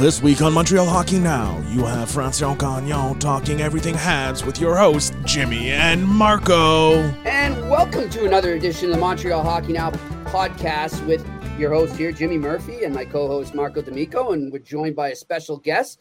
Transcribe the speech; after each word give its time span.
This 0.00 0.22
week 0.22 0.40
on 0.40 0.54
Montreal 0.54 0.86
Hockey 0.86 1.18
Now, 1.18 1.62
you 1.68 1.84
have 1.84 2.08
François 2.08 2.56
Gagnon 2.56 3.18
talking 3.18 3.60
everything 3.60 3.94
Habs 3.94 4.46
with 4.46 4.58
your 4.58 4.74
hosts, 4.74 5.14
Jimmy 5.26 5.72
and 5.72 6.02
Marco. 6.08 6.94
And 7.26 7.68
welcome 7.68 8.08
to 8.08 8.24
another 8.24 8.54
edition 8.54 8.88
of 8.88 8.94
the 8.94 8.98
Montreal 8.98 9.42
Hockey 9.42 9.74
Now 9.74 9.90
podcast 10.24 11.06
with 11.06 11.22
your 11.58 11.74
host 11.74 11.96
here, 11.96 12.12
Jimmy 12.12 12.38
Murphy, 12.38 12.84
and 12.84 12.94
my 12.94 13.04
co 13.04 13.26
host, 13.26 13.54
Marco 13.54 13.82
D'Amico. 13.82 14.32
And 14.32 14.50
we're 14.50 14.60
joined 14.60 14.96
by 14.96 15.10
a 15.10 15.14
special 15.14 15.58
guest, 15.58 15.98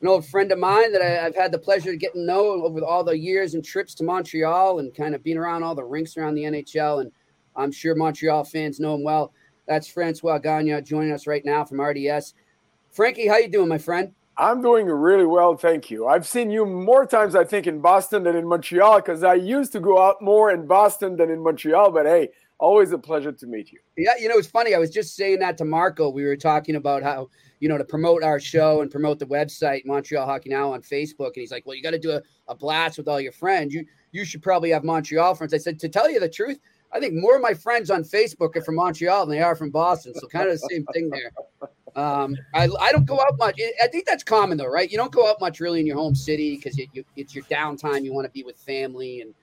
an 0.00 0.06
old 0.06 0.24
friend 0.24 0.52
of 0.52 0.60
mine 0.60 0.92
that 0.92 1.02
I, 1.02 1.06
have 1.06 1.34
had 1.34 1.50
the 1.50 1.58
pleasure 1.58 1.90
of 1.90 1.98
getting 1.98 2.20
to 2.20 2.26
know 2.26 2.62
over 2.62 2.84
all 2.84 3.02
the 3.02 3.18
years 3.18 3.54
and 3.54 3.64
trips 3.64 3.96
to 3.96 4.04
Montreal 4.04 4.78
and 4.78 4.94
kind 4.94 5.12
of 5.12 5.24
being 5.24 5.38
around 5.38 5.64
all 5.64 5.74
the 5.74 5.82
rinks 5.82 6.16
around 6.16 6.36
the 6.36 6.44
NHL. 6.44 7.00
And 7.00 7.10
I'm 7.56 7.72
sure 7.72 7.96
Montreal 7.96 8.44
fans 8.44 8.78
know 8.78 8.94
him 8.94 9.02
well. 9.02 9.32
That's 9.66 9.88
Francois 9.88 10.38
Gagnon 10.38 10.84
joining 10.84 11.10
us 11.10 11.26
right 11.26 11.44
now 11.44 11.64
from 11.64 11.80
RDS. 11.80 12.34
Frankie, 12.94 13.26
how 13.26 13.38
you 13.38 13.48
doing, 13.48 13.68
my 13.68 13.76
friend? 13.76 14.12
I'm 14.36 14.62
doing 14.62 14.86
really 14.86 15.26
well, 15.26 15.56
thank 15.56 15.90
you. 15.90 16.06
I've 16.06 16.26
seen 16.28 16.48
you 16.48 16.64
more 16.64 17.04
times, 17.04 17.34
I 17.34 17.42
think, 17.42 17.66
in 17.66 17.80
Boston 17.80 18.22
than 18.22 18.36
in 18.36 18.46
Montreal 18.46 19.00
because 19.00 19.24
I 19.24 19.34
used 19.34 19.72
to 19.72 19.80
go 19.80 20.00
out 20.00 20.22
more 20.22 20.52
in 20.52 20.68
Boston 20.68 21.16
than 21.16 21.28
in 21.28 21.42
Montreal. 21.42 21.90
But 21.90 22.06
hey, 22.06 22.28
always 22.58 22.92
a 22.92 22.98
pleasure 22.98 23.32
to 23.32 23.46
meet 23.48 23.72
you. 23.72 23.80
Yeah, 23.96 24.12
you 24.20 24.28
know, 24.28 24.36
it's 24.36 24.46
funny. 24.46 24.76
I 24.76 24.78
was 24.78 24.90
just 24.90 25.16
saying 25.16 25.40
that 25.40 25.58
to 25.58 25.64
Marco. 25.64 26.08
We 26.08 26.22
were 26.22 26.36
talking 26.36 26.76
about 26.76 27.02
how, 27.02 27.30
you 27.58 27.68
know, 27.68 27.78
to 27.78 27.84
promote 27.84 28.22
our 28.22 28.38
show 28.38 28.80
and 28.80 28.92
promote 28.92 29.18
the 29.18 29.26
website, 29.26 29.84
Montreal 29.84 30.24
Hockey 30.24 30.50
Now 30.50 30.72
on 30.72 30.80
Facebook. 30.80 31.32
And 31.34 31.36
he's 31.38 31.50
like, 31.50 31.66
well, 31.66 31.74
you 31.74 31.82
got 31.82 31.90
to 31.90 31.98
do 31.98 32.12
a, 32.12 32.22
a 32.46 32.54
blast 32.54 32.96
with 32.96 33.08
all 33.08 33.20
your 33.20 33.32
friends. 33.32 33.74
You, 33.74 33.84
you 34.12 34.24
should 34.24 34.42
probably 34.42 34.70
have 34.70 34.84
Montreal 34.84 35.34
friends. 35.34 35.52
I 35.52 35.58
said, 35.58 35.80
to 35.80 35.88
tell 35.88 36.08
you 36.08 36.20
the 36.20 36.28
truth, 36.28 36.60
I 36.92 37.00
think 37.00 37.14
more 37.14 37.34
of 37.34 37.42
my 37.42 37.54
friends 37.54 37.90
on 37.90 38.04
Facebook 38.04 38.54
are 38.54 38.62
from 38.62 38.76
Montreal 38.76 39.26
than 39.26 39.36
they 39.36 39.42
are 39.42 39.56
from 39.56 39.70
Boston. 39.70 40.14
So 40.14 40.28
kind 40.28 40.48
of 40.48 40.60
the 40.60 40.68
same 40.70 40.84
thing 40.92 41.10
there. 41.10 41.32
Um, 41.96 42.36
I, 42.54 42.68
I 42.80 42.92
don't 42.92 43.04
go 43.04 43.20
out 43.20 43.38
much. 43.38 43.60
I 43.82 43.86
think 43.86 44.04
that's 44.06 44.24
common 44.24 44.58
though, 44.58 44.66
right? 44.66 44.90
You 44.90 44.98
don't 44.98 45.12
go 45.12 45.28
out 45.30 45.40
much 45.40 45.60
really 45.60 45.80
in 45.80 45.86
your 45.86 45.96
home 45.96 46.14
city 46.14 46.56
because 46.56 46.76
you, 46.76 46.88
you, 46.92 47.04
it's 47.16 47.34
your 47.34 47.44
downtime. 47.44 48.04
You 48.04 48.12
want 48.12 48.26
to 48.26 48.32
be 48.32 48.42
with 48.42 48.56
family 48.56 49.20
and 49.20 49.34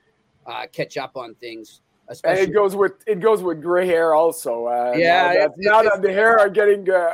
uh, 0.46 0.66
catch 0.72 0.96
up 0.96 1.16
on 1.16 1.34
things. 1.36 1.80
Especially. 2.12 2.42
And 2.42 2.50
it 2.50 2.54
goes 2.54 2.76
with 2.76 2.92
it 3.06 3.20
goes 3.20 3.42
with 3.42 3.60
gray 3.60 3.86
hair 3.86 4.14
also. 4.14 4.66
Uh, 4.66 4.94
yeah, 4.96 5.22
now 5.22 5.32
that, 5.32 5.52
now 5.56 5.82
that, 5.82 6.02
the 6.02 6.12
hair 6.12 6.38
are 6.38 6.48
getting 6.48 6.88
uh, 6.88 7.12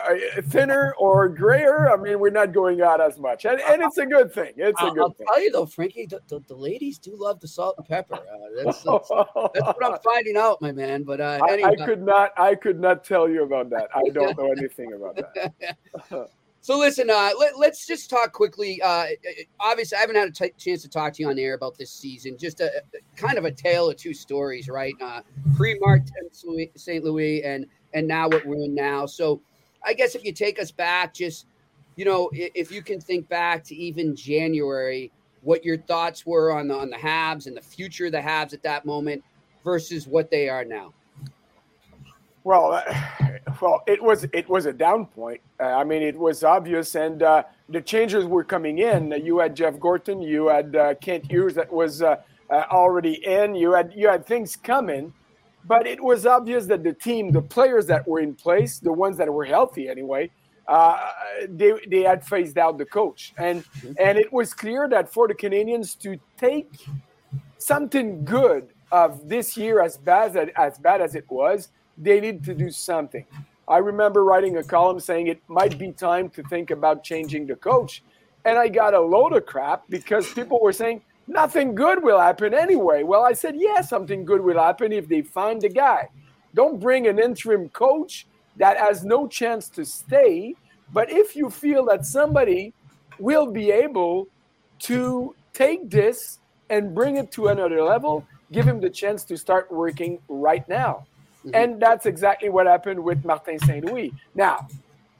thinner 0.49 0.95
or 0.99 1.29
grayer, 1.29 1.91
I 1.91 1.97
mean, 1.97 2.19
we're 2.19 2.31
not 2.31 2.53
going 2.53 2.83
out 2.83 3.01
as 3.01 3.19
much, 3.19 3.45
and, 3.45 3.61
and 3.61 3.83
it's 3.83 3.99
a 3.99 4.07
good 4.07 4.33
thing. 4.33 4.53
It's 4.57 4.81
a 4.83 4.91
good. 4.91 5.01
I'll 5.01 5.11
thing. 5.11 5.27
tell 5.27 5.43
you 5.43 5.53
though, 5.53 5.67
Frankie, 5.67 6.07
the, 6.07 6.21
the, 6.29 6.41
the, 6.49 6.55
ladies 6.55 6.99
do 6.99 7.15
love 7.17 7.41
the 7.41 7.49
salt 7.49 7.77
and 7.79 7.87
pepper. 7.87 8.15
Uh, 8.15 8.65
that's, 8.65 8.83
that's, 8.83 9.09
that's, 9.09 9.09
what 9.09 9.85
I'm 9.85 9.99
finding 10.05 10.37
out, 10.37 10.61
my 10.61 10.73
man. 10.73 11.05
But 11.05 11.21
uh, 11.21 11.41
anyway. 11.49 11.77
I, 11.79 11.83
I 11.83 11.87
could 11.87 12.03
not, 12.03 12.33
I 12.39 12.55
could 12.55 12.81
not 12.81 13.05
tell 13.05 13.29
you 13.29 13.45
about 13.45 13.71
that. 13.71 13.89
I 13.95 14.09
don't 14.11 14.37
know 14.37 14.53
anything 14.53 14.93
about 14.93 15.17
that. 15.17 15.55
So 16.69 16.77
listen, 16.77 17.08
uh, 17.08 17.30
let, 17.38 17.72
us 17.72 17.86
just 17.86 18.11
talk 18.11 18.34
quickly. 18.34 18.78
Uh, 18.83 19.06
obviously, 19.58 19.97
I 19.97 20.02
haven't 20.02 20.16
had 20.16 20.28
a 20.28 20.33
t- 20.33 20.52
chance 20.58 20.83
to 20.83 20.88
talk 20.91 21.14
to 21.14 21.22
you 21.22 21.30
on 21.30 21.38
air 21.38 21.55
about 21.55 21.78
this 21.78 21.91
season. 21.91 22.36
Just 22.36 22.61
a, 22.61 22.66
a 22.66 23.16
kind 23.16 23.38
of 23.38 23.47
a 23.47 23.50
tale 23.50 23.88
of 23.88 23.97
two 23.97 24.12
stories, 24.12 24.69
right? 24.69 24.92
Uh, 25.00 25.22
Pre-Martin 25.56 26.12
St. 26.77 27.02
Louis, 27.02 27.42
and 27.42 27.64
and 27.94 28.06
now 28.06 28.28
what 28.28 28.44
we're 28.44 28.64
in 28.64 28.74
now. 28.74 29.06
So, 29.06 29.41
I 29.83 29.94
guess 29.94 30.14
if 30.14 30.22
you 30.24 30.33
take 30.34 30.61
us 30.61 30.70
back, 30.70 31.14
just 31.14 31.46
you 31.96 32.05
know, 32.05 32.28
if, 32.34 32.50
if 32.55 32.70
you 32.70 32.83
can 32.83 33.00
think 33.00 33.30
back 33.30 33.64
to 33.64 33.74
even 33.74 34.14
January, 34.14 35.11
what 35.41 35.64
your 35.64 35.78
thoughts 35.78 36.27
were 36.27 36.52
on 36.52 36.69
the 36.69 36.74
on 36.74 36.91
the 36.91 36.98
Habs 36.98 37.46
and 37.46 37.56
the 37.56 37.62
future 37.62 38.05
of 38.05 38.12
the 38.12 38.19
Habs 38.19 38.52
at 38.52 38.62
that 38.64 38.84
moment 38.84 39.24
versus 39.64 40.06
what 40.06 40.30
they 40.30 40.50
are 40.50 40.66
now. 40.66 40.92
Well, 42.49 42.73
uh, 42.73 42.95
well, 43.61 43.83
it 43.87 44.03
was 44.03 44.25
it 44.33 44.49
was 44.49 44.65
a 44.65 44.73
down 44.73 45.05
point. 45.05 45.43
Uh, 45.61 45.65
I 45.65 45.85
mean, 45.85 46.01
it 46.01 46.19
was 46.19 46.43
obvious, 46.43 46.95
and 46.95 47.23
uh, 47.23 47.43
the 47.69 47.83
changes 47.83 48.25
were 48.25 48.43
coming 48.43 48.79
in. 48.79 49.13
You 49.23 49.39
had 49.39 49.55
Jeff 49.55 49.79
Gorton, 49.79 50.23
you 50.23 50.49
had 50.49 50.75
uh, 50.75 50.95
Kent 50.95 51.31
Hughes 51.31 51.55
that 51.57 51.71
was 51.71 52.01
uh, 52.01 52.17
uh, 52.49 52.65
already 52.71 53.23
in. 53.23 53.55
You 53.55 53.73
had 53.73 53.93
you 53.95 54.08
had 54.08 54.25
things 54.25 54.57
coming, 54.57 55.13
but 55.67 55.87
it 55.87 56.03
was 56.03 56.25
obvious 56.25 56.64
that 56.69 56.85
the 56.85 56.95
team, 56.95 57.33
the 57.33 57.42
players 57.42 57.85
that 57.89 58.08
were 58.08 58.20
in 58.20 58.35
place, 58.35 58.79
the 58.79 58.95
ones 58.95 59.19
that 59.19 59.31
were 59.31 59.45
healthy 59.45 59.91
anyway, 59.91 60.31
they 61.51 61.75
they 61.87 62.01
had 62.01 62.25
phased 62.25 62.57
out 62.57 62.79
the 62.79 62.87
coach, 62.87 63.35
and 63.37 63.63
and 63.98 64.17
it 64.17 64.33
was 64.33 64.55
clear 64.55 64.89
that 64.89 65.13
for 65.13 65.29
the 65.29 65.35
Canadiens 65.35 65.98
to 65.98 66.19
take 66.39 66.70
something 67.58 68.25
good 68.25 68.69
of 68.91 69.29
this 69.29 69.55
year, 69.55 69.83
as 69.83 69.98
bad 69.98 70.35
as 70.35 70.48
as 70.57 70.79
bad 70.79 71.03
as 71.03 71.14
it 71.14 71.27
was 71.29 71.69
they 72.01 72.20
need 72.20 72.45
to 72.45 72.55
do 72.55 72.70
something. 72.70 73.25
I 73.67 73.79
remember 73.79 74.25
writing 74.25 74.57
a 74.57 74.63
column 74.63 75.01
saying 75.01 75.27
it 75.27 75.42
might 75.48 75.79
be 75.79 75.92
time 75.92 76.31
to 76.31 76.42
think 76.45 76.70
about 76.70 77.05
changing 77.05 77.47
the 77.47 77.57
coach. 77.57 78.03
And 78.45 78.57
I 78.57 78.69
got 78.69 78.95
a 78.95 79.01
load 79.01 79.35
of 79.35 79.45
crap 79.45 79.85
because 79.91 80.33
people 80.33 80.58
were 80.63 80.73
saying 80.73 81.03
nothing 81.27 81.75
good 81.75 82.03
will 82.03 82.19
happen 82.19 82.55
anyway. 82.55 83.03
Well, 83.03 83.25
I 83.25 83.35
said, 83.35 83.57
yeah, 83.57 83.83
something 83.83 84.25
good 84.25 84.41
will 84.41 84.58
happen 84.58 84.92
if 84.92 85.08
they 85.08 85.23
find 85.23 85.61
the 85.61 85.69
guy. 85.69 86.08
Don't 86.55 86.81
bring 86.81 87.07
an 87.07 87.19
interim 87.19 87.69
coach 87.69 88.27
that 88.57 88.79
has 88.79 89.05
no 89.05 89.27
chance 89.27 89.69
to 89.70 89.85
stay. 89.85 90.55
But 90.92 91.11
if 91.11 91.37
you 91.37 91.51
feel 91.51 91.85
that 91.87 92.07
somebody 92.07 92.73
will 93.19 93.51
be 93.51 93.70
able 93.70 94.29
to 94.81 95.35
take 95.53 95.91
this 95.91 96.39
and 96.70 96.95
bring 96.95 97.17
it 97.17 97.31
to 97.33 97.48
another 97.48 97.83
level, 97.83 98.25
give 98.53 98.67
him 98.67 98.81
the 98.81 98.89
chance 98.89 99.25
to 99.25 99.37
start 99.37 99.70
working 99.70 100.19
right 100.29 100.67
now. 100.69 101.07
Mm-hmm. 101.48 101.55
And 101.55 101.81
that's 101.81 102.07
exactly 102.07 102.48
what 102.48 102.67
happened 102.67 103.03
with 103.03 103.25
Martin 103.25 103.59
St. 103.59 103.85
Louis. 103.85 104.13
Now, 104.35 104.69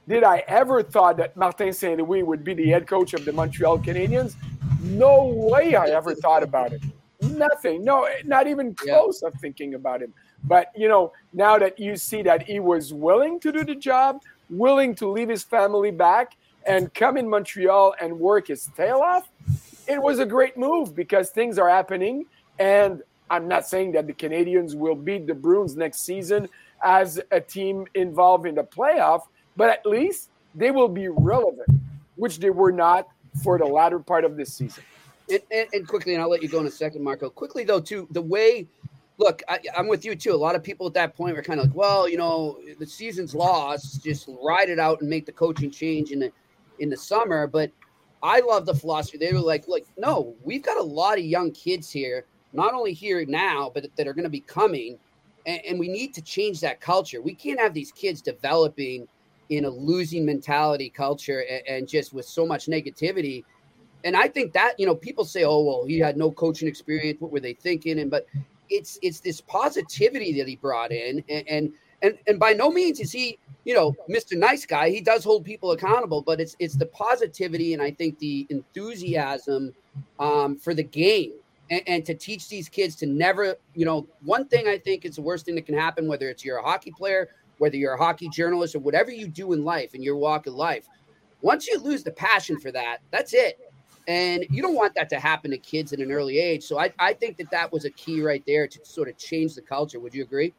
did 0.07 0.23
I 0.23 0.43
ever 0.47 0.83
thought 0.83 1.17
that 1.17 1.35
Martin 1.35 1.73
St. 1.73 1.99
Louis 1.99 2.23
would 2.23 2.43
be 2.43 2.53
the 2.53 2.67
head 2.67 2.87
coach 2.87 3.13
of 3.13 3.25
the 3.25 3.31
Montreal 3.31 3.79
Canadiens? 3.79 4.35
No 4.81 5.25
way 5.25 5.75
I 5.75 5.87
ever 5.87 6.15
thought 6.15 6.43
about 6.43 6.73
it. 6.73 6.81
Nothing. 7.21 7.83
No, 7.83 8.07
not 8.25 8.47
even 8.47 8.73
close 8.75 9.21
yeah. 9.21 9.27
of 9.27 9.33
thinking 9.35 9.73
about 9.73 10.01
him. 10.01 10.13
But 10.45 10.71
you 10.75 10.87
know, 10.87 11.11
now 11.33 11.57
that 11.57 11.77
you 11.77 11.95
see 11.95 12.21
that 12.23 12.43
he 12.43 12.59
was 12.59 12.93
willing 12.93 13.39
to 13.41 13.51
do 13.51 13.65
the 13.65 13.75
job, 13.75 14.21
willing 14.49 14.95
to 14.95 15.07
leave 15.07 15.29
his 15.29 15.43
family 15.43 15.91
back 15.91 16.37
and 16.65 16.93
come 16.93 17.17
in 17.17 17.29
Montreal 17.29 17.95
and 17.99 18.17
work 18.17 18.47
his 18.47 18.69
tail 18.77 18.99
off, 18.99 19.29
it 19.87 20.01
was 20.01 20.19
a 20.19 20.25
great 20.25 20.57
move 20.57 20.95
because 20.95 21.29
things 21.29 21.57
are 21.57 21.69
happening 21.69 22.25
and 22.57 23.01
I'm 23.29 23.47
not 23.47 23.67
saying 23.67 23.91
that 23.93 24.07
the 24.07 24.13
Canadiens 24.13 24.75
will 24.75 24.95
beat 24.95 25.27
the 25.27 25.33
Bruins 25.33 25.75
next 25.75 26.01
season 26.01 26.49
as 26.83 27.19
a 27.31 27.39
team 27.39 27.85
involved 27.93 28.45
in 28.45 28.55
the 28.55 28.63
playoff, 28.63 29.23
but 29.55 29.69
at 29.69 29.85
least 29.85 30.29
they 30.55 30.71
will 30.71 30.87
be 30.87 31.07
relevant, 31.07 31.69
which 32.15 32.39
they 32.39 32.49
were 32.49 32.71
not 32.71 33.07
for 33.43 33.57
the 33.57 33.65
latter 33.65 33.99
part 33.99 34.25
of 34.25 34.37
this 34.37 34.53
season. 34.53 34.83
And, 35.29 35.41
and, 35.51 35.67
and 35.73 35.87
quickly, 35.87 36.13
and 36.13 36.21
I'll 36.21 36.29
let 36.29 36.41
you 36.41 36.49
go 36.49 36.59
in 36.59 36.65
a 36.65 36.71
second, 36.71 37.03
Marco. 37.03 37.29
Quickly 37.29 37.63
though, 37.63 37.79
too, 37.79 38.07
the 38.11 38.21
way 38.21 38.67
look, 39.19 39.43
I, 39.47 39.59
am 39.75 39.87
with 39.87 40.05
you 40.05 40.15
too. 40.15 40.33
A 40.33 40.35
lot 40.35 40.55
of 40.55 40.63
people 40.63 40.87
at 40.87 40.93
that 40.93 41.15
point 41.15 41.35
were 41.35 41.43
kind 41.43 41.59
of 41.59 41.67
like, 41.67 41.75
well, 41.75 42.09
you 42.09 42.17
know, 42.17 42.57
the 42.79 42.87
season's 42.87 43.35
lost, 43.35 44.03
just 44.03 44.27
ride 44.41 44.69
it 44.69 44.79
out 44.79 45.01
and 45.01 45.09
make 45.09 45.25
the 45.25 45.31
coaching 45.31 45.69
change 45.69 46.11
in 46.11 46.19
the 46.19 46.31
in 46.79 46.89
the 46.89 46.97
summer. 46.97 47.45
But 47.45 47.71
I 48.23 48.39
love 48.39 48.65
the 48.65 48.73
philosophy. 48.73 49.17
They 49.17 49.33
were 49.33 49.39
like, 49.39 49.67
like, 49.67 49.85
no, 49.97 50.35
we've 50.43 50.63
got 50.63 50.77
a 50.77 50.83
lot 50.83 51.19
of 51.19 51.25
young 51.25 51.51
kids 51.51 51.91
here 51.91 52.25
not 52.53 52.73
only 52.73 52.93
here 52.93 53.25
now, 53.25 53.71
but 53.73 53.85
that 53.95 54.07
are 54.07 54.13
going 54.13 54.23
to 54.23 54.29
be 54.29 54.41
coming. 54.41 54.97
And, 55.45 55.61
and, 55.65 55.79
we 55.79 55.87
need 55.87 56.13
to 56.15 56.21
change 56.21 56.59
that 56.61 56.81
culture. 56.81 57.21
We 57.21 57.33
can't 57.33 57.59
have 57.59 57.73
these 57.73 57.91
kids 57.91 58.21
developing 58.21 59.07
in 59.49 59.65
a 59.65 59.69
losing 59.69 60.25
mentality 60.25 60.89
culture 60.89 61.45
and, 61.49 61.67
and 61.67 61.87
just 61.87 62.13
with 62.13 62.25
so 62.25 62.45
much 62.45 62.67
negativity. 62.67 63.43
And 64.03 64.15
I 64.15 64.27
think 64.27 64.53
that, 64.53 64.73
you 64.77 64.85
know, 64.85 64.95
people 64.95 65.25
say, 65.25 65.43
oh, 65.43 65.61
well, 65.61 65.85
he 65.85 65.99
had 65.99 66.17
no 66.17 66.31
coaching 66.31 66.67
experience. 66.67 67.19
What 67.19 67.31
were 67.31 67.39
they 67.39 67.53
thinking? 67.53 67.99
And, 67.99 68.11
but 68.11 68.25
it's, 68.69 68.99
it's 69.01 69.19
this 69.19 69.41
positivity 69.41 70.37
that 70.37 70.47
he 70.47 70.55
brought 70.55 70.91
in. 70.91 71.23
And, 71.29 71.47
and, 71.47 71.73
and, 72.01 72.17
and 72.27 72.39
by 72.39 72.53
no 72.53 72.69
means 72.69 72.99
is 72.99 73.11
he, 73.11 73.37
you 73.65 73.73
know, 73.73 73.95
Mr. 74.09 74.37
Nice 74.37 74.65
Guy. 74.65 74.89
He 74.89 75.01
does 75.01 75.23
hold 75.23 75.43
people 75.43 75.71
accountable, 75.71 76.21
but 76.21 76.39
it's, 76.39 76.55
it's 76.59 76.75
the 76.75 76.85
positivity 76.85 77.73
and 77.73 77.81
I 77.81 77.91
think 77.91 78.19
the 78.19 78.47
enthusiasm 78.49 79.73
um, 80.19 80.57
for 80.57 80.73
the 80.73 80.83
game 80.83 81.33
and, 81.69 81.81
and, 81.87 82.05
to 82.05 82.13
teach 82.13 82.49
these 82.49 82.67
kids 82.67 82.95
to 82.97 83.05
never, 83.05 83.55
you 83.75 83.85
know, 83.85 84.07
one 84.21 84.47
thing 84.47 84.67
I 84.67 84.77
think 84.77 85.05
is 85.05 85.15
the 85.15 85.21
worst 85.21 85.45
thing 85.45 85.55
that 85.55 85.65
can 85.65 85.75
happen, 85.75 86.07
whether 86.07 86.29
it's 86.29 86.43
you're 86.43 86.57
a 86.57 86.63
hockey 86.63 86.91
player, 86.91 87.29
whether 87.57 87.75
you're 87.75 87.93
a 87.93 87.97
hockey 87.97 88.29
journalist, 88.29 88.75
or 88.75 88.79
whatever 88.79 89.11
you 89.11 89.27
do 89.27 89.53
in 89.53 89.63
life 89.63 89.93
in 89.93 90.01
your 90.01 90.15
walk 90.15 90.47
of 90.47 90.53
life. 90.53 90.87
Once 91.41 91.67
you 91.67 91.79
lose 91.79 92.03
the 92.03 92.11
passion 92.11 92.59
for 92.59 92.71
that, 92.71 92.99
that's 93.11 93.33
it. 93.33 93.59
And 94.07 94.45
you 94.49 94.61
don't 94.61 94.75
want 94.75 94.95
that 94.95 95.09
to 95.09 95.19
happen 95.19 95.51
to 95.51 95.57
kids 95.57 95.93
at 95.93 95.99
an 95.99 96.11
early 96.11 96.39
age. 96.39 96.63
So 96.63 96.79
I, 96.79 96.91
I 96.97 97.13
think 97.13 97.37
that 97.37 97.51
that 97.51 97.71
was 97.71 97.85
a 97.85 97.91
key 97.91 98.21
right 98.21 98.43
there 98.47 98.67
to 98.67 98.79
sort 98.83 99.07
of 99.07 99.17
change 99.17 99.53
the 99.53 99.61
culture. 99.61 99.99
Would 99.99 100.15
you 100.15 100.23
agree? 100.23 100.53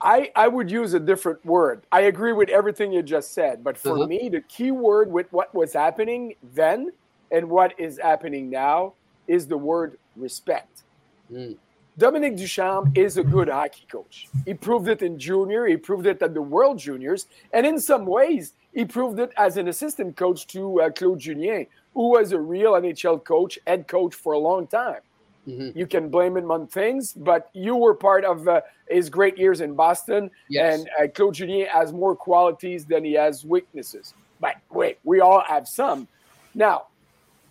I, 0.00 0.30
I 0.36 0.48
would 0.48 0.70
use 0.70 0.94
a 0.94 1.00
different 1.00 1.44
word. 1.44 1.86
I 1.90 2.02
agree 2.02 2.32
with 2.32 2.50
everything 2.50 2.92
you 2.92 3.02
just 3.02 3.32
said. 3.32 3.64
But 3.64 3.76
for 3.76 3.94
uh-huh. 3.94 4.06
me, 4.06 4.28
the 4.28 4.42
key 4.42 4.70
word 4.70 5.10
with 5.10 5.32
what 5.32 5.52
was 5.54 5.72
happening 5.72 6.34
then 6.52 6.92
and 7.30 7.48
what 7.48 7.78
is 7.80 7.98
happening 7.98 8.50
now 8.50 8.94
is 9.26 9.46
the 9.46 9.56
word 9.56 9.98
respect. 10.16 10.82
Mm. 11.32 11.56
Dominique 11.96 12.36
Ducharme 12.36 12.92
is 12.96 13.16
a 13.18 13.22
good 13.22 13.48
hockey 13.48 13.86
coach. 13.90 14.28
He 14.44 14.54
proved 14.54 14.88
it 14.88 15.00
in 15.02 15.18
junior, 15.18 15.66
he 15.66 15.76
proved 15.76 16.06
it 16.06 16.20
at 16.22 16.34
the 16.34 16.42
World 16.42 16.78
Juniors, 16.78 17.26
and 17.52 17.64
in 17.64 17.78
some 17.78 18.04
ways, 18.04 18.54
He 18.74 18.84
proved 18.84 19.20
it 19.20 19.32
as 19.36 19.56
an 19.56 19.68
assistant 19.68 20.16
coach 20.16 20.48
to 20.48 20.80
uh, 20.80 20.90
Claude 20.90 21.20
Julien, 21.20 21.66
who 21.94 22.10
was 22.10 22.32
a 22.32 22.40
real 22.40 22.72
NHL 22.72 23.22
coach, 23.22 23.58
head 23.66 23.86
coach 23.86 24.14
for 24.14 24.32
a 24.32 24.38
long 24.38 24.66
time. 24.66 25.00
Mm-hmm. 25.46 25.78
You 25.78 25.86
can 25.86 26.08
blame 26.08 26.36
him 26.36 26.50
on 26.50 26.66
things, 26.66 27.12
but 27.12 27.50
you 27.52 27.76
were 27.76 27.94
part 27.94 28.24
of 28.24 28.48
uh, 28.48 28.62
his 28.88 29.08
great 29.08 29.38
years 29.38 29.60
in 29.60 29.74
Boston. 29.74 30.30
Yes. 30.48 30.80
And 30.80 30.90
uh, 31.00 31.12
Claude 31.12 31.34
Julien 31.34 31.68
has 31.68 31.92
more 31.92 32.16
qualities 32.16 32.84
than 32.84 33.04
he 33.04 33.12
has 33.12 33.44
weaknesses. 33.44 34.14
But 34.40 34.56
wait, 34.70 34.98
we 35.04 35.20
all 35.20 35.42
have 35.46 35.68
some. 35.68 36.08
Now, 36.54 36.86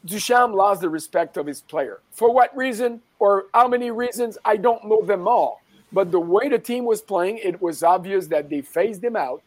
Ducharme 0.06 0.54
lost 0.54 0.82
the 0.82 0.90
respect 0.90 1.38
of 1.38 1.46
his 1.46 1.62
player. 1.62 2.02
For 2.12 2.34
what 2.34 2.56
reason 2.56 3.02
or 3.20 3.46
how 3.54 3.68
many 3.68 3.92
reasons, 3.92 4.38
I 4.44 4.58
don't 4.58 4.86
know 4.86 5.02
them 5.02 5.28
all. 5.28 5.62
But 5.92 6.12
the 6.12 6.20
way 6.20 6.50
the 6.50 6.60
team 6.60 6.86
was 6.86 7.02
playing, 7.02 7.38
it 7.38 7.62
was 7.62 7.84
obvious 7.84 8.28
that 8.28 8.50
they 8.50 8.62
phased 8.62 9.04
him 9.04 9.16
out 9.16 9.42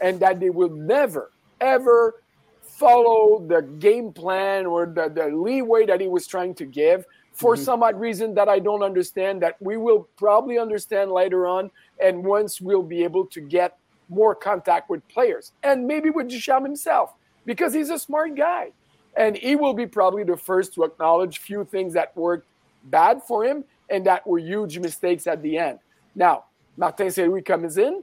and 0.00 0.18
that 0.20 0.40
they 0.40 0.50
will 0.50 0.70
never, 0.70 1.30
ever 1.60 2.22
follow 2.62 3.44
the 3.46 3.60
game 3.78 4.12
plan 4.12 4.64
or 4.64 4.86
the, 4.86 5.10
the 5.10 5.26
leeway 5.26 5.84
that 5.86 6.00
he 6.00 6.08
was 6.08 6.26
trying 6.26 6.54
to 6.54 6.64
give 6.64 7.04
for 7.32 7.54
mm-hmm. 7.54 7.64
some 7.64 7.82
odd 7.82 8.00
reason 8.00 8.34
that 8.34 8.48
I 8.48 8.58
don't 8.58 8.82
understand, 8.82 9.42
that 9.42 9.56
we 9.60 9.76
will 9.76 10.08
probably 10.16 10.58
understand 10.58 11.12
later 11.12 11.46
on. 11.46 11.70
And 12.02 12.24
once 12.24 12.60
we'll 12.60 12.82
be 12.82 13.04
able 13.04 13.26
to 13.26 13.40
get 13.40 13.76
more 14.08 14.34
contact 14.34 14.90
with 14.90 15.06
players 15.08 15.52
and 15.62 15.86
maybe 15.86 16.10
with 16.10 16.28
Ducharme 16.28 16.64
himself, 16.64 17.14
because 17.44 17.74
he's 17.74 17.90
a 17.90 17.98
smart 17.98 18.34
guy. 18.34 18.70
And 19.20 19.36
he 19.36 19.54
will 19.54 19.74
be 19.74 19.86
probably 19.86 20.24
the 20.24 20.36
first 20.36 20.74
to 20.74 20.84
acknowledge 20.84 21.38
few 21.38 21.64
things 21.64 21.92
that 21.92 22.16
worked 22.16 22.46
bad 22.84 23.22
for 23.28 23.44
him 23.44 23.64
and 23.90 24.00
that 24.06 24.26
were 24.26 24.38
huge 24.38 24.78
mistakes 24.78 25.26
at 25.26 25.42
the 25.42 25.58
end. 25.58 25.78
Now, 26.14 26.44
Martin 26.76 27.10
Saint 27.10 27.28
Louis 27.28 27.42
comes 27.42 27.76
in, 27.76 28.02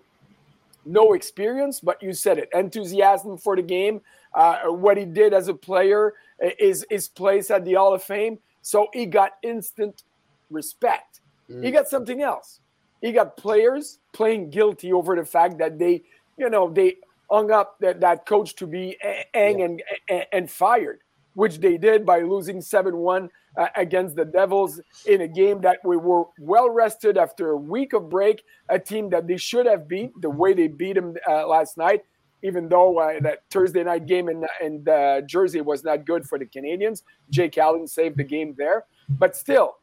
no 0.86 1.14
experience, 1.14 1.80
but 1.80 2.02
you 2.04 2.14
said 2.14 2.38
it 2.38 2.50
enthusiasm 2.54 3.38
for 3.38 3.56
the 3.56 3.62
game, 3.64 4.02
uh, 4.34 4.58
what 4.84 4.96
he 4.98 5.06
did 5.06 5.34
as 5.34 5.48
a 5.48 5.54
player, 5.54 6.14
is 6.60 6.86
his 6.90 7.08
place 7.08 7.50
at 7.50 7.66
the 7.66 7.74
Hall 7.74 7.94
of 7.94 8.04
Fame. 8.04 8.38
So 8.62 8.88
he 8.94 9.06
got 9.08 9.32
instant 9.42 10.04
respect. 10.52 11.22
Mm. 11.50 11.64
He 11.64 11.72
got 11.72 11.88
something 11.88 12.22
else. 12.22 12.60
He 13.02 13.12
got 13.12 13.38
players 13.38 14.00
playing 14.14 14.52
guilty 14.52 14.94
over 14.94 15.16
the 15.16 15.26
fact 15.26 15.58
that 15.58 15.80
they, 15.80 16.04
you 16.38 16.50
know, 16.50 16.70
they 16.70 16.98
hung 17.30 17.52
up 17.52 17.80
that, 17.80 18.00
that 18.02 18.26
coach 18.26 18.56
to 18.56 18.68
be 18.68 18.98
ang 19.34 19.60
yeah. 19.60 19.66
and, 19.66 19.84
and, 20.10 20.26
and 20.32 20.52
fired, 20.52 21.00
which 21.38 21.60
they 21.60 21.78
did 21.78 22.04
by 22.04 22.22
losing 22.22 22.60
7 22.60 22.98
1 22.98 23.30
uh, 23.58 23.68
against 23.76 24.16
the 24.16 24.26
Devils 24.26 24.82
in 25.06 25.22
a 25.22 25.28
game 25.28 25.62
that 25.62 25.78
we 25.86 25.96
were 25.96 26.24
well 26.40 26.68
rested 26.68 27.16
after 27.16 27.52
a 27.52 27.58
week 27.58 27.94
of 27.94 28.10
break, 28.10 28.44
a 28.70 28.80
team 28.80 29.08
that 29.12 29.28
they 29.28 29.38
should 29.38 29.68
have 29.68 29.88
beat 29.88 30.10
the 30.20 30.30
way 30.32 30.56
they 30.56 30.68
beat 30.68 30.94
them 30.94 31.16
uh, 31.30 31.48
last 31.48 31.78
night 31.78 32.02
even 32.44 32.70
though 32.70 33.00
uh, 33.00 33.20
that 33.20 33.40
Thursday 33.50 33.84
night 33.84 34.06
game 34.06 34.30
in, 34.30 34.46
in 34.62 34.86
Jersey 35.26 35.60
was 35.60 35.84
not 35.84 36.06
good 36.06 36.24
for 36.24 36.38
the 36.38 36.46
Canadiens. 36.46 37.02
Jake 37.32 37.58
Allen 37.58 37.88
saved 37.88 38.16
the 38.18 38.24
game 38.24 38.54
there. 38.56 38.86
But 39.10 39.36
still, 39.36 39.78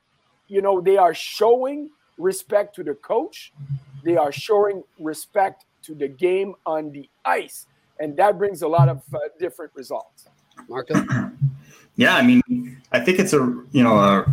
you 0.47 0.63
know, 0.63 0.81
they 0.81 0.97
are 0.97 1.13
showing 1.15 1.91
respect 2.17 2.77
to 2.77 2.85
the 2.85 2.95
coach. 2.95 3.53
They 4.05 4.17
are 4.17 4.31
showing 4.31 4.85
respect 5.01 5.65
to 5.83 5.97
the 5.97 6.07
game 6.07 6.55
on 6.65 6.93
the 6.93 7.11
ice. 7.25 7.67
And 7.99 8.17
that 8.19 8.39
brings 8.39 8.63
a 8.63 8.69
lot 8.69 8.89
of 8.89 9.03
uh, 9.13 9.19
different 9.41 9.73
results. 9.75 10.29
Marco? 10.69 10.95
Yeah, 11.97 12.17
I 12.17 12.23
mean, 12.23 12.83
I 12.91 12.99
think 12.99 13.21
it's 13.21 13.33
a, 13.33 13.39
you 13.71 13.85
know, 13.85 13.97
a, 13.97 14.27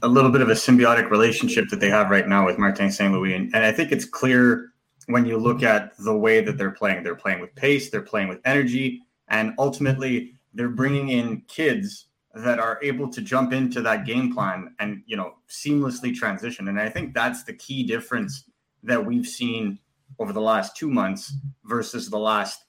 a 0.00 0.08
little 0.08 0.30
bit 0.30 0.40
of 0.40 0.48
a 0.48 0.54
symbiotic 0.54 1.10
relationship 1.10 1.68
that 1.68 1.78
they 1.78 1.90
have 1.90 2.08
right 2.08 2.26
now 2.26 2.46
with 2.46 2.58
Martin 2.58 2.90
St. 2.90 3.12
Louis. 3.12 3.34
And, 3.34 3.54
and 3.54 3.66
I 3.66 3.70
think 3.70 3.92
it's 3.92 4.06
clear 4.06 4.72
when 5.06 5.26
you 5.26 5.36
look 5.36 5.62
at 5.62 5.96
the 5.98 6.16
way 6.16 6.42
that 6.42 6.56
they're 6.56 6.70
playing. 6.70 7.02
They're 7.02 7.14
playing 7.14 7.40
with 7.40 7.54
pace, 7.54 7.90
they're 7.90 8.00
playing 8.00 8.28
with 8.28 8.40
energy, 8.44 9.02
and 9.28 9.52
ultimately 9.58 10.34
they're 10.54 10.68
bringing 10.68 11.10
in 11.10 11.42
kids 11.48 12.06
that 12.34 12.58
are 12.58 12.78
able 12.82 13.10
to 13.10 13.20
jump 13.20 13.52
into 13.52 13.82
that 13.82 14.06
game 14.06 14.32
plan 14.32 14.74
and 14.78 15.02
you 15.06 15.16
know 15.16 15.34
seamlessly 15.50 16.14
transition. 16.14 16.68
And 16.68 16.80
I 16.80 16.88
think 16.88 17.14
that's 17.14 17.44
the 17.44 17.52
key 17.52 17.82
difference 17.82 18.44
that 18.82 19.04
we've 19.04 19.26
seen 19.26 19.78
over 20.18 20.32
the 20.32 20.40
last 20.40 20.76
two 20.76 20.88
months 20.88 21.34
versus 21.64 22.08
the 22.08 22.18
last 22.18 22.64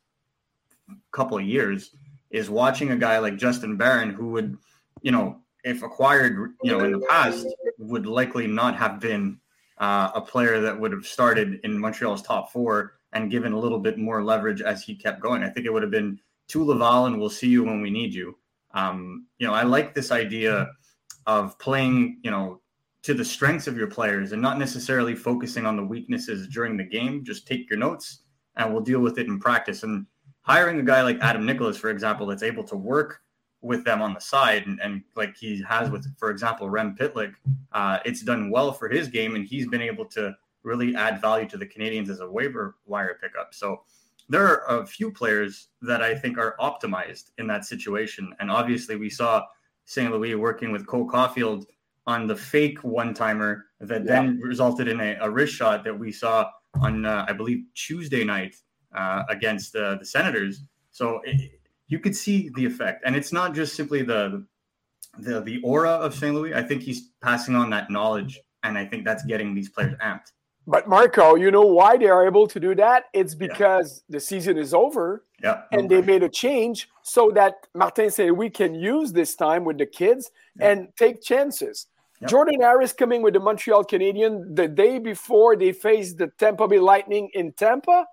couple 1.12 1.38
of 1.38 1.46
years 1.46 1.92
is 2.34 2.50
watching 2.50 2.92
a 2.92 2.98
guy 2.98 3.20
like 3.20 3.38
Justin 3.38 3.78
Barron 3.78 4.10
who 4.10 4.32
would, 4.32 4.58
you 5.02 5.12
know, 5.12 5.40
if 5.64 5.84
acquired, 5.84 6.56
you 6.64 6.72
know, 6.72 6.84
in 6.84 6.92
the 6.92 7.06
past, 7.10 7.48
would 7.78 8.06
likely 8.06 8.48
not 8.48 8.76
have 8.76 9.00
been 9.00 9.40
uh, 9.78 10.12
a 10.14 10.20
player 10.20 10.60
that 10.60 10.78
would 10.78 10.92
have 10.92 11.06
started 11.06 11.62
in 11.64 11.80
Montreal's 11.80 12.22
top 12.22 12.52
four 12.52 12.96
and 13.14 13.32
given 13.32 13.54
a 13.54 13.60
little 13.60 13.80
bit 13.80 13.98
more 13.98 14.24
leverage 14.24 14.62
as 14.62 14.84
he 14.84 14.96
kept 14.96 15.22
going. 15.22 15.44
I 15.44 15.50
think 15.50 15.66
it 15.66 15.72
would 15.72 15.84
have 15.84 15.92
been 15.92 16.20
to 16.50 16.66
Laval 16.66 17.06
and 17.06 17.20
we'll 17.20 17.30
see 17.30 17.48
you 17.48 17.64
when 17.64 17.82
we 17.82 17.90
need 17.90 18.14
you. 18.14 18.38
Um, 18.74 19.28
you 19.38 19.48
know, 19.48 19.54
I 19.54 19.64
like 19.64 19.94
this 19.94 20.12
idea 20.12 20.70
of 21.28 21.58
playing, 21.60 22.20
you 22.24 22.32
know, 22.32 22.60
to 23.04 23.14
the 23.14 23.24
strengths 23.24 23.68
of 23.68 23.78
your 23.78 23.88
players 23.88 24.32
and 24.32 24.42
not 24.42 24.58
necessarily 24.58 25.16
focusing 25.16 25.66
on 25.66 25.78
the 25.78 25.84
weaknesses 25.84 26.48
during 26.48 26.78
the 26.78 26.84
game. 26.84 27.24
Just 27.24 27.48
take 27.48 27.70
your 27.70 27.78
notes 27.78 28.24
and 28.56 28.74
we'll 28.74 28.84
deal 28.84 29.00
with 29.00 29.18
it 29.20 29.28
in 29.28 29.40
practice. 29.40 29.84
And 29.84 30.06
hiring 30.44 30.80
a 30.80 30.84
guy 30.84 31.02
like 31.02 31.20
Adam 31.22 31.46
Nicholas, 31.46 31.78
for 31.78 31.90
example, 31.90 32.28
that's 32.28 32.44
able 32.44 32.64
to 32.66 32.76
work 32.76 33.22
with 33.62 33.84
them 33.86 34.02
on 34.02 34.14
the 34.14 34.20
side, 34.20 34.68
and, 34.68 34.80
and 34.82 35.02
like 35.16 35.36
he 35.38 35.64
has 35.68 35.90
with, 35.90 36.06
for 36.18 36.30
example, 36.30 36.70
Rem 36.70 36.96
Pitlick, 36.96 37.34
uh, 37.72 38.00
it's 38.06 38.22
done 38.22 38.50
well 38.50 38.74
for 38.74 38.90
his 38.90 39.08
game, 39.08 39.36
and 39.36 39.46
he's 39.46 39.68
been 39.68 39.82
able 39.82 40.06
to 40.06 40.36
really 40.64 40.96
add 40.96 41.22
value 41.22 41.48
to 41.50 41.58
the 41.58 41.66
Canadiens 41.66 42.10
as 42.10 42.20
a 42.20 42.30
waiver 42.30 42.76
wire 42.86 43.18
pickup. 43.22 43.54
So 43.54 43.82
there 44.30 44.46
are 44.46 44.82
a 44.82 44.86
few 44.86 45.12
players 45.12 45.70
that 45.82 46.02
I 46.02 46.14
think 46.14 46.38
are 46.38 46.56
optimized 46.60 47.32
in 47.38 47.48
that 47.48 47.64
situation, 47.66 48.34
and 48.40 48.52
obviously 48.52 48.98
we 48.98 49.10
saw 49.10 49.46
St. 49.86 50.12
Louis 50.12 50.36
working 50.36 50.72
with 50.72 50.86
Cole 50.86 51.08
Caufield 51.08 51.66
on 52.06 52.28
the 52.28 52.36
fake 52.36 52.84
one 52.84 53.14
timer 53.14 53.66
that 53.80 54.04
yeah. 54.06 54.12
then 54.12 54.40
resulted 54.42 54.90
in 54.90 55.00
a, 55.00 55.18
a, 55.22 55.30
wrist 55.30 55.54
shot 55.54 55.86
that 55.86 55.98
we 55.98 56.12
saw 56.12 56.50
on, 56.82 57.06
uh, 57.06 57.26
I 57.30 57.34
believe, 57.34 57.64
Tuesday 57.76 58.26
night 58.26 58.56
uh, 58.96 59.24
against 59.30 59.76
uh, 59.76 59.96
the 59.96 60.06
Senators. 60.06 60.64
So 60.92 61.22
it, 61.24 61.60
you 61.88 62.00
could 62.00 62.16
see 62.16 62.50
the 62.56 62.66
effect, 62.66 63.04
and 63.06 63.16
it's 63.16 63.32
not 63.32 63.54
just 63.54 63.76
simply 63.76 64.02
the 64.02 64.46
the 65.20 65.42
the 65.42 65.62
aura 65.64 65.92
of 65.92 66.14
St. 66.14 66.34
Louis. 66.34 66.54
I 66.54 66.64
think 66.64 66.82
he's 66.82 67.10
passing 67.22 67.56
on 67.56 67.70
that 67.72 67.90
knowledge, 67.90 68.40
and 68.64 68.78
I 68.78 68.86
think 68.86 69.06
that's 69.06 69.24
getting 69.24 69.54
these 69.54 69.70
players 69.70 69.96
amped. 70.04 70.32
But 70.66 70.88
Marco, 70.88 71.36
you 71.36 71.52
know 71.52 71.66
why 71.66 71.98
they 71.98 72.08
are 72.08 72.26
able 72.26 72.48
to 72.48 72.60
do 72.60 72.74
that? 72.76 73.06
It's 73.14 73.36
because 73.36 74.04
yeah. 74.08 74.14
the 74.16 74.20
season 74.22 74.58
is 74.58 74.74
over, 74.74 75.26
yeah, 75.44 75.64
and 75.72 75.86
okay. 75.86 75.96
they 75.96 76.02
made 76.02 76.24
a 76.24 76.30
change 76.30 76.90
so 77.02 77.32
that 77.36 77.68
Martin 77.76 78.10
St. 78.10 78.34
Louis 78.34 78.50
can 78.50 78.74
use 78.74 79.12
this 79.12 79.36
time 79.36 79.66
with 79.66 79.78
the 79.78 79.86
kids 79.86 80.32
yeah. 80.58 80.72
and 80.72 80.88
take 80.96 81.22
chances. 81.22 81.88
Jordan 82.28 82.62
Harris 82.62 82.94
coming 82.94 83.22
with 83.22 83.34
the 83.34 83.40
Montreal 83.40 83.84
Canadiens 83.84 84.56
the 84.56 84.68
day 84.68 85.00
before 85.00 85.56
they 85.56 85.72
faced 85.72 86.18
the 86.18 86.28
Tampa 86.38 86.68
Bay 86.68 86.80
Lightning 86.80 87.30
in 87.34 87.52
Tampa. 87.54 88.06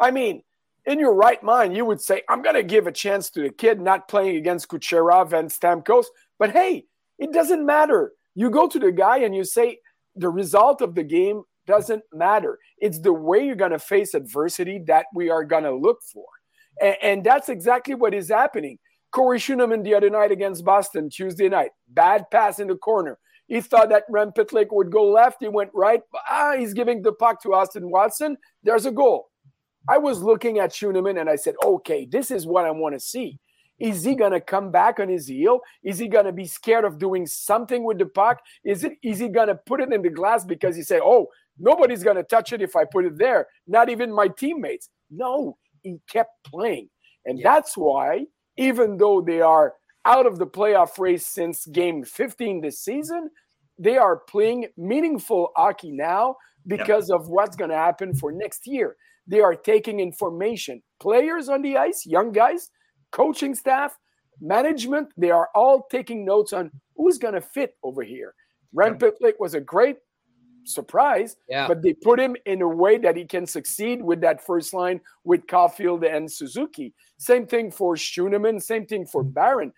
I 0.00 0.10
mean, 0.10 0.42
in 0.86 0.98
your 0.98 1.14
right 1.14 1.42
mind, 1.42 1.76
you 1.76 1.84
would 1.84 2.00
say, 2.00 2.22
I'm 2.28 2.42
going 2.42 2.56
to 2.56 2.62
give 2.62 2.86
a 2.86 2.92
chance 2.92 3.30
to 3.30 3.42
the 3.42 3.50
kid 3.50 3.80
not 3.80 4.08
playing 4.08 4.36
against 4.36 4.68
Kucherov 4.68 5.32
and 5.32 5.50
Stamkos. 5.50 6.06
But 6.38 6.52
hey, 6.52 6.86
it 7.18 7.32
doesn't 7.32 7.64
matter. 7.64 8.12
You 8.34 8.50
go 8.50 8.66
to 8.66 8.78
the 8.78 8.90
guy 8.90 9.18
and 9.18 9.34
you 9.34 9.44
say, 9.44 9.78
the 10.16 10.30
result 10.30 10.80
of 10.80 10.94
the 10.94 11.04
game 11.04 11.42
doesn't 11.66 12.02
matter. 12.12 12.58
It's 12.78 12.98
the 12.98 13.12
way 13.12 13.44
you're 13.44 13.54
going 13.54 13.70
to 13.70 13.78
face 13.78 14.14
adversity 14.14 14.80
that 14.86 15.06
we 15.14 15.30
are 15.30 15.44
going 15.44 15.64
to 15.64 15.74
look 15.74 15.98
for. 16.12 16.26
And, 16.80 16.96
and, 17.02 17.24
that's 17.24 17.48
exactly 17.48 17.94
what 17.94 18.14
is 18.14 18.28
happening. 18.28 18.78
Corey 19.12 19.38
Schueneman 19.38 19.84
the 19.84 19.94
other 19.94 20.10
night 20.10 20.32
against 20.32 20.64
Boston, 20.64 21.10
Tuesday 21.10 21.48
night, 21.48 21.70
bad 21.88 22.24
pass 22.30 22.58
in 22.58 22.68
the 22.68 22.76
corner. 22.76 23.18
He 23.48 23.60
thought 23.60 23.90
that 23.90 24.04
Rem 24.08 24.30
Pitlick 24.30 24.68
would 24.70 24.92
go 24.92 25.10
left. 25.10 25.38
He 25.40 25.48
went 25.48 25.70
right. 25.74 26.00
Ah, 26.28 26.54
he's 26.56 26.72
giving 26.72 27.02
the 27.02 27.12
puck 27.12 27.42
to 27.42 27.52
Austin 27.52 27.90
Watson. 27.90 28.36
There's 28.62 28.86
a 28.86 28.92
goal. 28.92 29.29
I 29.88 29.98
was 29.98 30.22
looking 30.22 30.58
at 30.58 30.70
Schueneman 30.70 31.20
and 31.20 31.28
I 31.28 31.36
said, 31.36 31.54
okay, 31.64 32.06
this 32.10 32.30
is 32.30 32.46
what 32.46 32.64
I 32.64 32.70
want 32.70 32.94
to 32.94 33.00
see. 33.00 33.38
Is 33.78 34.04
he 34.04 34.14
going 34.14 34.32
to 34.32 34.40
come 34.40 34.70
back 34.70 35.00
on 35.00 35.08
his 35.08 35.26
heel? 35.26 35.60
Is 35.82 35.98
he 35.98 36.06
going 36.06 36.26
to 36.26 36.32
be 36.32 36.44
scared 36.44 36.84
of 36.84 36.98
doing 36.98 37.26
something 37.26 37.82
with 37.82 37.98
the 37.98 38.06
puck? 38.06 38.40
Is 38.62 38.84
it 38.84 38.92
is 39.02 39.18
he 39.18 39.28
going 39.28 39.48
to 39.48 39.54
put 39.54 39.80
it 39.80 39.90
in 39.90 40.02
the 40.02 40.10
glass 40.10 40.44
because 40.44 40.76
he 40.76 40.82
say, 40.82 41.00
"Oh, 41.02 41.28
nobody's 41.58 42.04
going 42.04 42.16
to 42.16 42.22
touch 42.22 42.52
it 42.52 42.60
if 42.60 42.76
I 42.76 42.84
put 42.84 43.06
it 43.06 43.16
there, 43.16 43.46
not 43.66 43.88
even 43.88 44.12
my 44.12 44.28
teammates." 44.28 44.90
No, 45.10 45.56
he 45.82 45.96
kept 46.10 46.44
playing. 46.44 46.90
And 47.24 47.38
yeah. 47.38 47.54
that's 47.54 47.74
why 47.74 48.26
even 48.58 48.98
though 48.98 49.22
they 49.22 49.40
are 49.40 49.72
out 50.04 50.26
of 50.26 50.38
the 50.38 50.46
playoff 50.46 50.98
race 50.98 51.26
since 51.26 51.64
game 51.66 52.04
15 52.04 52.60
this 52.60 52.80
season, 52.80 53.30
they 53.78 53.96
are 53.96 54.18
playing 54.28 54.66
meaningful 54.76 55.52
hockey 55.56 55.90
now 55.90 56.36
because 56.66 57.08
of 57.10 57.28
what's 57.28 57.56
going 57.56 57.70
to 57.70 57.76
happen 57.76 58.14
for 58.14 58.30
next 58.30 58.66
year. 58.66 58.96
They 59.30 59.40
are 59.40 59.54
taking 59.54 60.00
information. 60.00 60.82
Players 60.98 61.48
on 61.48 61.62
the 61.62 61.76
ice, 61.76 62.04
young 62.04 62.32
guys, 62.32 62.70
coaching 63.12 63.54
staff, 63.54 63.96
management, 64.40 65.08
they 65.16 65.30
are 65.30 65.48
all 65.54 65.86
taking 65.90 66.24
notes 66.24 66.52
on 66.52 66.70
who's 66.96 67.16
going 67.16 67.34
to 67.34 67.40
fit 67.40 67.76
over 67.84 68.02
here. 68.02 68.34
Rem 68.74 68.98
Pitlick 68.98 69.34
was 69.38 69.54
a 69.54 69.60
great 69.60 69.98
surprise. 70.64 71.36
Yeah. 71.48 71.68
But 71.68 71.80
they 71.80 71.94
put 71.94 72.18
him 72.18 72.34
in 72.44 72.60
a 72.60 72.68
way 72.68 72.98
that 72.98 73.16
he 73.16 73.24
can 73.24 73.46
succeed 73.46 74.02
with 74.02 74.20
that 74.22 74.44
first 74.44 74.74
line 74.74 75.00
with 75.24 75.46
Caufield 75.46 76.04
and 76.04 76.30
Suzuki. 76.30 76.92
Same 77.18 77.46
thing 77.46 77.70
for 77.70 77.94
Schueneman, 77.94 78.60
same 78.60 78.84
thing 78.84 79.06
for 79.06 79.22
Barron. 79.22 79.72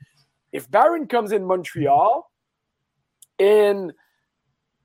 If 0.52 0.70
Barron 0.70 1.06
comes 1.06 1.32
in 1.32 1.44
Montreal 1.44 2.30
in 3.38 3.92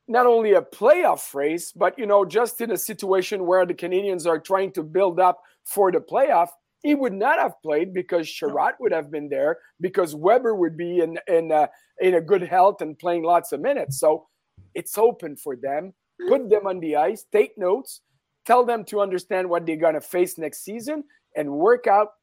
not 0.08 0.26
only 0.26 0.54
a 0.54 0.62
playoff 0.62 1.34
race, 1.34 1.72
but 1.72 1.98
you 2.00 2.06
know, 2.06 2.24
just 2.24 2.62
in 2.62 2.72
a 2.72 2.78
situation 2.78 3.46
where 3.46 3.66
the 3.66 3.74
Canadiens 3.74 4.26
are 4.26 4.40
trying 4.40 4.72
to 4.74 4.84
build 4.84 5.20
up 5.20 5.42
for 5.66 5.92
the 5.92 6.00
playoff, 6.00 6.50
he 6.84 6.96
would 6.96 7.14
not 7.14 7.40
have 7.40 7.62
played 7.62 7.94
because 7.94 8.28
Chiarot 8.28 8.74
would 8.80 8.94
have 8.94 9.12
been 9.12 9.28
there, 9.28 9.58
because 9.82 10.16
Weber 10.16 10.56
would 10.56 10.78
be 10.78 11.00
in 11.00 11.20
in 11.28 11.52
uh, 11.52 11.68
in 12.00 12.16
a 12.16 12.22
good 12.22 12.44
health 12.44 12.82
and 12.82 12.98
playing 12.98 13.24
lots 13.24 13.52
of 13.52 13.60
minutes. 13.60 14.00
So 14.00 14.28
it's 14.74 14.98
open 14.98 15.36
for 15.36 15.56
them. 15.56 15.94
Put 16.30 16.50
them 16.50 16.66
on 16.66 16.80
the 16.80 16.96
ice, 16.96 17.26
take 17.32 17.58
notes, 17.58 18.02
tell 18.46 18.66
them 18.66 18.84
to 18.86 19.02
understand 19.02 19.50
what 19.50 19.66
they're 19.66 19.76
gonna 19.76 20.02
face 20.02 20.38
next 20.38 20.64
season, 20.64 21.04
and 21.36 21.52
work 21.52 21.86
out 21.86 22.14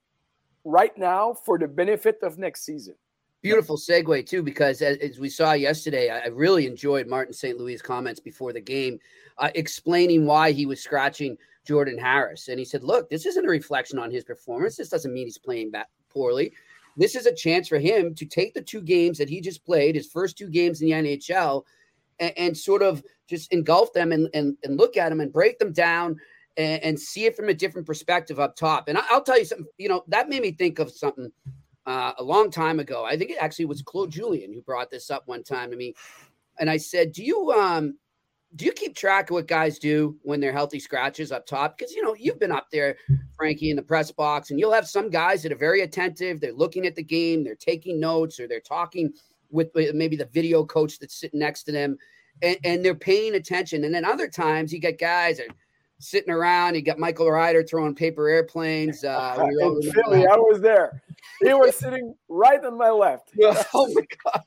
right 0.64 0.97
now 0.97 1.35
for 1.35 1.59
the 1.59 1.69
benefit 1.69 2.19
of 2.23 2.38
next 2.38 2.64
season. 2.64 2.95
Beautiful 3.45 3.77
segue 3.77 4.27
too, 4.27 4.43
because 4.43 4.81
as, 4.81 4.97
as 4.97 5.19
we 5.19 5.29
saw 5.29 5.53
yesterday, 5.53 6.09
I, 6.09 6.29
really 6.29 6.67
enjoyed 6.67 7.07
Martin 7.07 7.35
St. 7.35 7.59
Louis' 7.59 7.83
comments 7.83 8.19
before 8.19 8.55
the 8.55 8.61
game, 8.63 8.99
uh, 9.37 9.51
explaining 9.55 10.25
why 10.25 10.53
he 10.53 10.65
was 10.65 10.81
scratching 10.83 11.37
Jordan 11.67 11.99
Harris, 11.99 12.49
and 12.49 12.59
he 12.59 12.65
said, 12.65 12.83
"Look, 12.83 13.11
this 13.11 13.27
isn't 13.27 13.45
a 13.45 13.51
reflection 13.51 13.99
on 13.99 14.11
his 14.11 14.25
performance. 14.25 14.77
This 14.77 14.89
doesn't 14.89 15.13
mean 15.13 15.27
he's 15.27 15.37
playing 15.37 15.71
back 15.71 15.91
poorly. 16.09 16.55
This 16.97 17.15
is 17.15 17.27
a 17.27 17.35
chance 17.35 17.69
for 17.69 17.79
him 17.79 18.15
to 18.15 18.25
take 18.25 18.55
the 18.55 18.63
two 18.63 18.81
games 18.81 19.19
that 19.19 19.29
he 19.29 19.43
just 19.43 19.63
played, 19.67 19.95
his 19.95 20.09
first 20.11 20.39
two 20.39 20.49
games 20.49 20.81
in 20.81 20.89
the 20.89 20.95
NHL, 20.95 21.65
and, 22.21 22.33
and 22.39 22.57
sort 22.57 22.81
of 22.81 23.05
just 23.29 23.53
engulf 23.53 23.93
them 23.93 24.13
and, 24.13 24.31
and 24.33 24.57
and 24.65 24.79
look 24.79 24.97
at 24.97 25.11
them 25.11 25.21
and 25.21 25.31
break 25.31 25.59
them 25.59 25.75
down." 25.75 26.19
And, 26.57 26.99
see 27.01 27.25
it 27.25 27.35
from 27.35 27.49
a 27.49 27.55
different 27.55 27.85
perspective 27.85 28.39
up 28.39 28.55
top. 28.55 28.89
And 28.89 28.97
I'll 28.97 29.25
tell 29.25 29.37
you 29.37 29.45
something, 29.45 29.67
you 29.77 29.89
know, 29.89 30.05
that 30.07 30.29
made 30.29 30.41
me 30.41 30.53
think 30.53 30.79
of 30.79 30.89
something 30.89 31.33
uh, 31.87 32.12
a 32.19 32.23
long 32.23 32.50
time 32.50 32.81
ago. 32.81 33.05
I 33.05 33.17
think 33.17 33.31
it 33.31 33.38
actually 33.41 33.67
was 33.67 33.83
Claude 33.83 34.11
Julien 34.11 34.53
who 34.53 34.62
brought 34.62 34.91
this 34.91 35.11
up 35.11 35.25
one 35.26 35.43
time 35.43 35.71
to 35.71 35.76
me, 35.76 35.95
and 36.59 36.71
I 36.71 36.76
said, 36.76 37.12
"Do 37.12 37.25
you 37.25 37.53
um 37.53 37.97
do 38.57 38.64
you 38.64 38.73
keep 38.73 38.95
track 38.95 39.31
of 39.31 39.35
what 39.35 39.49
guys 39.49 39.79
do 39.79 40.17
when 40.23 40.41
they're 40.41 40.53
healthy 40.53 40.79
scratches 40.79 41.33
up 41.33 41.47
top? 41.47 41.76
Because 41.76 41.93
you 41.93 42.03
know 42.03 42.14
you've 42.14 42.38
been 42.38 42.53
up 42.53 42.69
there, 42.71 42.97
Frankie, 43.37 43.71
in 43.71 43.76
the 43.76 43.83
press 43.83 44.11
box, 44.11 44.50
and 44.50 44.61
you'll 44.61 44.73
have 44.73 44.88
some 44.88 45.11
guys 45.11 45.43
that 45.43 45.53
are 45.53 45.57
very 45.57 45.81
attentive. 45.83 46.41
They're 46.41 46.53
looking 46.53 46.87
at 46.87 46.95
the 46.95 47.03
game, 47.03 47.43
they're 47.43 47.57
taking 47.57 47.99
notes, 47.99 48.38
or 48.38 48.47
they're 48.47 48.61
talking 48.61 49.12
with, 49.50 49.71
maybe 49.75 50.17
the 50.17 50.26
video 50.26 50.64
coach 50.64 50.99
that's 50.99 51.19
sitting 51.19 51.41
next 51.41 51.64
to 51.64 51.73
them, 51.73 51.97
and, 52.43 52.57
and 52.64 52.85
they're 52.85 52.95
paying 52.95 53.35
attention. 53.35 53.85
And 53.85 53.95
then 53.95 54.05
other 54.05 54.29
times 54.29 54.73
you 54.73 54.79
get 54.79 54.99
guys 54.99 55.38
that." 55.38 55.49
Sitting 56.01 56.31
around, 56.31 56.75
you 56.75 56.83
got 56.83 56.99
Michael 56.99 57.31
Ryder 57.31 57.63
throwing 57.63 57.95
paper 57.95 58.29
airplanes. 58.29 59.05
Uh, 59.05 59.47
we 59.49 59.63
in 59.63 59.93
Philly. 59.93 60.27
I 60.27 60.37
was 60.37 60.61
there. 60.61 61.03
He 61.41 61.53
was 61.55 61.77
sitting 61.77 62.15
right 62.29 62.63
on 62.65 62.77
my 62.77 62.91
left. 62.91 63.31
oh 63.75 63.93
my 63.95 64.03
gosh. 64.25 64.43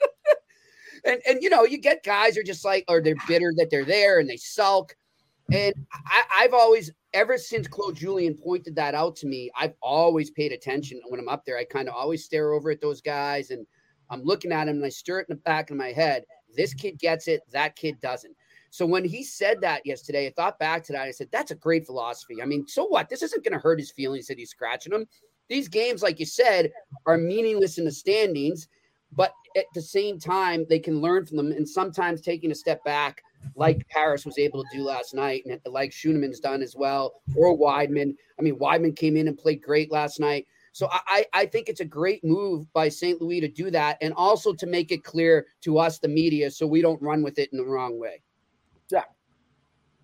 and 1.04 1.20
and 1.28 1.42
you 1.42 1.50
know, 1.50 1.64
you 1.64 1.78
get 1.78 2.02
guys 2.02 2.36
are 2.36 2.42
just 2.42 2.64
like, 2.64 2.84
or 2.88 3.00
they're 3.00 3.14
bitter 3.28 3.52
that 3.56 3.68
they're 3.70 3.84
there 3.84 4.18
and 4.18 4.28
they 4.28 4.36
sulk. 4.36 4.96
And 5.52 5.74
I, 5.92 6.22
I've 6.38 6.54
always, 6.54 6.90
ever 7.12 7.36
since 7.36 7.68
Claude 7.68 7.96
Julien 7.96 8.34
pointed 8.34 8.74
that 8.76 8.94
out 8.94 9.16
to 9.16 9.26
me, 9.26 9.50
I've 9.56 9.74
always 9.82 10.30
paid 10.30 10.52
attention 10.52 11.00
when 11.08 11.20
I'm 11.20 11.28
up 11.28 11.44
there. 11.44 11.58
I 11.58 11.64
kind 11.64 11.88
of 11.88 11.94
always 11.94 12.24
stare 12.24 12.52
over 12.52 12.70
at 12.70 12.80
those 12.80 13.00
guys 13.02 13.50
and 13.50 13.66
I'm 14.08 14.22
looking 14.22 14.52
at 14.52 14.66
them 14.66 14.76
and 14.76 14.84
I 14.84 14.88
stir 14.88 15.20
it 15.20 15.26
in 15.28 15.36
the 15.36 15.42
back 15.42 15.70
of 15.70 15.76
my 15.76 15.92
head. 15.92 16.24
This 16.56 16.74
kid 16.74 16.98
gets 16.98 17.28
it, 17.28 17.42
that 17.52 17.76
kid 17.76 18.00
doesn't. 18.00 18.34
So 18.72 18.86
when 18.86 19.04
he 19.04 19.22
said 19.22 19.60
that 19.60 19.84
yesterday, 19.84 20.26
I 20.26 20.30
thought 20.30 20.58
back 20.58 20.82
to 20.84 20.92
that. 20.92 21.02
I 21.02 21.10
said, 21.10 21.28
that's 21.30 21.50
a 21.50 21.54
great 21.54 21.84
philosophy. 21.84 22.40
I 22.40 22.46
mean, 22.46 22.66
so 22.66 22.86
what? 22.86 23.10
This 23.10 23.22
isn't 23.22 23.44
going 23.44 23.52
to 23.52 23.58
hurt 23.58 23.78
his 23.78 23.90
feelings 23.90 24.26
that 24.28 24.38
he's 24.38 24.48
scratching 24.48 24.94
them. 24.94 25.04
These 25.50 25.68
games, 25.68 26.02
like 26.02 26.18
you 26.18 26.24
said, 26.24 26.72
are 27.04 27.18
meaningless 27.18 27.76
in 27.76 27.84
the 27.84 27.92
standings, 27.92 28.68
but 29.14 29.34
at 29.58 29.66
the 29.74 29.82
same 29.82 30.18
time, 30.18 30.64
they 30.70 30.78
can 30.78 31.02
learn 31.02 31.26
from 31.26 31.36
them. 31.36 31.52
And 31.52 31.68
sometimes 31.68 32.22
taking 32.22 32.50
a 32.50 32.54
step 32.54 32.82
back, 32.82 33.22
like 33.56 33.84
Harris 33.90 34.24
was 34.24 34.38
able 34.38 34.62
to 34.62 34.68
do 34.72 34.84
last 34.84 35.12
night, 35.12 35.42
and 35.44 35.60
like 35.66 35.90
Schueneman's 35.90 36.40
done 36.40 36.62
as 36.62 36.74
well, 36.74 37.20
or 37.36 37.54
Wideman. 37.54 38.14
I 38.38 38.42
mean, 38.42 38.58
Wideman 38.58 38.96
came 38.96 39.18
in 39.18 39.28
and 39.28 39.36
played 39.36 39.60
great 39.60 39.92
last 39.92 40.18
night. 40.18 40.46
So 40.72 40.88
I, 40.90 41.26
I 41.34 41.44
think 41.44 41.68
it's 41.68 41.80
a 41.80 41.84
great 41.84 42.24
move 42.24 42.72
by 42.72 42.88
St. 42.88 43.20
Louis 43.20 43.40
to 43.40 43.48
do 43.48 43.70
that, 43.70 43.98
and 44.00 44.14
also 44.14 44.54
to 44.54 44.66
make 44.66 44.92
it 44.92 45.04
clear 45.04 45.46
to 45.60 45.76
us, 45.76 45.98
the 45.98 46.08
media, 46.08 46.50
so 46.50 46.66
we 46.66 46.80
don't 46.80 47.02
run 47.02 47.22
with 47.22 47.38
it 47.38 47.50
in 47.52 47.58
the 47.58 47.66
wrong 47.66 48.00
way. 48.00 48.22
Yeah. 48.92 49.04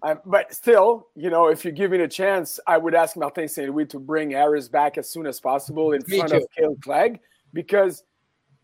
Um, 0.03 0.21
but 0.25 0.55
still, 0.55 1.09
you 1.17 1.29
know, 1.29 1.49
if 1.49 1.65
you 1.65 1.73
give 1.73 1.91
me 1.91 2.01
a 2.01 2.09
chance, 2.09 2.61
I 2.67 2.79
would 2.79 2.95
ask 2.95 3.17
Martin 3.17 3.49
St. 3.49 3.69
Louis 3.69 3.87
to 3.87 3.99
bring 3.99 4.31
Harris 4.31 4.69
back 4.69 4.97
as 4.97 5.11
soon 5.11 5.27
as 5.27 5.41
possible 5.41 5.93
in 5.93 6.03
Me 6.07 6.19
front 6.19 6.31
too. 6.33 6.37
of 6.39 6.47
Kale 6.57 6.77
Clague 6.83 7.21
because 7.53 8.05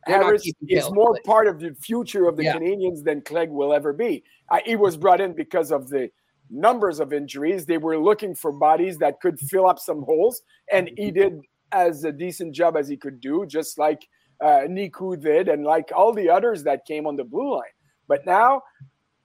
They're 0.06 0.22
Harris 0.22 0.48
is 0.68 0.90
more 0.92 1.10
Clague. 1.12 1.24
part 1.24 1.46
of 1.48 1.58
the 1.58 1.74
future 1.74 2.28
of 2.28 2.36
the 2.36 2.44
Yeah. 2.44 2.56
Canadiens 2.56 3.02
than 3.02 3.20
Clague 3.22 3.50
will 3.50 3.72
ever 3.74 3.92
be. 3.92 4.22
Uh, 4.48 4.60
he 4.64 4.76
was 4.76 4.96
brought 4.96 5.20
in 5.20 5.32
because 5.32 5.72
of 5.72 5.88
the 5.88 6.08
numbers 6.50 7.00
of 7.00 7.12
injuries. 7.12 7.66
They 7.66 7.78
were 7.78 7.98
looking 7.98 8.34
for 8.36 8.52
bodies 8.52 8.96
that 8.98 9.20
could 9.20 9.40
fill 9.40 9.66
up 9.66 9.78
some 9.80 10.02
holes, 10.02 10.42
and 10.70 10.90
he 10.96 11.10
did 11.10 11.40
as 11.72 12.04
a 12.04 12.12
decent 12.12 12.54
job 12.54 12.76
as 12.76 12.86
he 12.86 12.96
could 12.96 13.20
do, 13.20 13.44
just 13.46 13.76
like 13.78 14.06
uh, 14.40 14.66
Niku 14.68 15.20
did, 15.20 15.48
and 15.48 15.64
like 15.64 15.90
all 15.96 16.12
the 16.12 16.28
others 16.30 16.62
that 16.64 16.84
came 16.86 17.06
on 17.08 17.16
the 17.16 17.24
blue 17.24 17.54
line. 17.56 17.74
But 18.06 18.26
now 18.26 18.62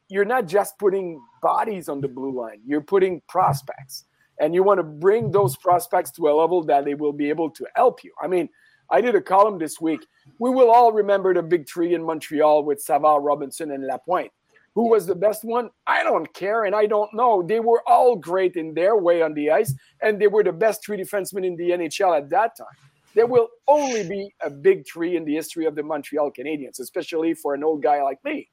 you're 0.10 0.26
not 0.26 0.48
just 0.48 0.78
putting 0.78 1.22
bodies 1.42 1.88
on 1.88 2.02
the 2.02 2.08
blue 2.08 2.32
line, 2.32 2.62
you're 2.66 2.82
putting 2.82 3.22
prospects. 3.28 4.06
And 4.42 4.56
you 4.56 4.64
want 4.64 4.80
to 4.80 4.84
bring 4.84 5.32
those 5.32 5.58
prospects 5.58 6.12
to 6.12 6.30
a 6.30 6.34
level 6.34 6.64
that 6.64 6.86
they 6.86 6.94
will 6.94 7.12
be 7.12 7.30
able 7.30 7.50
to 7.52 7.66
help 7.76 8.04
you. 8.06 8.14
I 8.22 8.28
mean, 8.28 8.48
I 8.90 9.02
did 9.02 9.14
a 9.16 9.22
column 9.22 9.60
this 9.60 9.82
week. 9.82 10.06
We 10.40 10.50
will 10.50 10.72
all 10.72 10.92
remember 10.92 11.34
the 11.34 11.44
big 11.44 11.68
three 11.68 11.94
in 11.94 12.04
Montreal 12.04 12.64
with 12.64 12.82
Savard, 12.82 13.24
Robinson, 13.24 13.72
and 13.72 13.86
Lapointe. 13.86 14.32
Who 14.76 14.90
was 14.90 15.06
the 15.06 15.16
best 15.16 15.44
one? 15.44 15.70
I 15.88 16.04
don't 16.04 16.32
care, 16.34 16.64
and 16.64 16.74
I 16.74 16.86
don't 16.86 17.14
know. 17.14 17.44
They 17.44 17.60
were 17.60 17.84
all 17.86 18.16
great 18.16 18.56
in 18.56 18.74
their 18.74 18.96
way 18.96 19.22
on 19.22 19.34
the 19.34 19.52
ice, 19.52 19.74
and 20.02 20.20
they 20.20 20.28
were 20.28 20.44
the 20.44 20.54
best 20.54 20.86
three 20.86 20.98
defensemen 20.98 21.46
in 21.46 21.56
the 21.56 21.72
NHL 21.72 22.18
at 22.18 22.30
that 22.30 22.56
time. 22.56 22.68
There 23.16 23.28
will 23.28 23.50
only 23.68 24.08
be 24.08 24.34
a 24.42 24.50
big 24.50 24.86
three 24.88 25.18
in 25.18 25.26
the 25.26 25.36
history 25.36 25.66
of 25.66 25.76
the 25.76 25.84
Montreal 25.84 26.32
Canadiens, 26.32 26.80
especially 26.80 27.34
for 27.34 27.54
an 27.56 27.64
old 27.64 27.84
guy 27.84 28.02
like 28.04 28.24
me. 28.24 28.50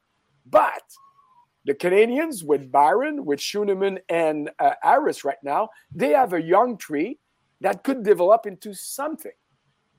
But 0.46 0.82
the 1.66 1.74
Canadiens 1.74 2.44
with 2.44 2.70
Barron, 2.70 3.24
with 3.24 3.40
Schueneman, 3.40 3.98
and 4.08 4.50
uh, 4.60 4.72
Harris 4.82 5.24
right 5.24 5.42
now, 5.42 5.68
they 5.92 6.10
have 6.10 6.32
a 6.32 6.40
young 6.40 6.78
tree 6.78 7.18
that 7.60 7.82
could 7.82 8.04
develop 8.04 8.46
into 8.46 8.72
something. 8.72 9.32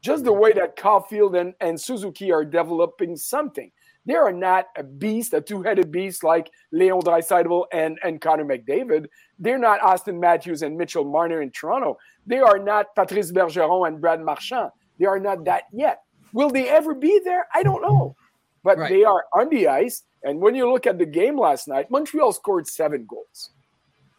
Just 0.02 0.24
the 0.24 0.32
way 0.32 0.54
that 0.54 0.78
Caufield 0.78 1.38
and, 1.40 1.54
and 1.60 1.80
Suzuki 1.80 2.32
are 2.32 2.46
developing 2.46 3.18
something. 3.18 3.72
They 4.06 4.16
are 4.16 4.32
not 4.32 4.68
a 4.78 4.84
beast, 4.84 5.34
a 5.34 5.42
two-headed 5.42 5.92
beast 5.92 6.24
like 6.24 6.50
Leon 6.72 7.02
Draisaitl 7.02 7.66
and, 7.74 8.00
and 8.02 8.22
Connor 8.22 8.46
McDavid. 8.46 9.08
They're 9.38 9.58
not 9.58 9.82
Auston 9.82 10.22
Matthews 10.22 10.62
and 10.62 10.78
Mitchell 10.78 11.04
Marner 11.04 11.42
in 11.42 11.52
Toronto. 11.52 11.98
They 12.26 12.40
are 12.40 12.58
not 12.58 12.96
Patrice 12.96 13.34
Bergeron 13.34 13.86
and 13.88 14.00
Brad 14.00 14.22
Marchand. 14.22 14.72
They 14.98 15.06
are 15.06 15.20
not 15.20 15.44
that 15.44 15.64
yet. 15.74 16.04
Will 16.32 16.50
they 16.50 16.70
ever 16.70 16.96
be 16.96 17.20
there? 17.26 17.48
I 17.54 17.64
don't 17.64 17.82
know. 17.82 18.16
But 18.64 18.78
Right. 18.78 18.90
they 18.90 19.04
are 19.04 19.26
on 19.34 19.50
the 19.50 19.68
ice. 19.68 20.04
And 20.28 20.42
when 20.42 20.56
you 20.56 20.70
look 20.70 20.86
at 20.86 20.98
the 20.98 21.06
game 21.06 21.40
last 21.40 21.68
night, 21.68 21.90
Montreal 21.90 22.34
scored 22.34 22.68
seven 22.68 23.06
goals. 23.08 23.52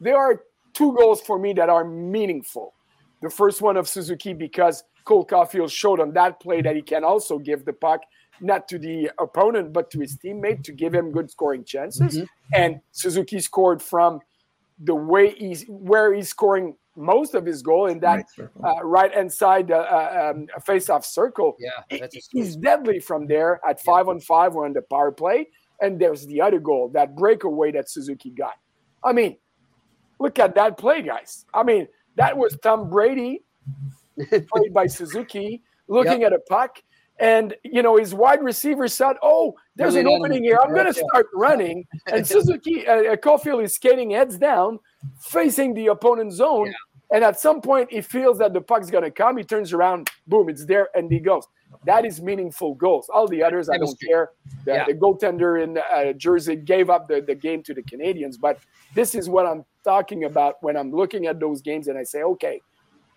There 0.00 0.16
are 0.16 0.42
two 0.72 0.94
goals 0.96 1.20
for 1.20 1.38
me 1.38 1.52
that 1.54 1.68
are 1.68 1.84
meaningful. 1.84 2.72
The 3.20 3.28
first 3.28 3.60
one 3.60 3.76
of 3.76 3.86
Suzuki 3.88 4.32
because 4.32 4.84
Cole 5.04 5.26
Caufield 5.26 5.70
showed 5.70 6.00
on 6.00 6.12
that 6.14 6.40
play 6.40 6.62
that 6.62 6.76
he 6.76 6.82
can 6.82 7.04
also 7.04 7.38
give 7.38 7.64
the 7.64 7.72
puck 7.72 8.00
not 8.40 8.68
to 8.68 8.78
the 8.78 9.10
opponent 9.18 9.72
but 9.72 9.90
to 9.90 9.98
his 10.00 10.16
teammate 10.16 10.62
to 10.62 10.72
give 10.72 10.94
him 10.94 11.10
good 11.10 11.30
scoring 11.30 11.64
chances. 11.64 12.22
And 12.54 12.80
Suzuki 12.92 13.40
scored 13.40 13.82
from 13.82 14.20
the 14.78 14.94
way 14.94 15.34
he's 15.34 15.64
where 15.68 16.14
he's 16.14 16.28
scoring 16.28 16.76
most 16.96 17.34
of 17.34 17.44
his 17.44 17.62
goal 17.62 17.86
in 17.86 18.00
that 18.00 18.16
Right 18.16 18.30
circle. 18.30 18.66
uh, 18.66 18.84
right 18.84 19.12
hand 19.12 19.32
side 19.32 19.70
uh, 19.70 19.76
uh, 19.76 20.32
um, 20.34 20.46
face-off 20.64 21.04
circle. 21.04 21.56
Yeah, 21.58 21.98
that's 21.98 22.16
a 22.16 22.20
he's 22.32 22.56
deadly 22.56 23.00
from 23.00 23.26
there 23.26 23.60
at 23.68 23.80
five 23.82 24.08
on 24.08 24.20
five 24.20 24.54
or 24.56 24.64
on 24.66 24.72
the 24.72 24.82
power 24.82 25.10
play. 25.12 25.48
And 25.80 26.00
there's 26.00 26.26
the 26.26 26.40
other 26.40 26.58
goal, 26.58 26.88
that 26.94 27.16
breakaway 27.16 27.72
that 27.72 27.88
Suzuki 27.88 28.30
got. 28.30 28.54
I 29.04 29.12
mean, 29.12 29.36
look 30.18 30.38
at 30.38 30.54
that 30.56 30.76
play, 30.76 31.02
guys. 31.02 31.46
I 31.54 31.62
mean, 31.62 31.86
that 32.16 32.36
was 32.36 32.56
Tom 32.62 32.90
Brady 32.90 33.42
played 34.28 34.74
by 34.74 34.86
Suzuki 34.86 35.62
looking 35.86 36.24
at 36.24 36.32
a 36.32 36.38
puck. 36.40 36.82
And, 37.20 37.54
you 37.64 37.82
know, 37.82 37.96
his 37.96 38.14
wide 38.14 38.42
receiver 38.42 38.86
said, 38.86 39.16
Oh, 39.22 39.54
there's 39.74 39.94
Really 39.96 40.12
an 40.12 40.20
opening 40.20 40.44
here. 40.44 40.58
I'm 40.62 40.72
going 40.72 40.86
to 40.86 40.94
start 40.94 41.26
running. 41.34 41.84
And 42.06 42.26
Suzuki, 42.26 42.86
uh, 42.86 43.12
uh, 43.12 43.16
Caufield 43.16 43.64
is 43.64 43.74
skating 43.74 44.10
heads 44.10 44.38
down, 44.38 44.78
facing 45.20 45.74
the 45.74 45.88
opponent's 45.88 46.36
zone. 46.36 46.66
Yeah. 46.66 46.72
And 47.10 47.24
at 47.24 47.40
some 47.40 47.60
point, 47.60 47.90
he 47.90 48.02
feels 48.02 48.38
that 48.38 48.52
the 48.52 48.60
puck's 48.60 48.90
going 48.90 49.04
to 49.04 49.10
come. 49.10 49.36
He 49.36 49.42
turns 49.42 49.72
around, 49.72 50.10
boom, 50.26 50.48
it's 50.48 50.64
there, 50.66 50.88
and 50.94 51.10
he 51.10 51.18
goes. 51.18 51.44
That 51.84 52.04
is 52.04 52.20
meaningful 52.20 52.74
goals. 52.74 53.08
All 53.08 53.28
the 53.28 53.42
others, 53.42 53.68
I 53.68 53.78
don't 53.78 53.98
care. 54.00 54.30
The, 54.64 54.72
yeah. 54.72 54.84
the 54.86 54.94
goaltender 54.94 55.62
in 55.62 55.78
uh, 55.78 56.12
Jersey 56.12 56.56
gave 56.56 56.90
up 56.90 57.08
the, 57.08 57.20
the 57.20 57.34
game 57.34 57.62
to 57.64 57.74
the 57.74 57.82
Canadiens, 57.82 58.38
but 58.40 58.58
this 58.94 59.14
is 59.14 59.28
what 59.28 59.46
I'm 59.46 59.64
talking 59.84 60.24
about 60.24 60.56
when 60.60 60.76
I'm 60.76 60.90
looking 60.92 61.26
at 61.26 61.40
those 61.40 61.62
games 61.62 61.88
and 61.88 61.96
I 61.96 62.02
say, 62.02 62.22
okay, 62.22 62.60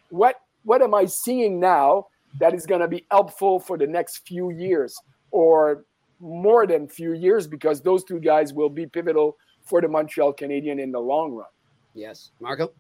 what 0.10 0.36
what 0.64 0.82
am 0.82 0.94
I 0.94 1.06
seeing 1.06 1.60
now 1.60 2.08
that 2.40 2.54
is 2.54 2.66
going 2.66 2.82
to 2.82 2.88
be 2.88 3.06
helpful 3.10 3.60
for 3.60 3.78
the 3.78 3.88
next 3.88 4.28
few 4.28 4.52
years 4.52 4.96
or 5.32 5.86
more 6.20 6.68
than 6.68 6.88
few 6.88 7.14
years 7.14 7.48
because 7.48 7.82
those 7.82 8.04
two 8.04 8.20
guys 8.20 8.54
will 8.54 8.70
be 8.70 8.86
pivotal 8.86 9.38
for 9.64 9.82
the 9.82 9.88
Montreal 9.88 10.34
Canadian 10.34 10.80
in 10.80 10.92
the 10.92 11.00
long 11.00 11.32
run. 11.32 11.48
Yes, 11.94 12.32
Marco. 12.40 12.72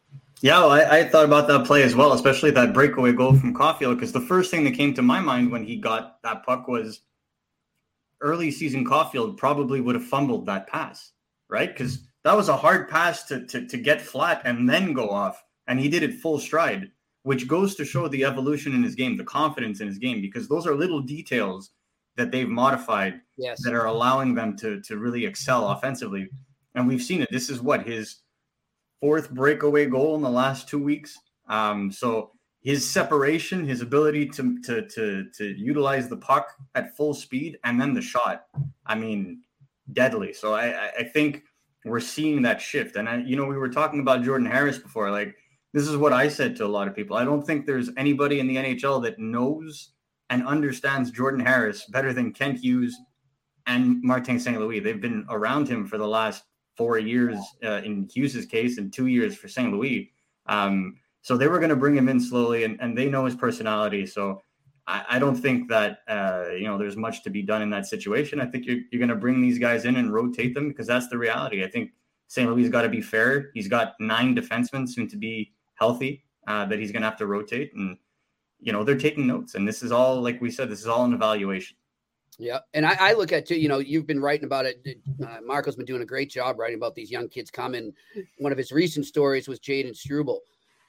Yeah, 0.41 0.59
well, 0.59 0.71
I, 0.71 0.99
I, 0.99 1.03
thought 1.07 1.25
about 1.25 1.47
that 1.49 1.67
play 1.67 1.83
as 1.83 1.95
well, 1.95 2.13
especially 2.13 2.49
that 2.51 2.73
breakaway 2.73 3.13
goal 3.13 3.35
from 3.35 3.53
Caufield, 3.53 3.95
because 3.95 4.11
the 4.11 4.19
first 4.19 4.49
thing 4.49 4.63
that 4.63 4.73
came 4.73 4.93
to 4.95 5.03
my 5.03 5.19
mind 5.19 5.51
when 5.51 5.63
he 5.63 5.77
got 5.77 6.21
that 6.23 6.43
puck 6.43 6.67
was 6.67 7.01
early 8.21 8.49
season 8.49 8.83
Caufield 8.83 9.37
probably 9.37 9.81
would 9.81 9.93
have 9.93 10.03
fumbled 10.03 10.47
that 10.47 10.67
pass, 10.67 11.11
right? 11.47 11.71
Because 11.71 11.99
that 12.23 12.35
was 12.35 12.49
a 12.49 12.57
hard 12.57 12.89
pass 12.89 13.23
to, 13.25 13.45
to 13.47 13.67
to 13.67 13.77
get 13.77 14.01
flat 14.01 14.41
and 14.43 14.67
then 14.67 14.93
go 14.93 15.09
off, 15.09 15.43
and 15.67 15.79
he 15.79 15.89
did 15.89 16.01
it 16.01 16.15
full 16.15 16.39
stride, 16.39 16.91
which 17.21 17.47
goes 17.47 17.75
to 17.75 17.85
show 17.85 18.07
the 18.07 18.25
evolution 18.25 18.73
in 18.73 18.83
his 18.83 18.95
game, 18.95 19.17
the 19.17 19.23
confidence 19.23 19.79
in 19.79 19.87
his 19.87 19.99
game, 19.99 20.21
because 20.21 20.47
those 20.47 20.65
are 20.65 20.75
little 20.75 21.01
details 21.01 21.69
that 22.15 22.31
they've 22.31 22.49
modified 22.49 23.21
yes. 23.37 23.61
that 23.63 23.73
are 23.73 23.85
allowing 23.85 24.33
them 24.33 24.57
to 24.57 24.81
to 24.81 24.97
really 24.97 25.25
excel 25.25 25.69
offensively, 25.69 26.29
and 26.73 26.87
we've 26.87 27.03
seen 27.03 27.21
it. 27.21 27.29
This 27.31 27.49
is 27.49 27.61
what 27.61 27.85
his 27.85 28.21
fourth 29.01 29.29
breakaway 29.31 29.87
goal 29.87 30.15
in 30.15 30.21
the 30.21 30.29
last 30.29 30.69
two 30.69 30.81
weeks. 30.81 31.17
Um, 31.49 31.91
so 31.91 32.31
his 32.61 32.89
separation, 32.89 33.65
his 33.65 33.81
ability 33.81 34.27
to, 34.27 34.61
to 34.61 34.87
to 34.87 35.25
to 35.37 35.45
utilize 35.57 36.07
the 36.07 36.17
puck 36.17 36.53
at 36.75 36.95
full 36.95 37.13
speed, 37.13 37.57
and 37.63 37.81
then 37.81 37.93
the 37.93 38.01
shot. 38.01 38.45
I 38.85 38.95
mean, 38.95 39.41
deadly. 39.91 40.31
So 40.33 40.53
I 40.53 40.91
I 40.99 41.03
think 41.03 41.43
we're 41.83 41.99
seeing 41.99 42.43
that 42.43 42.61
shift. 42.61 42.95
And 42.95 43.09
I, 43.09 43.17
you 43.17 43.35
know, 43.35 43.45
we 43.45 43.57
were 43.57 43.69
talking 43.69 43.99
about 43.99 44.23
Jordan 44.23 44.45
Harris 44.45 44.77
before. 44.77 45.09
Like 45.09 45.35
this 45.73 45.87
is 45.87 45.97
what 45.97 46.13
I 46.13 46.27
said 46.27 46.55
to 46.57 46.65
a 46.65 46.67
lot 46.67 46.87
of 46.87 46.95
people. 46.95 47.17
I 47.17 47.25
don't 47.25 47.45
think 47.45 47.65
there's 47.65 47.89
anybody 47.97 48.39
in 48.39 48.47
the 48.47 48.57
NHL 48.57 49.01
that 49.03 49.19
knows 49.19 49.91
and 50.29 50.45
understands 50.45 51.11
Jordan 51.11 51.39
Harris 51.45 51.85
better 51.85 52.13
than 52.13 52.33
Kent 52.33 52.59
Hughes 52.59 52.95
and 53.65 54.01
Martin 54.03 54.39
St. 54.39 54.59
Louis. 54.59 54.79
They've 54.79 55.01
been 55.01 55.25
around 55.29 55.67
him 55.67 55.85
for 55.87 55.97
the 55.97 56.07
last 56.07 56.43
four 56.81 56.97
years 56.97 57.37
uh, 57.63 57.81
in 57.83 58.09
Hughes's 58.11 58.47
case 58.47 58.79
and 58.79 58.91
two 58.91 59.05
years 59.05 59.37
for 59.37 59.47
St. 59.47 59.71
Louis. 59.71 60.11
Um, 60.47 60.97
so 61.21 61.37
they 61.37 61.47
were 61.47 61.59
going 61.59 61.69
to 61.69 61.75
bring 61.75 61.95
him 61.95 62.09
in 62.09 62.19
slowly, 62.19 62.63
and, 62.63 62.75
and 62.81 62.97
they 62.97 63.07
know 63.07 63.25
his 63.25 63.35
personality. 63.35 64.07
So 64.07 64.41
I, 64.87 65.05
I 65.07 65.19
don't 65.19 65.35
think 65.35 65.69
that 65.69 65.99
uh, 66.07 66.45
you 66.57 66.63
know 66.63 66.79
there's 66.79 66.97
much 66.97 67.23
to 67.25 67.29
be 67.29 67.43
done 67.43 67.61
in 67.61 67.69
that 67.69 67.85
situation. 67.85 68.41
I 68.41 68.47
think 68.47 68.65
you're 68.65 68.79
you're 68.91 68.97
going 68.99 69.09
to 69.09 69.15
bring 69.15 69.39
these 69.39 69.59
guys 69.59 69.85
in 69.85 69.97
and 69.97 70.11
rotate 70.11 70.55
them 70.55 70.69
because 70.69 70.87
that's 70.87 71.07
the 71.07 71.19
reality. 71.19 71.63
I 71.63 71.69
think 71.69 71.91
St. 72.27 72.49
Louis 72.49 72.67
got 72.69 72.81
to 72.81 72.89
be 72.89 73.01
fair. 73.01 73.51
He's 73.53 73.67
got 73.67 73.93
nine 73.99 74.35
defensemen 74.35 74.89
soon 74.89 75.07
to 75.09 75.17
be 75.17 75.53
healthy 75.75 76.23
uh, 76.47 76.65
that 76.65 76.79
he's 76.79 76.91
going 76.91 77.03
to 77.03 77.09
have 77.09 77.19
to 77.19 77.27
rotate, 77.27 77.75
and 77.75 77.95
you 78.59 78.71
know 78.73 78.83
they're 78.83 78.97
taking 78.97 79.27
notes. 79.27 79.53
And 79.53 79.67
this 79.67 79.83
is 79.83 79.91
all, 79.91 80.19
like 80.19 80.41
we 80.41 80.49
said, 80.49 80.67
this 80.67 80.81
is 80.81 80.87
all 80.87 81.05
an 81.05 81.13
evaluation. 81.13 81.77
Yeah, 82.41 82.57
and 82.73 82.87
I, 82.87 82.95
I, 82.99 83.13
look 83.13 83.31
at 83.31 83.45
too. 83.45 83.59
You 83.59 83.69
know, 83.69 83.77
you've 83.77 84.07
been 84.07 84.19
writing 84.19 84.45
about 84.45 84.65
it. 84.65 84.97
Uh, 85.23 85.37
Marco's 85.45 85.75
been 85.75 85.85
doing 85.85 86.01
a 86.01 86.07
great 86.07 86.31
job 86.31 86.57
writing 86.57 86.75
about 86.75 86.95
these 86.95 87.11
young 87.11 87.29
kids 87.29 87.51
coming. 87.51 87.93
One 88.39 88.51
of 88.51 88.57
his 88.57 88.71
recent 88.71 89.05
stories 89.05 89.47
was 89.47 89.59
Jayden 89.59 89.95
Struble, 89.95 90.39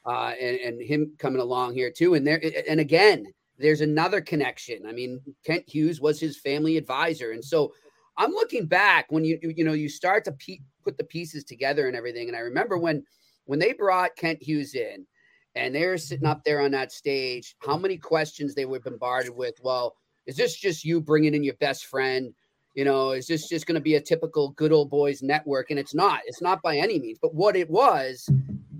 uh, 0.07 0.33
and 0.41 0.57
and 0.57 0.81
him 0.81 1.13
coming 1.19 1.43
along 1.43 1.75
here 1.75 1.91
too. 1.91 2.15
And 2.15 2.27
there, 2.27 2.41
and 2.67 2.81
again, 2.81 3.27
there's 3.59 3.83
another 3.83 4.23
connection. 4.23 4.87
I 4.87 4.93
mean, 4.93 5.21
Kent 5.45 5.65
Hughes 5.69 6.01
was 6.01 6.19
his 6.19 6.39
family 6.39 6.79
advisor, 6.79 7.33
and 7.33 7.45
so 7.45 7.75
I'm 8.17 8.31
looking 8.31 8.65
back 8.65 9.13
when 9.13 9.23
you 9.23 9.39
you 9.43 9.63
know 9.63 9.75
you 9.75 9.91
start 9.91 10.25
to 10.25 10.33
pe- 10.33 10.61
put 10.83 10.97
the 10.97 11.05
pieces 11.05 11.45
together 11.45 11.87
and 11.87 11.95
everything. 11.95 12.29
And 12.29 12.37
I 12.37 12.41
remember 12.41 12.79
when 12.79 13.05
when 13.45 13.59
they 13.59 13.75
brought 13.75 14.17
Kent 14.17 14.43
Hughes 14.43 14.75
in, 14.75 15.07
and 15.55 15.75
they 15.75 15.87
were 15.87 15.99
sitting 15.99 16.27
up 16.27 16.45
there 16.45 16.63
on 16.63 16.71
that 16.71 16.93
stage, 16.93 17.57
how 17.59 17.77
many 17.77 17.99
questions 17.99 18.55
they 18.55 18.65
were 18.65 18.81
bombarded 18.81 19.37
with. 19.37 19.57
Well 19.61 19.97
is 20.27 20.37
this 20.37 20.57
just 20.57 20.85
you 20.85 21.01
bringing 21.01 21.35
in 21.35 21.43
your 21.43 21.55
best 21.55 21.87
friend? 21.87 22.33
You 22.75 22.85
know, 22.85 23.11
is 23.11 23.27
this 23.27 23.49
just 23.49 23.67
going 23.67 23.75
to 23.75 23.81
be 23.81 23.97
a 23.97 24.01
typical 24.01 24.51
good 24.51 24.73
old 24.73 24.91
boys 24.91 25.23
network? 25.23 25.71
And 25.71 25.79
it's 25.79 25.95
not. 25.95 26.21
It's 26.27 26.41
not 26.41 26.63
by 26.63 26.77
any 26.79 26.99
means. 26.99 27.19
But 27.21 27.35
what 27.35 27.57
it 27.57 27.69
was, 27.69 28.29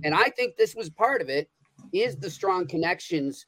and 0.05 0.15
I 0.15 0.25
think 0.31 0.57
this 0.57 0.75
was 0.75 0.89
part 0.89 1.21
of 1.21 1.29
it, 1.29 1.51
is 1.93 2.17
the 2.17 2.31
strong 2.31 2.67
connections 2.67 3.45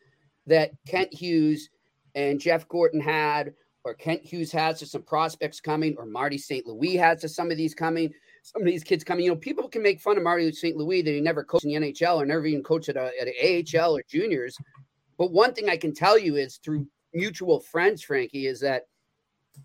that 0.46 0.72
Kent 0.86 1.14
Hughes 1.14 1.70
and 2.14 2.38
Jeff 2.38 2.68
Gorton 2.68 3.00
had, 3.00 3.54
or 3.84 3.94
Kent 3.94 4.22
Hughes 4.22 4.52
has 4.52 4.78
to 4.80 4.86
some 4.86 5.02
prospects 5.02 5.60
coming, 5.60 5.94
or 5.98 6.04
Marty 6.04 6.38
St. 6.38 6.66
Louis 6.66 6.96
has 6.96 7.20
to 7.22 7.28
some 7.28 7.50
of 7.50 7.56
these 7.56 7.74
coming. 7.74 8.12
Some 8.42 8.60
of 8.60 8.66
these 8.66 8.84
kids 8.84 9.02
coming, 9.04 9.24
you 9.24 9.30
know, 9.30 9.38
people 9.38 9.70
can 9.70 9.82
make 9.82 10.02
fun 10.02 10.18
of 10.18 10.22
Marty 10.22 10.52
St. 10.52 10.76
Louis 10.76 11.00
that 11.00 11.10
he 11.10 11.20
never 11.22 11.42
coached 11.42 11.64
in 11.64 11.80
the 11.80 11.92
NHL 11.92 12.16
or 12.16 12.26
never 12.26 12.44
even 12.44 12.62
coached 12.62 12.90
at, 12.90 12.96
a, 12.98 13.10
at 13.18 13.74
AHL 13.74 13.96
or 13.96 14.02
juniors. 14.06 14.54
But 15.16 15.32
one 15.32 15.54
thing 15.54 15.70
I 15.70 15.78
can 15.78 15.94
tell 15.94 16.18
you 16.18 16.36
is 16.36 16.58
through 16.58 16.86
mutual 17.14 17.60
friends, 17.60 18.02
Frankie, 18.02 18.46
is 18.46 18.60
that 18.60 18.86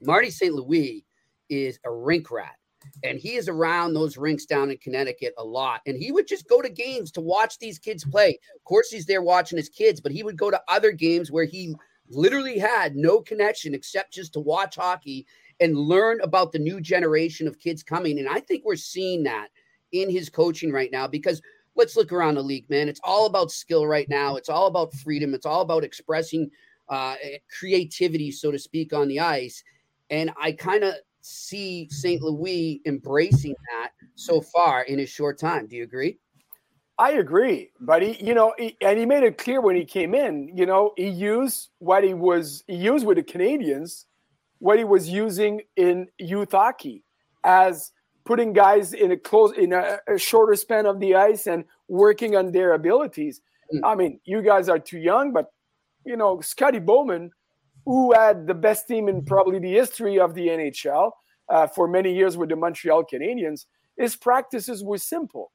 Marty 0.02 0.30
St. 0.30 0.54
Louis 0.54 1.06
is 1.50 1.80
a 1.86 1.92
rink 1.92 2.32
rat. 2.32 2.56
And 3.04 3.20
he 3.20 3.36
is 3.36 3.50
around 3.50 3.94
those 3.94 4.18
rinks 4.18 4.46
down 4.46 4.72
in 4.72 4.78
Connecticut 4.78 5.34
a 5.38 5.44
lot. 5.44 5.82
And 5.86 5.98
he 5.98 6.12
would 6.12 6.28
just 6.28 6.48
go 6.48 6.62
to 6.62 6.70
games 6.70 7.12
to 7.12 7.22
watch 7.22 7.60
these 7.60 7.78
kids 7.78 8.06
play. 8.06 8.40
Of 8.56 8.64
course, 8.64 8.90
he's 8.90 9.06
there 9.06 9.22
watching 9.22 9.58
his 9.58 9.70
kids, 9.70 10.00
but 10.00 10.14
he 10.14 10.24
would 10.24 10.38
go 10.38 10.50
to 10.50 10.62
other 10.70 10.92
games 10.92 11.32
where 11.32 11.44
he 11.44 11.76
literally 12.10 12.58
had 12.58 12.96
no 12.96 13.20
connection 13.20 13.74
except 13.74 14.14
just 14.14 14.34
to 14.34 14.40
watch 14.40 14.76
hockey 14.76 15.28
and 15.60 15.78
learn 15.78 16.22
about 16.22 16.52
the 16.52 16.60
new 16.60 16.80
generation 16.80 17.48
of 17.48 17.60
kids 17.60 17.84
coming. 17.84 18.18
And 18.18 18.30
I 18.30 18.40
think 18.40 18.64
we're 18.64 18.78
seeing 18.78 19.24
that 19.24 19.50
in 19.92 20.10
his 20.10 20.30
coaching 20.30 20.72
right 20.72 20.92
now 20.92 21.08
because 21.08 21.42
let's 21.76 21.96
look 21.96 22.12
around 22.12 22.36
the 22.36 22.42
league, 22.42 22.70
man. 22.70 22.88
It's 22.90 23.02
all 23.04 23.26
about 23.26 23.52
skill 23.52 23.86
right 23.86 24.08
now. 24.10 24.36
It's 24.36 24.50
all 24.50 24.68
about 24.68 24.94
freedom. 24.94 25.34
It's 25.34 25.46
all 25.46 25.62
about 25.62 25.84
expressing 25.84 26.50
uh, 26.90 27.16
creativity, 27.58 28.32
so 28.32 28.52
to 28.52 28.60
speak, 28.60 28.94
on 28.94 29.08
the 29.08 29.20
ice. 29.20 29.64
And 30.10 30.32
I 30.42 30.52
kind 30.54 30.84
of 30.84 30.96
see 31.22 31.88
St. 31.90 32.22
Louis 32.22 32.82
embracing 32.86 33.56
that 33.72 33.92
so 34.16 34.42
far 34.42 34.84
in 34.84 35.00
his 35.00 35.10
short 35.10 35.40
time. 35.40 35.68
Do 35.68 35.76
you 35.76 35.84
agree? 35.84 36.18
I 36.98 37.12
agree, 37.14 37.72
but 37.80 38.02
he, 38.02 38.22
you 38.22 38.34
know, 38.34 38.54
he, 38.58 38.76
and 38.82 39.00
he 39.00 39.06
made 39.06 39.24
it 39.24 39.38
clear 39.38 39.62
when 39.62 39.78
he 39.78 39.86
came 39.86 40.14
in. 40.14 40.52
You 40.54 40.66
know, 40.66 40.92
he 40.98 41.08
used 41.08 41.70
what 41.80 42.04
he 42.04 42.14
was 42.14 42.66
he 42.68 42.76
used 42.76 43.06
with 43.06 43.16
the 43.16 43.24
Canadiens, 43.24 44.04
what 44.58 44.78
he 44.78 44.84
was 44.84 45.08
using 45.08 45.62
in 45.78 46.10
youth 46.18 46.52
hockey, 46.52 47.06
as 47.46 47.94
putting 48.26 48.52
guys 48.52 48.92
in 48.92 49.12
a 49.12 49.18
close 49.18 49.54
in 49.54 49.72
a, 49.72 50.00
a 50.08 50.18
shorter 50.18 50.56
span 50.56 50.86
of 50.86 51.00
the 51.00 51.16
ice 51.16 51.48
and 51.48 51.64
working 51.88 52.36
on 52.36 52.52
their 52.52 52.74
abilities. 52.74 53.40
Mm. 53.74 53.80
I 53.86 53.96
mean, 53.96 54.20
you 54.26 54.42
guys 54.42 54.68
are 54.68 54.80
too 54.80 55.00
young, 55.00 55.32
but 55.32 55.54
you 56.06 56.18
know, 56.18 56.42
Scotty 56.42 56.80
Bowman, 56.80 57.32
who 57.86 58.14
had 58.14 58.48
the 58.48 58.54
best 58.54 58.88
team 58.88 59.08
in 59.08 59.24
probably 59.26 59.60
the 59.60 59.72
history 59.72 60.20
of 60.20 60.34
the 60.34 60.48
NHL 60.48 61.12
uh, 61.50 61.68
for 61.68 61.88
many 61.88 62.14
years 62.14 62.38
with 62.38 62.50
the 62.50 62.56
Montreal 62.56 63.04
Canadiens, 63.12 63.66
his 63.98 64.16
practices 64.16 64.84
were 64.84 64.98
simple. 64.98 65.52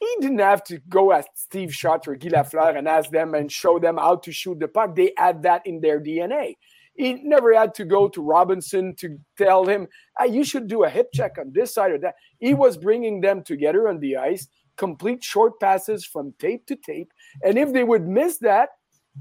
He 0.00 0.14
didn't 0.20 0.38
have 0.38 0.62
to 0.64 0.78
go 0.88 1.12
at 1.12 1.26
Steve 1.34 1.74
Shutt 1.74 2.06
or 2.06 2.14
Guy 2.14 2.28
Lafleur 2.28 2.76
and 2.76 2.86
ask 2.86 3.10
them 3.10 3.34
and 3.34 3.50
show 3.50 3.78
them 3.78 3.96
how 3.96 4.16
to 4.16 4.32
shoot 4.32 4.60
the 4.60 4.68
puck. 4.68 4.94
They 4.94 5.12
had 5.16 5.42
that 5.42 5.66
in 5.66 5.80
their 5.80 6.00
DNA. 6.00 6.54
He 6.94 7.14
never 7.22 7.54
had 7.54 7.74
to 7.74 7.84
go 7.84 8.08
to 8.08 8.22
Robinson 8.22 8.94
to 8.96 9.18
tell 9.36 9.66
him, 9.66 9.86
you 10.28 10.44
should 10.44 10.66
do 10.66 10.84
a 10.84 10.90
hip 10.90 11.08
check 11.12 11.36
on 11.38 11.52
this 11.52 11.74
side 11.74 11.92
or 11.92 11.98
that. 11.98 12.14
He 12.38 12.54
was 12.54 12.76
bringing 12.76 13.20
them 13.20 13.42
together 13.44 13.88
on 13.88 14.00
the 14.00 14.16
ice, 14.16 14.48
complete 14.76 15.22
short 15.22 15.60
passes 15.60 16.04
from 16.04 16.34
tape 16.38 16.66
to 16.66 16.76
tape. 16.76 17.12
And 17.44 17.58
if 17.58 17.72
they 17.72 17.84
would 17.84 18.06
miss 18.06 18.38
that, 18.38 18.70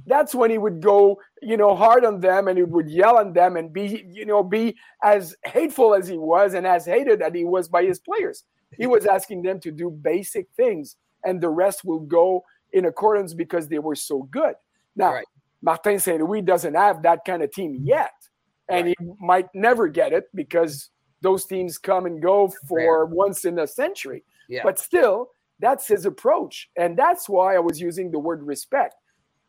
that's 0.05 0.35
when 0.35 0.51
he 0.51 0.57
would 0.57 0.81
go, 0.81 1.19
you 1.41 1.57
know, 1.57 1.75
hard 1.75 2.05
on 2.05 2.19
them 2.19 2.47
and 2.47 2.57
he 2.57 2.63
would 2.63 2.89
yell 2.89 3.17
on 3.17 3.33
them 3.33 3.57
and 3.57 3.73
be, 3.73 4.05
you 4.11 4.25
know, 4.25 4.43
be 4.43 4.75
as 5.03 5.35
hateful 5.45 5.95
as 5.95 6.07
he 6.07 6.17
was 6.17 6.53
and 6.53 6.67
as 6.67 6.85
hated 6.85 7.19
that 7.19 7.35
he 7.35 7.45
was 7.45 7.67
by 7.67 7.83
his 7.83 7.99
players. 7.99 8.43
He 8.77 8.87
was 8.87 9.05
asking 9.15 9.43
them 9.43 9.59
to 9.61 9.71
do 9.71 9.89
basic 9.89 10.47
things 10.55 10.97
and 11.23 11.41
the 11.41 11.49
rest 11.49 11.83
will 11.83 11.99
go 11.99 12.43
in 12.73 12.85
accordance 12.85 13.33
because 13.33 13.67
they 13.67 13.79
were 13.79 13.95
so 13.95 14.23
good. 14.23 14.55
Now, 14.95 15.13
right. 15.13 15.25
Martin 15.61 15.99
St. 15.99 16.21
Louis 16.21 16.41
doesn't 16.41 16.75
have 16.75 17.01
that 17.03 17.25
kind 17.25 17.41
of 17.41 17.51
team 17.51 17.79
yet. 17.81 18.11
And 18.69 18.87
right. 18.87 18.95
he 18.99 19.05
might 19.19 19.47
never 19.53 19.87
get 19.87 20.13
it 20.13 20.25
because 20.35 20.89
those 21.21 21.45
teams 21.45 21.77
come 21.77 22.05
and 22.05 22.21
go 22.21 22.53
for 22.67 23.05
once 23.05 23.45
in 23.45 23.57
a 23.59 23.67
century. 23.67 24.23
Yeah. 24.49 24.61
But 24.63 24.77
still, 24.77 25.29
that's 25.59 25.87
his 25.87 26.05
approach. 26.05 26.69
And 26.77 26.97
that's 26.97 27.27
why 27.27 27.55
I 27.55 27.59
was 27.59 27.79
using 27.81 28.11
the 28.11 28.19
word 28.19 28.43
respect 28.43 28.95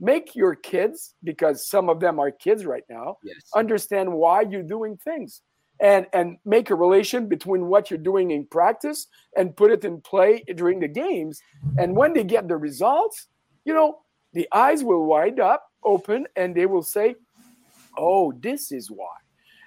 make 0.01 0.35
your 0.35 0.55
kids 0.55 1.15
because 1.25 1.67
some 1.67 1.89
of 1.89 2.01
them 2.01 2.19
are 2.19 2.31
kids 2.31 2.65
right 2.65 2.85
now 2.89 3.17
yes. 3.25 3.37
understand 3.55 4.13
why 4.13 4.43
you're 4.43 4.63
doing 4.63 4.97
things 4.97 5.43
and 5.81 6.07
and 6.13 6.39
make 6.45 6.71
a 6.71 6.75
relation 6.75 7.29
between 7.29 7.67
what 7.67 7.91
you're 7.91 7.99
doing 7.99 8.31
in 8.31 8.47
practice 8.47 9.09
and 9.37 9.57
put 9.57 9.71
it 9.71 9.85
in 9.85 10.01
play 10.01 10.43
during 10.57 10.79
the 10.81 10.89
games 10.89 11.41
and 11.79 11.95
when 11.97 12.13
they 12.13 12.25
get 12.25 12.47
the 12.49 12.57
results 12.57 13.27
you 13.65 13.75
know 13.75 13.99
the 14.35 14.47
eyes 14.53 14.85
will 14.85 15.05
wide 15.05 15.41
up 15.41 15.65
open 15.85 16.27
and 16.37 16.55
they 16.55 16.67
will 16.67 16.83
say 16.83 17.15
oh, 17.99 18.33
this 18.41 18.73
is 18.73 18.91
why. 18.91 19.17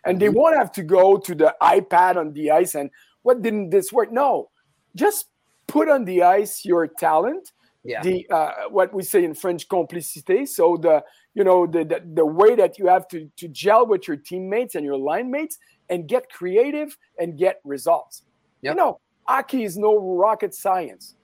And 0.06 0.20
they 0.20 0.28
mm-hmm. 0.28 0.38
won't 0.38 0.58
have 0.58 0.72
to 0.74 0.84
go 0.84 1.17
to 1.17 1.36
the 1.36 1.54
iPad 1.62 2.15
on 2.15 2.34
the 2.34 2.52
ice 2.52 2.74
and 2.74 2.89
what 3.22 3.44
didn't 3.44 3.70
this 3.70 3.91
work? 3.91 4.12
No, 4.12 4.50
just 4.96 5.28
put 5.67 5.88
on 5.88 6.06
the 6.06 6.24
ice 6.24 6.65
your 6.65 6.88
talent. 6.88 7.52
Yeah. 7.84 8.04
The 8.04 8.28
uh, 8.30 8.52
what 8.70 8.94
we 8.94 9.04
say 9.04 9.24
in 9.24 9.34
French 9.34 9.67
complicité. 9.67 10.48
So 10.48 10.78
the 10.78 11.04
you 11.34 11.44
know 11.44 11.65
the, 11.65 11.84
the 11.84 12.04
the 12.13 12.26
way 12.26 12.56
that 12.56 12.78
you 12.78 12.88
have 12.88 13.08
to 13.10 13.30
to 13.38 13.48
gel 13.48 13.88
with 13.88 14.08
your 14.08 14.17
teammates 14.17 14.76
and 14.76 14.86
your 14.86 14.98
line 14.98 15.32
mates 15.32 15.58
and 15.89 16.08
get 16.08 16.30
creative 16.30 16.96
and 17.20 17.38
get 17.38 17.60
results. 17.63 18.24
Yep. 18.62 18.74
You 18.74 18.78
know, 18.78 19.00
hockey 19.28 19.63
is 19.63 19.78
no 19.78 19.98
rocket 19.98 20.54
science. 20.54 21.15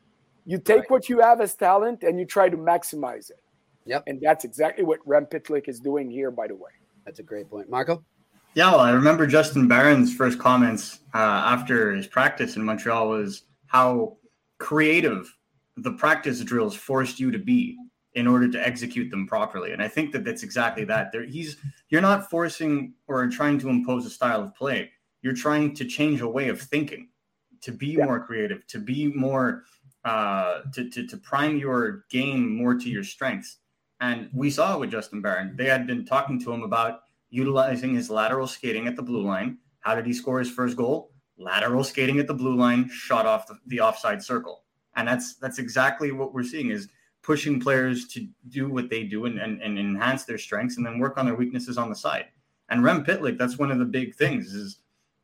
You 0.45 0.57
take 0.57 0.81
Right. 0.81 0.89
what 0.89 1.09
you 1.09 1.19
have 1.19 1.41
as 1.41 1.55
talent 1.55 2.03
and 2.03 2.17
you 2.19 2.25
try 2.25 2.49
to 2.49 2.57
maximize 2.57 3.29
it. 3.29 3.39
Yep. 3.85 4.03
And 4.07 4.19
that's 4.21 4.43
exactly 4.43 4.83
what 4.83 4.99
Rem 5.05 5.25
Pitlick 5.25 5.67
is 5.69 5.79
doing 5.79 6.09
here, 6.09 6.31
by 6.31 6.47
the 6.47 6.55
way. 6.55 6.71
That's 7.05 7.19
a 7.19 7.23
great 7.23 7.49
point. 7.49 7.69
Marco? 7.69 8.03
Yeah, 8.53 8.71
well, 8.71 8.79
I 8.79 8.91
remember 8.91 9.27
Justin 9.27 9.67
Barron's 9.67 10.13
first 10.15 10.39
comments 10.39 11.01
uh, 11.13 11.17
after 11.17 11.93
his 11.93 12.07
practice 12.07 12.55
in 12.55 12.63
Montreal 12.63 13.07
was 13.09 13.43
how 13.67 14.17
creative 14.57 15.36
the 15.77 15.93
practice 15.93 16.41
drills 16.41 16.75
forced 16.75 17.19
you 17.19 17.31
to 17.31 17.39
be 17.39 17.77
in 18.13 18.25
order 18.27 18.49
to 18.49 18.67
execute 18.67 19.11
them 19.11 19.27
properly. 19.27 19.73
And 19.73 19.81
I 19.81 19.87
think 19.87 20.11
that 20.11 20.23
that's 20.23 20.41
exactly 20.43 20.83
that. 20.85 21.11
There, 21.11 21.23
he's 21.23 21.57
you're 21.89 22.01
not 22.01 22.29
forcing 22.29 22.93
or 23.07 23.27
trying 23.27 23.59
to 23.59 23.69
impose 23.69 24.05
a 24.05 24.09
style 24.09 24.41
of 24.41 24.55
play. 24.55 24.91
You're 25.21 25.33
trying 25.35 25.75
to 25.75 25.85
change 25.85 26.21
a 26.21 26.27
way 26.27 26.49
of 26.49 26.59
thinking, 26.59 27.09
to 27.61 27.71
be 27.71 27.87
Yeah. 27.97 28.05
more 28.05 28.19
creative, 28.25 28.65
to 28.67 28.79
be 28.79 29.07
more, 29.13 29.63
uh, 30.03 30.61
to, 30.73 30.89
to 30.89 31.05
to 31.07 31.17
prime 31.17 31.57
your 31.57 32.05
game 32.09 32.55
more 32.55 32.75
to 32.75 32.89
your 32.89 33.03
strengths. 33.03 33.57
And 33.99 34.29
we 34.33 34.49
saw 34.49 34.75
it 34.75 34.79
with 34.79 34.91
Justin 34.91 35.21
Barron. 35.21 35.55
They 35.55 35.65
had 35.65 35.85
been 35.87 36.05
talking 36.05 36.39
to 36.41 36.51
him 36.51 36.63
about 36.63 37.01
utilizing 37.29 37.93
his 37.95 38.09
lateral 38.09 38.47
skating 38.47 38.87
at 38.87 38.95
the 38.95 39.01
blue 39.01 39.23
line. 39.25 39.57
How 39.81 39.95
did 39.95 40.05
he 40.05 40.13
score 40.13 40.39
his 40.39 40.49
first 40.49 40.77
goal? 40.77 41.11
Lateral 41.37 41.83
skating 41.83 42.19
at 42.19 42.27
the 42.27 42.33
blue 42.33 42.55
line, 42.55 42.89
shot 42.89 43.25
off 43.25 43.47
the, 43.47 43.57
the 43.67 43.81
offside 43.81 44.23
circle. 44.23 44.63
And 44.97 45.07
that's 45.07 45.35
that's 45.35 45.59
exactly 45.59 46.11
what 46.11 46.33
we're 46.33 46.43
seeing 46.43 46.71
is 46.71 46.89
pushing 47.21 47.59
players 47.59 48.07
to 48.09 48.27
do 48.49 48.69
what 48.69 48.89
they 48.89 49.03
do 49.03 49.25
and, 49.25 49.39
and, 49.39 49.61
and 49.61 49.77
enhance 49.77 50.23
their 50.25 50.37
strengths 50.37 50.77
and 50.77 50.85
then 50.85 50.99
work 50.99 51.17
on 51.17 51.25
their 51.25 51.35
weaknesses 51.35 51.77
on 51.77 51.89
the 51.89 51.95
side. 51.95 52.25
And 52.69 52.83
Rem 52.83 53.03
Pitlick, 53.03 53.37
that's 53.37 53.57
one 53.57 53.71
of 53.71 53.79
the 53.79 53.85
big 53.85 54.15
things 54.15 54.53
is 54.53 54.79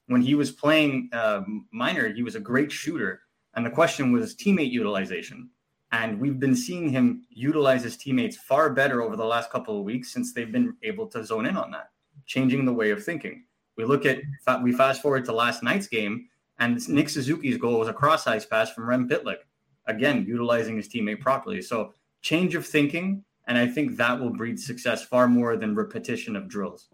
when 0.07 0.21
he 0.21 0.35
was 0.35 0.51
playing 0.51 1.09
uh, 1.13 1.41
minor, 1.71 2.13
he 2.13 2.23
was 2.23 2.35
a 2.35 2.39
great 2.39 2.71
shooter. 2.71 3.21
And 3.55 3.65
the 3.65 3.69
question 3.69 4.11
was 4.11 4.35
teammate 4.35 4.71
utilization. 4.71 5.49
And 5.91 6.19
we've 6.19 6.39
been 6.39 6.55
seeing 6.55 6.89
him 6.89 7.23
utilize 7.29 7.83
his 7.83 7.97
teammates 7.97 8.35
far 8.35 8.71
better 8.71 9.01
over 9.01 9.15
the 9.15 9.25
last 9.25 9.51
couple 9.51 9.77
of 9.77 9.85
weeks 9.85 10.11
since 10.11 10.33
they've 10.33 10.51
been 10.51 10.75
able 10.81 11.07
to 11.07 11.23
zone 11.23 11.45
in 11.45 11.55
on 11.55 11.71
that, 11.71 11.91
changing 12.25 12.65
the 12.65 12.73
way 12.73 12.89
of 12.89 13.03
thinking. 13.03 13.45
We 13.77 13.85
look 13.85 14.05
at, 14.05 14.19
we 14.63 14.71
fast 14.71 15.01
forward 15.01 15.25
to 15.25 15.33
last 15.33 15.61
night's 15.61 15.87
game, 15.87 16.27
and 16.59 16.87
Nick 16.89 17.09
Suzuki's 17.09 17.57
goal 17.57 17.79
was 17.79 17.87
a 17.87 17.93
cross 17.93 18.25
ice 18.27 18.45
pass 18.45 18.71
from 18.71 18.89
Rem 18.89 19.07
Pitlick, 19.07 19.37
again, 19.87 20.25
utilizing 20.27 20.77
his 20.77 20.87
teammate 20.87 21.19
properly. 21.19 21.61
So, 21.61 21.93
change 22.21 22.55
of 22.55 22.65
thinking. 22.65 23.23
And 23.47 23.57
I 23.57 23.67
think 23.67 23.97
that 23.97 24.19
will 24.19 24.29
breed 24.29 24.59
success 24.59 25.03
far 25.03 25.27
more 25.27 25.57
than 25.57 25.75
repetition 25.75 26.35
of 26.35 26.47
drills. 26.47 26.87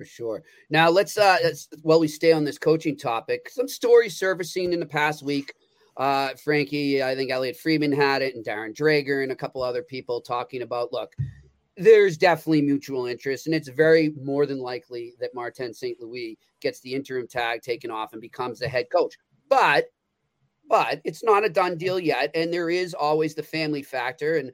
For 0.00 0.06
sure. 0.06 0.42
Now 0.70 0.88
let's 0.88 1.18
uh 1.18 1.36
let's, 1.44 1.68
while 1.82 2.00
we 2.00 2.08
stay 2.08 2.32
on 2.32 2.42
this 2.42 2.56
coaching 2.56 2.96
topic, 2.96 3.50
some 3.50 3.68
stories 3.68 4.16
surfacing 4.16 4.72
in 4.72 4.80
the 4.80 4.86
past 4.86 5.22
week. 5.22 5.52
Uh 5.98 6.30
Frankie, 6.42 7.02
I 7.02 7.14
think 7.14 7.30
Elliotte 7.30 7.58
Friedman 7.58 7.92
had 7.92 8.22
it, 8.22 8.34
and 8.34 8.42
Darren 8.42 8.74
Dreger 8.74 9.22
and 9.22 9.30
a 9.30 9.36
couple 9.36 9.62
other 9.62 9.82
people 9.82 10.22
talking 10.22 10.62
about 10.62 10.90
look, 10.90 11.14
there's 11.76 12.16
definitely 12.16 12.62
mutual 12.62 13.04
interest, 13.04 13.44
and 13.44 13.54
it's 13.54 13.68
very 13.68 14.14
more 14.22 14.46
than 14.46 14.58
likely 14.58 15.12
that 15.20 15.34
Martin 15.34 15.74
St. 15.74 16.00
Louis 16.00 16.38
gets 16.62 16.80
the 16.80 16.94
interim 16.94 17.28
tag 17.28 17.60
taken 17.60 17.90
off 17.90 18.14
and 18.14 18.22
becomes 18.22 18.58
the 18.58 18.68
head 18.68 18.86
coach. 18.90 19.18
But 19.50 19.84
but 20.70 21.00
it's 21.04 21.24
not 21.24 21.44
a 21.44 21.50
done 21.50 21.76
deal 21.76 21.98
yet, 21.98 22.30
and 22.34 22.50
there 22.50 22.70
is 22.70 22.94
always 22.94 23.34
the 23.34 23.42
family 23.42 23.82
factor. 23.82 24.36
And 24.36 24.52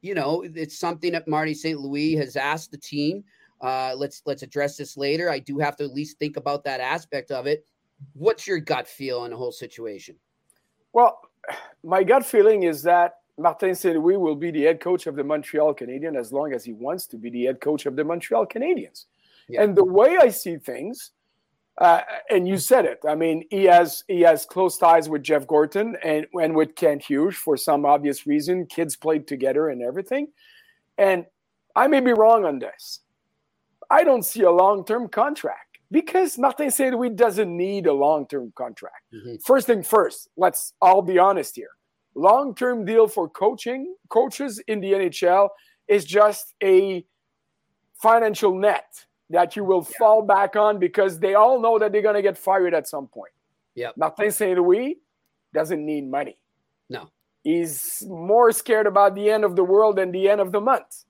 you 0.00 0.14
know, 0.14 0.42
it's 0.42 0.78
something 0.78 1.12
that 1.12 1.28
Marty 1.28 1.54
St. 1.54 1.78
Louis 1.78 2.16
has 2.16 2.34
asked 2.34 2.70
the 2.70 2.78
team. 2.78 3.22
Uh, 3.60 3.92
let's 3.94 4.22
let's 4.24 4.42
address 4.42 4.78
this 4.78 4.96
later. 4.96 5.30
I 5.30 5.38
do 5.38 5.58
have 5.58 5.76
to 5.76 5.84
at 5.84 5.92
least 5.92 6.18
think 6.18 6.38
about 6.38 6.64
that 6.64 6.80
aspect 6.80 7.30
of 7.30 7.46
it. 7.46 7.66
What's 8.14 8.46
your 8.46 8.58
gut 8.58 8.88
feel 8.88 9.20
on 9.20 9.30
the 9.30 9.36
whole 9.36 9.52
situation? 9.52 10.16
Well, 10.94 11.20
my 11.84 12.02
gut 12.02 12.24
feeling 12.24 12.62
is 12.62 12.82
that 12.84 13.16
Martin 13.36 13.74
St. 13.74 13.96
Louis 13.96 14.16
will 14.16 14.34
be 14.34 14.50
the 14.50 14.62
head 14.62 14.80
coach 14.80 15.06
of 15.06 15.14
the 15.14 15.22
Montreal 15.22 15.74
Canadiens 15.74 16.18
as 16.18 16.32
long 16.32 16.54
as 16.54 16.64
he 16.64 16.72
wants 16.72 17.06
to 17.08 17.18
be 17.18 17.28
the 17.28 17.44
head 17.44 17.60
coach 17.60 17.84
of 17.84 17.96
the 17.96 18.04
Montreal 18.04 18.46
Canadiens. 18.46 19.04
Yeah. 19.48 19.62
And 19.62 19.76
the 19.76 19.84
way 19.84 20.16
I 20.18 20.30
see 20.30 20.56
things, 20.56 21.10
uh, 21.78 22.02
and 22.28 22.46
you 22.46 22.58
said 22.58 22.84
it. 22.84 23.00
I 23.08 23.14
mean, 23.14 23.44
he 23.50 23.64
has 23.64 24.04
he 24.06 24.20
has 24.20 24.44
close 24.44 24.76
ties 24.76 25.08
with 25.08 25.22
Jeff 25.22 25.46
Gorton 25.46 25.96
and 26.04 26.26
and 26.34 26.54
with 26.54 26.74
Kent 26.74 27.04
Hughes 27.04 27.36
for 27.36 27.56
some 27.56 27.84
obvious 27.84 28.26
reason. 28.26 28.66
Kids 28.66 28.96
played 28.96 29.26
together 29.26 29.68
and 29.68 29.82
everything. 29.82 30.28
And 30.98 31.24
I 31.74 31.86
may 31.86 32.00
be 32.00 32.12
wrong 32.12 32.44
on 32.44 32.58
this. 32.58 33.00
I 33.88 34.04
don't 34.04 34.24
see 34.24 34.42
a 34.42 34.50
long 34.50 34.84
term 34.84 35.08
contract 35.08 35.78
because 35.90 36.38
Martin 36.38 36.70
St. 36.70 36.94
Louis 36.94 37.10
doesn't 37.10 37.56
need 37.56 37.86
a 37.86 37.92
long 37.92 38.26
term 38.26 38.52
contract. 38.54 39.04
Mhm. 39.12 39.42
First 39.42 39.66
thing 39.66 39.82
first, 39.82 40.28
let's 40.36 40.74
all 40.80 41.02
be 41.02 41.18
honest 41.18 41.56
here. 41.56 41.70
Long 42.14 42.54
term 42.54 42.84
deal 42.84 43.08
for 43.08 43.28
coaching 43.28 43.94
coaches 44.08 44.60
in 44.66 44.80
the 44.80 44.92
NHL 44.92 45.48
is 45.88 46.04
just 46.04 46.54
a 46.62 47.04
financial 47.94 48.54
net 48.54 49.06
that 49.30 49.56
you 49.56 49.64
will 49.64 49.82
fall 49.82 50.22
back 50.22 50.56
on 50.56 50.78
because 50.78 51.18
they 51.18 51.34
all 51.34 51.60
know 51.60 51.78
that 51.78 51.92
they're 51.92 52.02
going 52.02 52.16
to 52.16 52.22
get 52.22 52.36
fired 52.36 52.74
at 52.74 52.86
some 52.86 53.06
point. 53.06 53.32
Yeah. 53.74 53.90
Martin 53.96 54.30
St. 54.32 54.58
Louis 54.58 54.98
doesn't 55.54 55.84
need 55.84 56.10
money. 56.10 56.36
No. 56.88 57.08
He's 57.42 58.04
more 58.08 58.52
scared 58.52 58.86
about 58.86 59.14
the 59.14 59.30
end 59.30 59.44
of 59.44 59.56
the 59.56 59.64
world 59.64 59.96
than 59.96 60.10
the 60.10 60.28
end 60.28 60.40
of 60.40 60.52
the 60.52 60.60
month. 60.60 61.04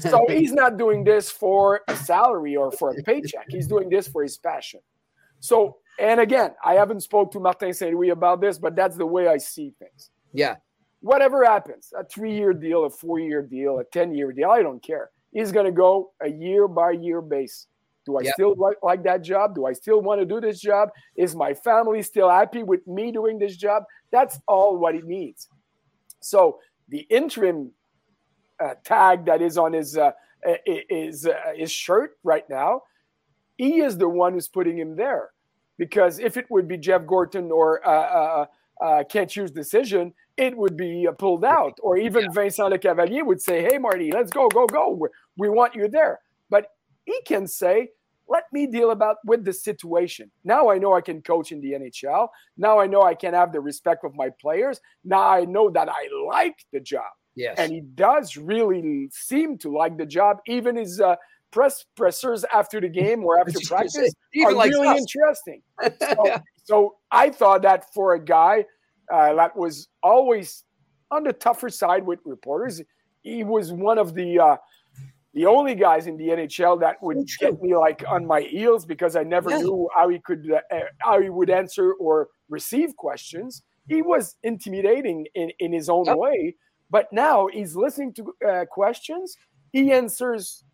So 0.00 0.26
he's 0.28 0.52
not 0.52 0.78
doing 0.78 1.04
this 1.04 1.30
for 1.30 1.82
a 1.88 1.96
salary 1.96 2.56
or 2.56 2.70
for 2.70 2.90
a 2.90 3.02
paycheck. 3.02 3.46
He's 3.48 3.66
doing 3.66 3.90
this 3.90 4.06
for 4.06 4.22
his 4.22 4.38
passion. 4.38 4.80
So, 5.40 5.78
and 5.98 6.20
again, 6.20 6.52
I 6.64 6.74
haven't 6.74 7.00
spoke 7.00 7.32
to 7.32 7.40
Martin 7.40 7.74
St. 7.74 7.92
Louis 7.92 8.10
about 8.10 8.40
this, 8.40 8.58
but 8.58 8.76
that's 8.76 8.96
the 8.96 9.06
way 9.06 9.28
I 9.28 9.38
see 9.38 9.74
things. 9.78 10.10
yeah, 10.32 10.56
Whatever 11.00 11.44
happens, 11.44 11.92
a 11.96 12.04
three-year 12.04 12.54
deal, 12.54 12.84
a 12.84 12.90
four-year 12.90 13.42
deal, 13.42 13.78
a 13.78 13.84
ten-year 13.84 14.32
deal, 14.32 14.50
I 14.50 14.62
don't 14.62 14.82
care. 14.82 15.10
He's 15.32 15.52
going 15.52 15.66
to 15.66 15.72
go 15.72 16.12
a 16.22 16.30
year 16.30 16.68
by 16.68 16.92
year 16.92 17.20
base. 17.20 17.66
Do 18.06 18.18
I 18.18 18.22
Yep. 18.22 18.34
still 18.34 18.54
like, 18.56 18.76
like 18.82 19.02
that 19.02 19.22
job? 19.22 19.54
Do 19.54 19.66
I 19.66 19.72
still 19.72 20.00
want 20.00 20.20
to 20.20 20.26
do 20.26 20.40
this 20.40 20.60
job? 20.60 20.90
Is 21.16 21.34
my 21.34 21.54
family 21.54 22.02
still 22.02 22.30
happy 22.30 22.62
with 22.62 22.86
me 22.86 23.10
doing 23.10 23.38
this 23.38 23.56
job? 23.56 23.82
That's 24.12 24.38
all 24.46 24.78
what 24.78 24.94
he 24.94 25.02
needs. 25.02 25.48
So 26.20 26.60
the 26.88 27.00
interim 27.10 27.72
uh, 28.60 28.74
tag 28.84 29.26
that 29.26 29.42
is 29.42 29.58
on 29.58 29.72
his 29.72 29.98
uh, 29.98 30.12
is 30.64 31.26
uh, 31.26 31.34
his 31.56 31.72
shirt 31.72 32.16
right 32.22 32.48
now, 32.48 32.82
he 33.56 33.80
is 33.80 33.98
the 33.98 34.08
one 34.08 34.34
who's 34.34 34.48
putting 34.48 34.78
him 34.78 34.96
there. 34.96 35.30
Because 35.78 36.18
if 36.20 36.36
it 36.36 36.46
would 36.48 36.68
be 36.68 36.78
Jeff 36.78 37.04
Gorton 37.06 37.50
or 37.50 37.86
uh, 37.86 37.90
uh, 37.90 38.46
uh, 38.80 39.04
Kent 39.04 39.34
Hughes' 39.36 39.50
decision, 39.50 40.14
it 40.36 40.56
would 40.56 40.76
be 40.76 41.06
uh, 41.08 41.12
pulled 41.12 41.44
out. 41.44 41.78
Or 41.82 41.96
even 41.96 42.32
Vincent 42.32 42.72
Lecavalier 42.72 43.24
would 43.24 43.40
say, 43.40 43.62
"Hey, 43.62 43.78
Marty, 43.78 44.10
let's 44.12 44.30
go, 44.30 44.48
go, 44.48 44.66
go. 44.66 45.08
We, 45.36 45.48
want 45.48 45.74
you 45.74 45.88
there." 45.88 46.20
But 46.50 46.68
he 47.04 47.20
can 47.26 47.46
say, 47.46 47.90
"Let 48.28 48.44
me 48.52 48.66
deal 48.66 48.90
about 48.90 49.16
with 49.24 49.44
the 49.44 49.52
situation. 49.52 50.30
Now 50.44 50.70
I 50.70 50.78
know 50.78 50.94
I 50.94 51.00
can 51.00 51.22
coach 51.22 51.52
in 51.52 51.60
the 51.60 51.72
NHL. 51.72 52.28
Now 52.56 52.78
I 52.78 52.86
know 52.86 53.02
I 53.02 53.14
can 53.14 53.34
have 53.34 53.52
the 53.52 53.60
respect 53.60 54.04
of 54.04 54.14
my 54.14 54.30
players. 54.40 54.80
Now 55.04 55.28
I 55.28 55.44
know 55.44 55.70
that 55.70 55.88
I 55.88 56.08
like 56.26 56.64
the 56.72 56.80
job." 56.80 57.10
yes, 57.36 57.56
and 57.58 57.72
he 57.72 57.80
does 57.80 58.36
really 58.36 59.08
seem 59.12 59.58
to 59.58 59.70
like 59.70 59.96
the 59.96 60.06
job. 60.06 60.38
Even 60.46 60.76
his 60.76 61.00
uh, 61.00 61.16
press 61.50 61.84
pressers 61.96 62.44
after 62.52 62.80
the 62.80 62.88
game 62.88 63.24
or 63.24 63.38
after 63.40 63.52
say, 63.52 63.66
practice 63.66 64.14
are 64.44 64.54
really 64.54 64.88
us. 64.88 65.00
interesting. 65.00 65.62
So, 66.00 66.36
so 66.64 66.94
I 67.12 67.30
thought 67.30 67.62
that 67.62 67.92
for 67.94 68.14
a 68.14 68.24
guy 68.24 68.64
uh, 69.12 69.34
that 69.34 69.56
was 69.56 69.88
always 70.02 70.64
on 71.10 71.24
the 71.24 71.32
tougher 71.32 71.70
side 71.70 72.04
with 72.04 72.18
reporters, 72.24 72.82
he 73.22 73.44
was 73.44 73.72
one 73.72 73.98
of 73.98 74.14
the 74.14 74.38
uh, 74.38 74.56
the 75.34 75.46
only 75.46 75.74
guys 75.74 76.06
in 76.06 76.16
the 76.16 76.28
NHL 76.28 76.80
that 76.80 77.02
would 77.02 77.28
get 77.38 77.60
me 77.60 77.76
like 77.76 78.02
on 78.08 78.26
my 78.26 78.40
heels 78.40 78.86
because 78.86 79.16
I 79.16 79.22
never 79.22 79.50
Yeah. 79.50 79.58
knew 79.58 79.88
how 79.94 80.08
he 80.08 80.18
could 80.18 80.50
uh, 80.50 80.78
how 80.98 81.20
he 81.20 81.28
would 81.30 81.50
answer 81.50 81.92
or 81.94 82.28
receive 82.48 82.96
questions. 82.96 83.62
He 83.88 84.02
was 84.02 84.36
intimidating 84.42 85.26
in, 85.34 85.50
in 85.60 85.72
his 85.72 85.88
own 85.88 86.06
Yep. 86.06 86.16
way, 86.16 86.56
but 86.90 87.12
now 87.12 87.46
he's 87.48 87.76
listening 87.76 88.14
to 88.14 88.34
uh, 88.48 88.64
questions. 88.66 89.36
He 89.72 89.92
answers 89.92 90.64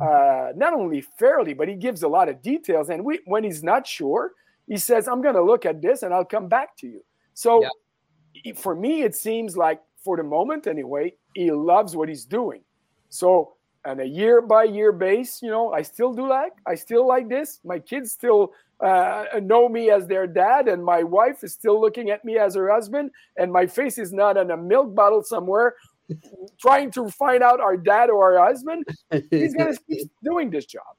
uh, 0.00 0.52
not 0.56 0.74
only 0.74 1.00
fairly, 1.18 1.54
but 1.54 1.68
he 1.68 1.74
gives 1.74 2.02
a 2.02 2.08
lot 2.08 2.28
of 2.28 2.42
details. 2.42 2.90
And 2.90 3.04
we, 3.04 3.20
when 3.24 3.44
he's 3.44 3.62
not 3.62 3.86
sure, 3.86 4.32
he 4.66 4.76
says, 4.76 5.08
"I'm 5.08 5.22
going 5.22 5.34
to 5.34 5.42
look 5.42 5.66
at 5.66 5.82
this 5.82 6.02
and 6.02 6.12
I'll 6.14 6.24
come 6.24 6.48
back 6.48 6.76
to 6.78 6.86
you." 6.86 7.02
So, 7.36 7.62
Yeah. 7.62 8.54
for 8.54 8.74
me, 8.74 9.02
it 9.02 9.14
seems 9.14 9.56
like 9.56 9.80
for 10.02 10.16
the 10.16 10.22
moment 10.22 10.66
anyway, 10.66 11.14
he 11.34 11.50
loves 11.50 11.94
what 11.94 12.08
he's 12.08 12.24
doing. 12.24 12.62
So 13.10 13.52
on 13.84 14.00
a 14.00 14.04
year 14.04 14.40
by 14.40 14.64
year 14.64 14.90
base, 14.90 15.42
you 15.42 15.50
know, 15.50 15.70
I 15.72 15.82
still 15.82 16.12
do 16.14 16.26
like, 16.26 16.54
I 16.66 16.74
still 16.74 17.06
like 17.06 17.28
this. 17.28 17.60
My 17.62 17.78
kids 17.78 18.10
still 18.12 18.52
uh, 18.80 19.24
know 19.42 19.68
me 19.68 19.90
as 19.90 20.06
their 20.06 20.26
dad, 20.26 20.66
and 20.68 20.82
my 20.82 21.02
wife 21.02 21.44
is 21.44 21.52
still 21.52 21.78
looking 21.80 22.10
at 22.10 22.24
me 22.24 22.38
as 22.38 22.54
her 22.54 22.70
husband, 22.70 23.10
and 23.36 23.52
my 23.52 23.66
face 23.66 23.98
is 23.98 24.12
not 24.12 24.36
on 24.38 24.50
a 24.50 24.56
milk 24.56 24.94
bottle 24.94 25.22
somewhere 25.22 25.74
trying 26.58 26.90
to 26.92 27.10
find 27.10 27.42
out 27.42 27.60
our 27.60 27.76
dad 27.76 28.08
or 28.10 28.38
our 28.38 28.46
husband. 28.46 28.84
He's 29.30 29.54
going 29.54 29.74
to 29.76 29.80
keep 29.88 30.10
doing 30.24 30.50
this 30.50 30.64
job. 30.64 30.92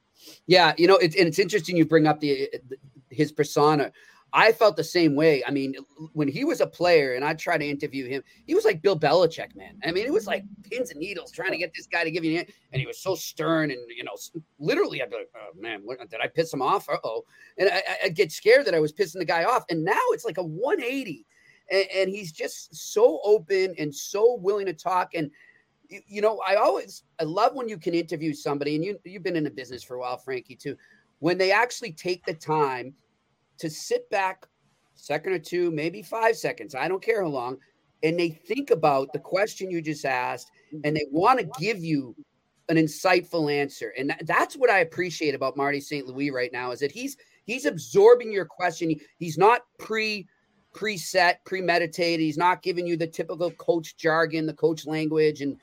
Yeah, 0.45 0.73
you 0.77 0.87
know, 0.87 0.97
it's 0.97 1.15
and 1.15 1.27
it's 1.27 1.39
interesting 1.39 1.77
you 1.77 1.85
bring 1.85 2.05
up 2.07 2.19
the 2.19 2.49
his 3.09 3.31
persona. 3.31 3.91
I 4.33 4.51
felt 4.51 4.75
the 4.75 4.83
same 4.83 5.15
way. 5.15 5.43
I 5.45 5.51
mean, 5.51 5.75
when 6.13 6.27
he 6.27 6.43
was 6.43 6.59
a 6.59 6.67
player 6.67 7.13
and 7.13 7.23
I 7.23 7.33
tried 7.33 7.59
to 7.59 7.67
interview 7.67 8.07
him, 8.07 8.23
he 8.45 8.55
was 8.55 8.65
like 8.65 8.81
Bill 8.81 8.99
Belichick, 8.99 9.55
man. 9.55 9.79
I 9.85 9.91
mean, 9.91 10.05
it 10.05 10.11
was 10.11 10.27
like 10.27 10.43
pins 10.63 10.91
and 10.91 10.99
needles 10.99 11.31
trying 11.31 11.51
to 11.51 11.57
get 11.57 11.73
this 11.73 11.87
guy 11.87 12.03
to 12.03 12.11
give 12.11 12.25
you, 12.25 12.39
an 12.39 12.45
and 12.73 12.79
he 12.79 12.85
was 12.85 12.99
so 12.99 13.15
stern 13.15 13.71
and 13.71 13.79
you 13.89 14.03
know, 14.03 14.15
literally, 14.59 15.01
I'd 15.01 15.09
be 15.09 15.15
like, 15.15 15.29
oh 15.35 15.59
man, 15.59 15.81
what, 15.83 15.97
did 16.09 16.19
I 16.21 16.27
piss 16.27 16.53
him 16.53 16.61
off? 16.61 16.89
Uh 16.89 16.97
oh, 17.03 17.23
and 17.57 17.69
I, 17.69 17.83
I'd 18.05 18.15
get 18.15 18.31
scared 18.31 18.65
that 18.65 18.75
I 18.75 18.79
was 18.79 18.91
pissing 18.91 19.19
the 19.19 19.25
guy 19.25 19.45
off. 19.45 19.63
And 19.69 19.83
now 19.83 20.01
it's 20.09 20.25
like 20.25 20.37
a 20.37 20.43
180, 20.43 21.25
and, 21.71 21.85
and 21.95 22.09
he's 22.09 22.33
just 22.33 22.75
so 22.75 23.21
open 23.23 23.75
and 23.79 23.95
so 23.95 24.35
willing 24.35 24.65
to 24.65 24.73
talk. 24.73 25.15
And 25.15 25.31
you, 25.87 26.01
you 26.05 26.21
know, 26.21 26.41
I 26.45 26.55
always 26.55 27.03
I 27.21 27.23
love 27.23 27.55
when 27.55 27.69
you 27.69 27.77
can 27.77 27.93
interview 27.93 28.33
somebody, 28.33 28.75
and 28.75 28.83
you 28.83 28.99
you've 29.05 29.23
been 29.23 29.37
in 29.37 29.45
the 29.45 29.49
business 29.49 29.83
for 29.83 29.95
a 29.95 29.99
while, 29.99 30.17
Frankie, 30.17 30.55
too. 30.55 30.75
When 31.19 31.37
they 31.37 31.51
actually 31.51 31.93
take 31.93 32.25
the 32.25 32.33
time 32.33 32.93
to 33.59 33.69
sit 33.69 34.09
back 34.09 34.45
second 34.95 35.33
or 35.33 35.39
two, 35.39 35.71
maybe 35.71 36.01
five 36.01 36.35
seconds, 36.35 36.75
I 36.75 36.87
don't 36.87 37.03
care 37.03 37.23
how 37.23 37.29
long, 37.29 37.57
and 38.03 38.19
they 38.19 38.29
think 38.29 38.71
about 38.71 39.13
the 39.13 39.19
question 39.19 39.71
you 39.71 39.81
just 39.81 40.05
asked 40.05 40.51
and 40.83 40.95
they 40.95 41.05
want 41.11 41.39
to 41.39 41.49
give 41.59 41.83
you 41.83 42.15
an 42.69 42.77
insightful 42.77 43.51
answer. 43.51 43.93
And 43.97 44.13
that's 44.25 44.55
what 44.55 44.69
I 44.69 44.79
appreciate 44.79 45.33
about 45.33 45.57
Marty 45.57 45.79
St. 45.79 46.05
Louis 46.05 46.31
right 46.31 46.51
now 46.51 46.71
is 46.71 46.79
that 46.79 46.91
he's 46.91 47.17
he's 47.45 47.65
absorbing 47.65 48.31
your 48.31 48.45
question. 48.45 48.93
He's 49.17 49.37
not 49.37 49.61
pre 49.79 50.27
preset, 50.75 51.35
premeditated. 51.45 52.19
He's 52.19 52.37
not 52.37 52.61
giving 52.61 52.85
you 52.85 52.97
the 52.97 53.07
typical 53.07 53.51
coach 53.51 53.97
jargon, 53.97 54.45
the 54.45 54.53
coach 54.53 54.85
language, 54.85 55.41
and 55.41 55.57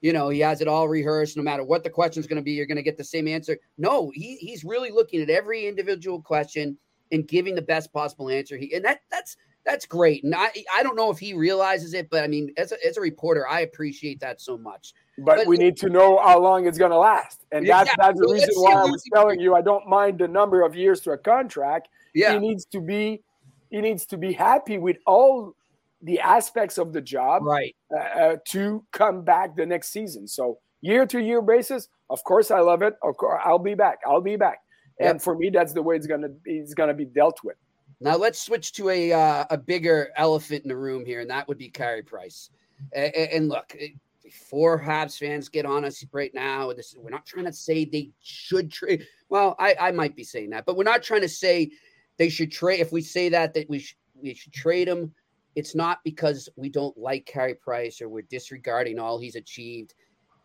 you 0.00 0.12
know, 0.12 0.28
he 0.28 0.40
has 0.40 0.60
it 0.60 0.68
all 0.68 0.88
rehearsed. 0.88 1.36
No 1.36 1.42
matter 1.42 1.64
what 1.64 1.82
the 1.82 1.90
question 1.90 2.20
is 2.20 2.26
going 2.26 2.36
to 2.36 2.42
be, 2.42 2.52
you're 2.52 2.66
going 2.66 2.76
to 2.76 2.82
get 2.82 2.96
the 2.96 3.04
same 3.04 3.28
answer. 3.28 3.58
No, 3.76 4.10
he, 4.14 4.36
he's 4.36 4.64
really 4.64 4.90
looking 4.90 5.20
at 5.20 5.28
every 5.28 5.66
individual 5.66 6.22
question 6.22 6.78
and 7.12 7.26
giving 7.26 7.54
the 7.54 7.62
best 7.62 7.92
possible 7.92 8.30
answer. 8.30 8.56
He 8.56 8.74
and 8.74 8.84
that 8.84 9.00
that's 9.10 9.36
that's 9.64 9.86
great. 9.86 10.24
And 10.24 10.34
I 10.34 10.50
I 10.72 10.82
don't 10.82 10.96
know 10.96 11.10
if 11.10 11.18
he 11.18 11.34
realizes 11.34 11.94
it, 11.94 12.08
but 12.10 12.24
I 12.24 12.26
mean, 12.26 12.52
as 12.56 12.72
a, 12.72 12.86
as 12.86 12.96
a 12.96 13.00
reporter, 13.00 13.46
I 13.48 13.60
appreciate 13.60 14.20
that 14.20 14.40
so 14.40 14.56
much. 14.56 14.94
But, 15.18 15.38
but 15.38 15.46
we 15.46 15.56
need 15.56 15.76
to 15.78 15.90
know 15.90 16.18
how 16.18 16.40
long 16.40 16.66
it's 16.66 16.78
going 16.78 16.92
to 16.92 16.98
last, 16.98 17.44
and 17.52 17.68
that's 17.68 17.90
yeah, 17.90 17.94
that's 17.98 18.18
the 18.18 18.28
reason 18.28 18.50
why 18.54 18.72
I 18.72 18.84
was 18.84 19.02
telling 19.12 19.38
you 19.38 19.54
I 19.54 19.60
don't 19.60 19.86
mind 19.86 20.18
the 20.18 20.28
number 20.28 20.62
of 20.62 20.74
years 20.74 21.00
to 21.02 21.12
a 21.12 21.18
contract. 21.18 21.88
Yeah, 22.14 22.32
he 22.32 22.38
needs 22.38 22.64
to 22.66 22.80
be 22.80 23.22
he 23.70 23.80
needs 23.80 24.06
to 24.06 24.16
be 24.16 24.32
happy 24.32 24.78
with 24.78 24.96
all 25.06 25.54
the 26.02 26.20
aspects 26.20 26.78
of 26.78 26.92
the 26.94 27.00
job, 27.02 27.42
right, 27.42 27.76
uh, 27.94 28.00
uh, 28.00 28.36
to 28.48 28.84
come 28.92 29.22
back 29.22 29.56
the 29.56 29.66
next 29.66 29.90
season. 29.90 30.26
So 30.26 30.58
year 30.80 31.04
to 31.06 31.20
year 31.20 31.42
basis, 31.42 31.88
of 32.08 32.24
course, 32.24 32.50
I 32.50 32.60
love 32.60 32.80
it. 32.80 32.94
Of 33.02 33.16
course, 33.18 33.42
I'll 33.44 33.58
be 33.58 33.74
back. 33.74 33.98
I'll 34.06 34.22
be 34.22 34.36
back. 34.36 34.60
Yep. 35.00 35.10
And 35.10 35.22
for 35.22 35.34
me, 35.34 35.50
that's 35.50 35.72
the 35.72 35.82
way 35.82 35.96
it's 35.96 36.06
gonna 36.06 36.28
it's 36.44 36.74
gonna 36.74 36.94
be 36.94 37.06
dealt 37.06 37.42
with. 37.42 37.56
Now 38.00 38.16
let's 38.16 38.38
switch 38.38 38.72
to 38.74 38.90
a 38.90 39.12
uh, 39.12 39.44
a 39.50 39.56
bigger 39.56 40.10
elephant 40.16 40.62
in 40.62 40.68
the 40.68 40.76
room 40.76 41.06
here, 41.06 41.20
and 41.20 41.30
that 41.30 41.48
would 41.48 41.58
be 41.58 41.68
Carey 41.68 42.02
Price. 42.02 42.50
And, 42.92 43.14
and 43.14 43.48
look, 43.48 43.74
before 44.22 44.80
Habs 44.80 45.18
fans 45.18 45.48
get 45.48 45.64
on 45.64 45.84
us 45.84 46.04
right 46.12 46.32
now, 46.34 46.72
this 46.72 46.94
we're 46.98 47.10
not 47.10 47.24
trying 47.24 47.46
to 47.46 47.52
say 47.52 47.84
they 47.84 48.10
should 48.20 48.70
trade. 48.70 49.06
Well, 49.30 49.56
I, 49.58 49.74
I 49.80 49.90
might 49.90 50.16
be 50.16 50.24
saying 50.24 50.50
that, 50.50 50.66
but 50.66 50.76
we're 50.76 50.84
not 50.84 51.02
trying 51.02 51.22
to 51.22 51.28
say 51.28 51.70
they 52.18 52.28
should 52.28 52.52
trade. 52.52 52.80
If 52.80 52.92
we 52.92 53.00
say 53.00 53.30
that 53.30 53.54
that 53.54 53.70
we 53.70 53.78
should 53.78 53.96
we 54.22 54.34
should 54.34 54.52
trade 54.52 54.86
him, 54.86 55.14
it's 55.56 55.74
not 55.74 56.00
because 56.04 56.46
we 56.56 56.68
don't 56.68 56.96
like 56.98 57.24
Carey 57.24 57.54
Price 57.54 58.02
or 58.02 58.10
we're 58.10 58.22
disregarding 58.22 58.98
all 58.98 59.18
he's 59.18 59.36
achieved 59.36 59.94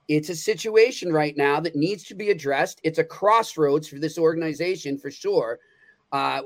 it's 0.07 0.29
a 0.29 0.35
situation 0.35 1.11
right 1.11 1.35
now 1.35 1.59
that 1.59 1.75
needs 1.75 2.03
to 2.05 2.15
be 2.15 2.29
addressed. 2.29 2.79
It's 2.83 2.99
a 2.99 3.03
crossroads 3.03 3.87
for 3.87 3.99
this 3.99 4.17
organization 4.17 4.97
for 4.97 5.09
sure. 5.09 5.59
Uh, 6.11 6.41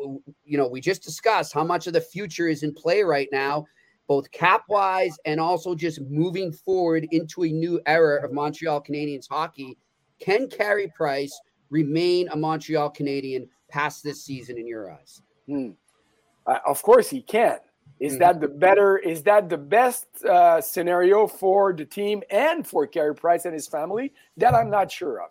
you 0.46 0.58
know, 0.58 0.68
we 0.68 0.82
just 0.82 1.04
discussed 1.04 1.54
how 1.54 1.64
much 1.64 1.86
of 1.88 1.94
the 1.94 2.02
future 2.02 2.48
is 2.48 2.64
in 2.64 2.74
play 2.74 3.04
right 3.04 3.28
now, 3.32 3.66
both 4.08 4.32
cap 4.32 4.64
wise 4.70 5.18
and 5.26 5.40
also 5.40 5.76
just 5.76 6.02
moving 6.02 6.52
forward 6.52 7.08
into 7.12 7.44
a 7.44 7.50
new 7.50 7.80
era 7.86 8.24
of 8.24 8.32
Montreal 8.32 8.82
Canadiens 8.82 9.28
hockey. 9.30 9.78
Can 10.20 10.48
Carey 10.48 10.92
Price 10.96 11.38
remain 11.70 12.30
a 12.30 12.36
Montreal 12.36 12.90
Canadian 12.90 13.48
past 13.68 14.04
this 14.04 14.24
season 14.24 14.58
in 14.58 14.68
your 14.68 14.92
eyes? 14.92 15.22
Hmm. 15.48 15.72
Uh, 16.48 16.60
of 16.66 16.82
course, 16.82 17.10
he 17.10 17.22
can. 17.22 17.60
Is 18.00 18.14
mm-hmm. 18.14 18.20
that 18.20 18.42
the 18.42 18.48
better? 18.48 18.98
Is 18.98 19.24
that 19.24 19.50
the 19.50 19.58
best 19.58 20.08
uh, 20.24 20.62
scenario 20.62 21.28
for 21.28 21.74
the 21.74 21.86
team 21.86 22.24
and 22.30 22.66
for 22.66 22.88
Carey 22.88 23.14
Price 23.14 23.46
and 23.46 23.54
his 23.54 23.68
family? 23.68 24.14
That 24.38 24.54
I'm 24.54 24.70
not 24.70 24.92
sure 24.92 25.22
of. 25.22 25.30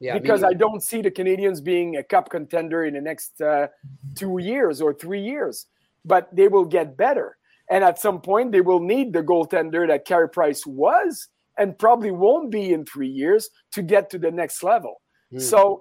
Yeah, 0.00 0.16
because 0.16 0.44
I 0.44 0.52
don't 0.52 0.82
see 0.82 1.02
the 1.02 1.10
Canadiens 1.10 1.62
being 1.62 1.96
a 1.96 2.02
cup 2.02 2.30
contender 2.30 2.84
in 2.84 2.94
the 2.94 3.00
next 3.00 3.40
uh, 3.40 3.66
two 4.14 4.38
years 4.38 4.80
or 4.80 4.94
three 4.94 5.20
years. 5.20 5.66
But 6.04 6.34
they 6.34 6.48
will 6.48 6.64
get 6.64 6.96
better, 6.96 7.36
and 7.68 7.84
at 7.84 7.98
some 7.98 8.20
point 8.20 8.52
they 8.52 8.60
will 8.62 8.80
need 8.80 9.12
the 9.12 9.22
goaltender 9.22 9.86
that 9.88 10.06
Carey 10.06 10.28
Price 10.28 10.64
was, 10.64 11.28
and 11.58 11.78
probably 11.78 12.12
won't 12.12 12.50
be 12.50 12.72
in 12.72 12.86
three 12.86 13.08
years 13.08 13.50
to 13.72 13.82
get 13.82 14.08
to 14.10 14.18
the 14.18 14.30
next 14.30 14.62
level. 14.62 15.02
Mm. 15.32 15.42
So 15.42 15.80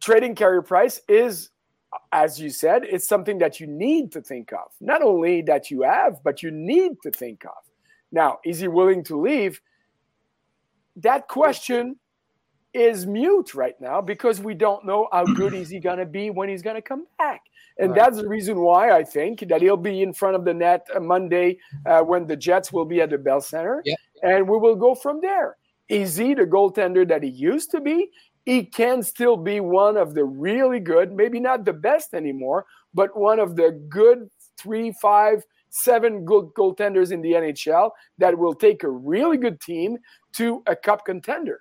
trading 0.00 0.34
Carey 0.34 0.64
Price 0.64 1.00
is 1.08 1.50
as 2.12 2.40
you 2.40 2.50
said, 2.50 2.82
it's 2.84 3.06
something 3.06 3.38
that 3.38 3.60
you 3.60 3.66
need 3.66 4.12
to 4.12 4.20
think 4.20 4.52
of. 4.52 4.72
Not 4.80 5.02
only 5.02 5.42
that 5.42 5.70
you 5.70 5.82
have, 5.82 6.22
but 6.24 6.42
you 6.42 6.50
need 6.50 6.92
to 7.02 7.10
think 7.10 7.44
of. 7.44 7.52
Now, 8.12 8.38
is 8.44 8.60
he 8.60 8.68
willing 8.68 9.04
to 9.04 9.20
leave? 9.20 9.60
That 10.96 11.28
question 11.28 11.96
is 12.72 13.06
mute 13.06 13.54
right 13.54 13.78
now 13.80 14.00
because 14.00 14.40
we 14.40 14.54
don't 14.54 14.84
know 14.84 15.08
how 15.10 15.24
good 15.24 15.54
is 15.54 15.70
he 15.70 15.80
going 15.80 15.98
to 15.98 16.06
be 16.06 16.30
when 16.30 16.48
he's 16.48 16.62
going 16.62 16.76
to 16.76 16.82
come 16.82 17.06
back. 17.18 17.40
And 17.78 17.90
right. 17.90 17.96
that's 17.96 18.18
the 18.18 18.28
reason 18.28 18.60
why 18.60 18.90
I 18.90 19.02
think 19.02 19.40
that 19.48 19.62
he'll 19.62 19.76
be 19.76 20.02
in 20.02 20.12
front 20.12 20.36
of 20.36 20.44
the 20.44 20.54
net 20.54 20.86
Monday 21.00 21.58
uh, 21.86 22.00
when 22.00 22.26
the 22.26 22.36
Jets 22.36 22.72
will 22.72 22.84
be 22.84 23.00
at 23.00 23.10
the 23.10 23.18
Bell 23.18 23.40
Center. 23.40 23.82
And 24.22 24.48
we 24.48 24.58
will 24.58 24.76
go 24.76 24.94
from 24.94 25.20
there. 25.20 25.56
Is 25.88 26.16
he 26.16 26.34
the 26.34 26.42
goaltender 26.42 27.06
that 27.08 27.22
he 27.22 27.28
used 27.30 27.70
to 27.70 27.80
be? 27.80 28.10
He 28.46 28.64
can 28.64 29.02
still 29.02 29.36
be 29.36 29.58
one 29.58 29.96
of 29.96 30.14
the 30.14 30.24
really 30.24 30.78
good, 30.78 31.12
maybe 31.12 31.40
not 31.40 31.64
the 31.64 31.72
best 31.72 32.14
anymore, 32.14 32.64
but 32.94 33.16
one 33.18 33.40
of 33.40 33.56
the 33.56 33.72
good 33.88 34.30
three, 34.56 34.92
five, 35.02 35.42
seven 35.68 36.24
good 36.24 36.46
goaltenders 36.56 37.10
in 37.10 37.20
the 37.20 37.32
NHL 37.32 37.90
that 38.18 38.38
will 38.38 38.54
take 38.54 38.84
a 38.84 38.88
really 38.88 39.36
good 39.36 39.60
team 39.60 39.98
to 40.36 40.62
a 40.66 40.76
cup 40.76 41.04
contender. 41.04 41.60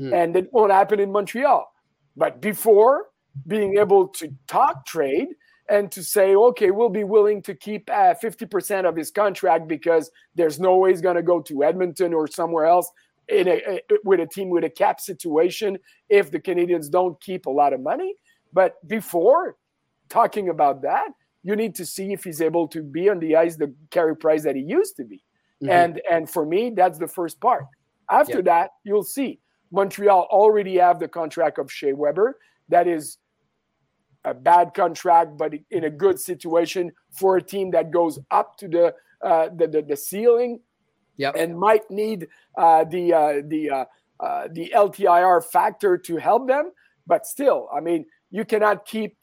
Mm. 0.00 0.14
And 0.14 0.36
it 0.36 0.52
won't 0.52 0.72
happen 0.72 0.98
in 0.98 1.12
Montreal. 1.12 1.70
But 2.16 2.40
before 2.40 3.08
being 3.46 3.76
able 3.78 4.08
to 4.08 4.34
talk 4.48 4.86
trade 4.86 5.28
and 5.68 5.92
to 5.92 6.02
say, 6.02 6.34
okay, 6.34 6.70
we'll 6.70 6.88
be 6.88 7.04
willing 7.04 7.42
to 7.42 7.54
keep 7.54 7.88
uh, 7.90 8.14
50% 8.22 8.88
of 8.88 8.96
his 8.96 9.10
contract 9.10 9.68
because 9.68 10.10
there's 10.34 10.58
no 10.58 10.76
way 10.76 10.90
he's 10.90 11.00
going 11.02 11.16
to 11.16 11.22
go 11.22 11.40
to 11.42 11.62
Edmonton 11.62 12.14
or 12.14 12.26
somewhere 12.26 12.64
else 12.64 12.90
in 13.28 13.48
a, 13.48 13.80
with 14.04 14.20
a 14.20 14.26
team 14.26 14.50
with 14.50 14.64
a 14.64 14.70
cap 14.70 15.00
situation 15.00 15.78
if 16.08 16.30
the 16.30 16.40
Canadiens 16.40 16.90
don't 16.90 17.20
keep 17.20 17.46
a 17.46 17.50
lot 17.50 17.72
of 17.72 17.80
money. 17.80 18.14
But 18.52 18.86
before 18.86 19.56
talking 20.08 20.48
about 20.48 20.82
that, 20.82 21.08
you 21.42 21.56
need 21.56 21.74
to 21.76 21.86
see 21.86 22.12
if 22.12 22.24
he's 22.24 22.40
able 22.40 22.68
to 22.68 22.82
be 22.82 23.08
on 23.08 23.18
the 23.18 23.36
ice 23.36 23.56
the 23.56 23.74
Carey 23.90 24.16
Price 24.16 24.44
that 24.44 24.56
he 24.56 24.62
used 24.62 24.96
to 24.96 25.04
be. 25.04 25.22
Mm-hmm. 25.62 25.70
And 25.70 26.02
and 26.10 26.30
for 26.30 26.44
me, 26.44 26.72
that's 26.74 26.98
the 26.98 27.08
first 27.08 27.40
part. 27.40 27.64
After 28.10 28.36
yeah. 28.36 28.42
that, 28.42 28.70
you'll 28.84 29.04
see 29.04 29.40
Montreal 29.70 30.28
already 30.30 30.76
have 30.78 31.00
the 31.00 31.08
contract 31.08 31.58
of 31.58 31.70
Shea 31.72 31.92
Weber. 31.92 32.38
That 32.68 32.86
is 32.86 33.18
a 34.24 34.34
bad 34.34 34.74
contract, 34.74 35.36
but 35.36 35.52
in 35.70 35.84
a 35.84 35.90
good 35.90 36.20
situation 36.20 36.92
for 37.10 37.36
a 37.36 37.42
team 37.42 37.70
that 37.72 37.90
goes 37.90 38.18
up 38.30 38.56
to 38.58 38.68
the 38.68 38.94
uh, 39.24 39.48
the, 39.56 39.68
the, 39.68 39.82
the 39.82 39.96
ceiling 39.96 40.60
yep. 41.16 41.34
and 41.36 41.58
might 41.58 41.90
need 41.90 42.28
uh, 42.56 42.84
the 42.84 43.12
uh, 43.12 43.42
the 43.46 43.70
uh, 43.70 43.84
uh 44.20 44.48
the 44.52 44.72
LTIR 44.74 45.44
factor 45.44 45.96
to 45.98 46.16
help 46.16 46.48
them. 46.48 46.70
But 47.06 47.26
still, 47.26 47.68
I 47.74 47.80
mean, 47.80 48.06
you 48.30 48.44
cannot 48.44 48.86
keep 48.86 49.16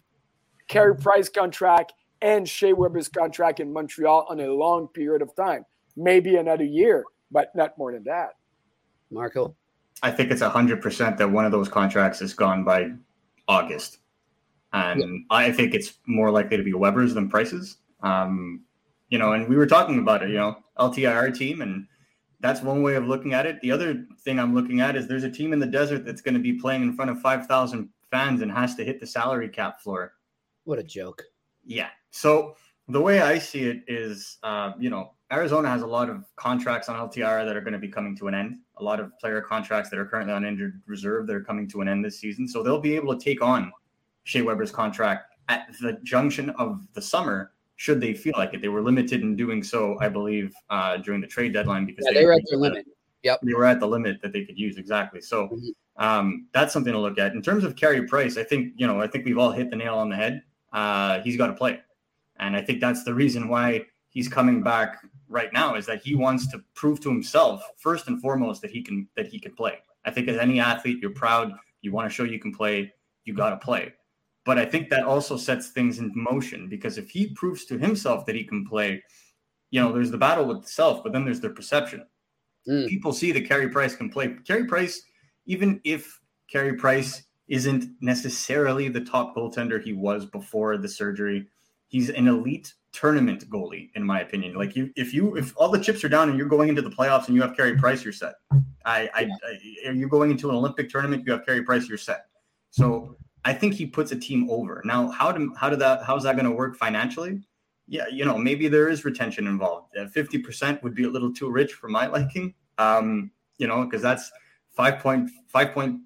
Carey 0.67 0.95
Price 0.95 1.30
contract 1.30 1.93
and 2.21 2.47
Shea 2.47 2.73
Weber's 2.73 3.08
contract 3.08 3.60
in 3.60 3.71
Montreal 3.71 4.25
on 4.30 4.39
a 4.39 4.54
long 4.54 4.88
period 4.89 5.21
of 5.21 5.36
time. 5.36 5.65
Maybe 5.95 6.36
another 6.36 6.63
year, 6.63 7.06
but 7.32 7.54
not 7.56 7.78
more 7.78 7.93
than 7.93 8.04
that. 8.06 8.36
Marco, 9.12 9.56
I 10.04 10.12
think 10.12 10.32
it's 10.32 10.41
hundred 10.41 10.82
percent 10.82 11.17
that 11.17 11.30
one 11.30 11.45
of 11.45 11.52
those 11.52 11.67
contracts 11.67 12.21
is 12.21 12.34
gone 12.34 12.63
by 12.63 12.91
August, 13.47 13.99
and 14.71 14.99
yep. 14.99 15.10
I 15.30 15.52
think 15.52 15.73
it's 15.73 15.93
more 16.06 16.32
likely 16.32 16.58
to 16.58 16.63
be 16.63 16.73
Weber's 16.73 17.13
than 17.13 17.30
Price's. 17.30 17.78
Um, 18.04 18.62
you 19.10 19.17
know, 19.17 19.34
and 19.34 19.49
we 19.49 19.58
were 19.58 19.65
talking 19.65 19.99
about 19.99 20.21
it, 20.21 20.30
you 20.30 20.38
know, 20.38 20.58
LTIR 20.79 21.35
team, 21.35 21.61
and 21.61 21.87
that's 22.39 22.61
one 22.61 22.81
way 22.81 22.95
of 22.95 23.05
looking 23.05 23.33
at 23.33 23.45
it. 23.45 23.59
The 23.61 23.71
other 23.71 24.05
thing 24.21 24.39
I'm 24.39 24.55
looking 24.55 24.81
at 24.81 24.95
is 24.95 25.07
there's 25.07 25.23
a 25.23 25.31
team 25.31 25.53
in 25.53 25.59
the 25.59 25.65
desert 25.65 26.05
that's 26.05 26.21
going 26.21 26.35
to 26.35 26.39
be 26.39 26.53
playing 26.53 26.83
in 26.83 26.93
front 26.93 27.11
of 27.11 27.21
5,000 27.21 27.89
fans 28.09 28.41
and 28.41 28.51
has 28.51 28.75
to 28.75 28.83
hit 28.83 28.99
the 28.99 29.07
salary 29.07 29.49
cap 29.49 29.81
floor. 29.81 30.13
What 30.63 30.79
a 30.79 30.83
joke. 30.83 31.23
Yeah. 31.65 31.89
So 32.11 32.55
the 32.87 33.01
way 33.01 33.21
I 33.21 33.37
see 33.37 33.65
it 33.65 33.83
is, 33.87 34.37
uh, 34.43 34.71
you 34.79 34.89
know, 34.89 35.13
Arizona 35.31 35.69
has 35.69 35.83
a 35.83 35.87
lot 35.87 36.09
of 36.09 36.25
contracts 36.35 36.89
on 36.89 36.95
LTR 36.95 37.45
that 37.45 37.55
are 37.55 37.61
going 37.61 37.73
to 37.73 37.79
be 37.79 37.87
coming 37.87 38.15
to 38.17 38.27
an 38.27 38.33
end. 38.33 38.57
A 38.77 38.83
lot 38.83 38.99
of 38.99 39.11
player 39.19 39.41
contracts 39.41 39.89
that 39.91 39.99
are 39.99 40.05
currently 40.05 40.33
on 40.33 40.43
injured 40.43 40.81
reserve 40.87 41.27
that 41.27 41.35
are 41.35 41.43
coming 41.43 41.67
to 41.69 41.81
an 41.81 41.87
end 41.87 42.03
this 42.03 42.19
season. 42.19 42.47
So 42.47 42.63
they'll 42.63 42.81
be 42.81 42.95
able 42.95 43.15
to 43.15 43.23
take 43.23 43.43
on 43.43 43.71
Shea 44.23 44.41
Weber's 44.41 44.71
contract 44.71 45.35
at 45.47 45.67
the 45.81 45.99
junction 46.03 46.49
of 46.51 46.81
the 46.93 47.01
summer, 47.01 47.51
should 47.79 48.01
they 48.01 48.13
feel 48.13 48.33
like 48.35 48.53
it. 48.53 48.61
They 48.61 48.67
were 48.67 48.81
limited 48.81 49.21
in 49.21 49.37
doing 49.37 49.63
so, 49.63 49.97
I 50.01 50.09
believe, 50.09 50.53
uh, 50.69 50.97
during 50.97 51.21
the 51.21 51.27
trade 51.27 51.53
deadline 51.53 51.85
because 51.85 52.03
yeah, 52.05 52.11
they, 52.11 52.19
they 52.19 52.25
were 52.25 52.33
at 52.33 52.41
their 52.49 52.59
limit. 52.59 52.85
Yep. 53.23 53.39
They 53.41 53.53
were 53.53 53.63
at 53.63 53.79
the 53.79 53.87
limit 53.87 54.21
that 54.21 54.33
they 54.33 54.43
could 54.43 54.59
use. 54.59 54.77
Exactly. 54.77 55.21
So 55.21 55.47
mm-hmm. 55.47 56.05
um, 56.05 56.47
that's 56.51 56.73
something 56.73 56.91
to 56.91 56.99
look 56.99 57.17
at. 57.17 57.31
In 57.31 57.41
terms 57.41 57.63
of 57.63 57.77
Carey 57.77 58.05
Price, 58.05 58.35
I 58.35 58.43
think, 58.43 58.73
you 58.75 58.85
know, 58.85 58.99
I 58.99 59.07
think 59.07 59.23
we've 59.23 59.37
all 59.37 59.51
hit 59.51 59.69
the 59.69 59.77
nail 59.77 59.95
on 59.95 60.09
the 60.09 60.17
head. 60.17 60.43
Uh, 60.73 61.21
he's 61.21 61.37
got 61.37 61.47
to 61.47 61.53
play. 61.53 61.79
And 62.37 62.53
I 62.53 62.61
think 62.61 62.81
that's 62.81 63.05
the 63.05 63.13
reason 63.13 63.47
why 63.47 63.85
he's 64.09 64.27
coming 64.27 64.61
back 64.61 64.97
right 65.29 65.53
now 65.53 65.75
is 65.75 65.85
that 65.85 66.01
he 66.01 66.15
wants 66.15 66.47
to 66.47 66.61
prove 66.73 66.99
to 66.99 67.09
himself 67.09 67.63
first 67.77 68.09
and 68.09 68.21
foremost 68.21 68.61
that 68.61 68.71
he 68.71 68.81
can 68.81 69.07
that 69.15 69.27
he 69.27 69.39
can 69.39 69.55
play. 69.55 69.77
I 70.03 70.11
think 70.11 70.27
as 70.27 70.37
any 70.37 70.59
athlete, 70.59 70.99
you're 71.01 71.11
proud, 71.11 71.53
you 71.81 71.93
want 71.93 72.09
to 72.09 72.13
show 72.13 72.25
you 72.25 72.39
can 72.39 72.53
play, 72.53 72.93
you 73.23 73.33
got 73.33 73.51
to 73.51 73.57
play. 73.57 73.93
But 74.49 74.57
I 74.57 74.65
think 74.65 74.89
that 74.89 75.03
also 75.03 75.38
sets 75.38 75.67
things 75.67 75.99
in 75.99 76.12
motion 76.15 76.67
because 76.67 76.97
if 76.97 77.12
he 77.12 77.27
proves 77.35 77.65
to 77.65 77.77
himself 77.77 78.25
that 78.25 78.33
he 78.33 78.43
can 78.43 78.65
play, 78.65 79.03
you 79.69 79.79
know, 79.79 79.93
there's 79.93 80.09
the 80.09 80.17
battle 80.17 80.45
with 80.45 80.65
self, 80.65 81.03
but 81.03 81.13
then 81.13 81.23
there's 81.23 81.39
the 81.39 81.51
perception. 81.51 82.03
Mm. 82.67 82.88
People 82.88 83.13
see 83.13 83.31
that 83.31 83.47
Carey 83.47 83.69
Price 83.69 83.95
can 83.95 84.09
play. 84.09 84.35
Carey 84.47 84.65
Price, 84.65 85.03
even 85.45 85.79
if 85.83 86.19
Carey 86.51 86.73
Price 86.73 87.21
isn't 87.47 87.91
necessarily 88.01 88.89
the 88.89 89.01
top 89.01 89.35
goaltender 89.35 89.79
he 89.79 89.93
was 89.93 90.25
before 90.25 90.77
the 90.77 90.89
surgery, 90.89 91.47
he's 91.89 92.09
an 92.09 92.27
elite 92.27 92.73
tournament 92.91 93.47
goalie, 93.51 93.91
in 93.93 94.03
my 94.03 94.21
opinion. 94.21 94.55
Like 94.55 94.75
you, 94.75 94.91
if 94.95 95.13
you, 95.13 95.35
if 95.35 95.53
all 95.57 95.69
the 95.69 95.79
chips 95.79 96.03
are 96.03 96.09
down 96.09 96.27
and 96.27 96.39
you're 96.39 96.47
going 96.47 96.69
into 96.69 96.81
the 96.81 96.89
playoffs 96.89 97.27
and 97.27 97.35
you 97.35 97.43
have 97.43 97.55
Carey 97.55 97.77
Price, 97.77 98.03
you're 98.03 98.13
set. 98.13 98.33
I, 98.83 99.12
I, 99.13 99.29
I 99.85 99.91
you're 99.91 100.09
going 100.09 100.31
into 100.31 100.49
an 100.49 100.55
Olympic 100.55 100.89
tournament, 100.89 101.23
you 101.27 101.33
have 101.33 101.45
Carey 101.45 101.62
Price, 101.62 101.88
you're 101.88 101.99
set. 101.99 102.25
So 102.71 103.15
I 103.45 103.54
think 103.54 103.73
he 103.73 103.86
puts 103.86 104.12
a 104.12 104.19
team 104.19 104.49
over. 104.49 104.82
Now, 104.86 105.10
how 105.10 105.32
do 105.32 105.54
how 105.58 105.69
did 105.69 105.80
that 105.80 106.04
how's 106.04 106.23
that 106.23 106.36
going 106.36 106.45
to 106.45 106.52
work 106.52 106.75
financially? 106.75 107.41
Yeah, 107.88 108.08
you 108.12 108.25
know, 108.25 108.38
maybe 108.38 108.67
there 108.67 108.89
is 108.89 109.06
retention 109.06 109.47
involved. 109.47 109.95
Fifty 110.12 110.38
percent 110.38 110.84
would 110.84 110.93
be 110.93 111.06
a 111.06 111.10
little 111.10 111.34
too 111.34 111.49
rich 111.49 111.73
for 111.73 111.88
my 111.88 112.08
liking. 112.17 112.54
Um, 112.78 113.32
you 113.58 113.67
know, 113.67 113.84
because 113.84 114.02
that's 114.02 114.32
five 114.69 114.99
point 114.99 115.30
five 115.47 115.73
point, 115.73 116.02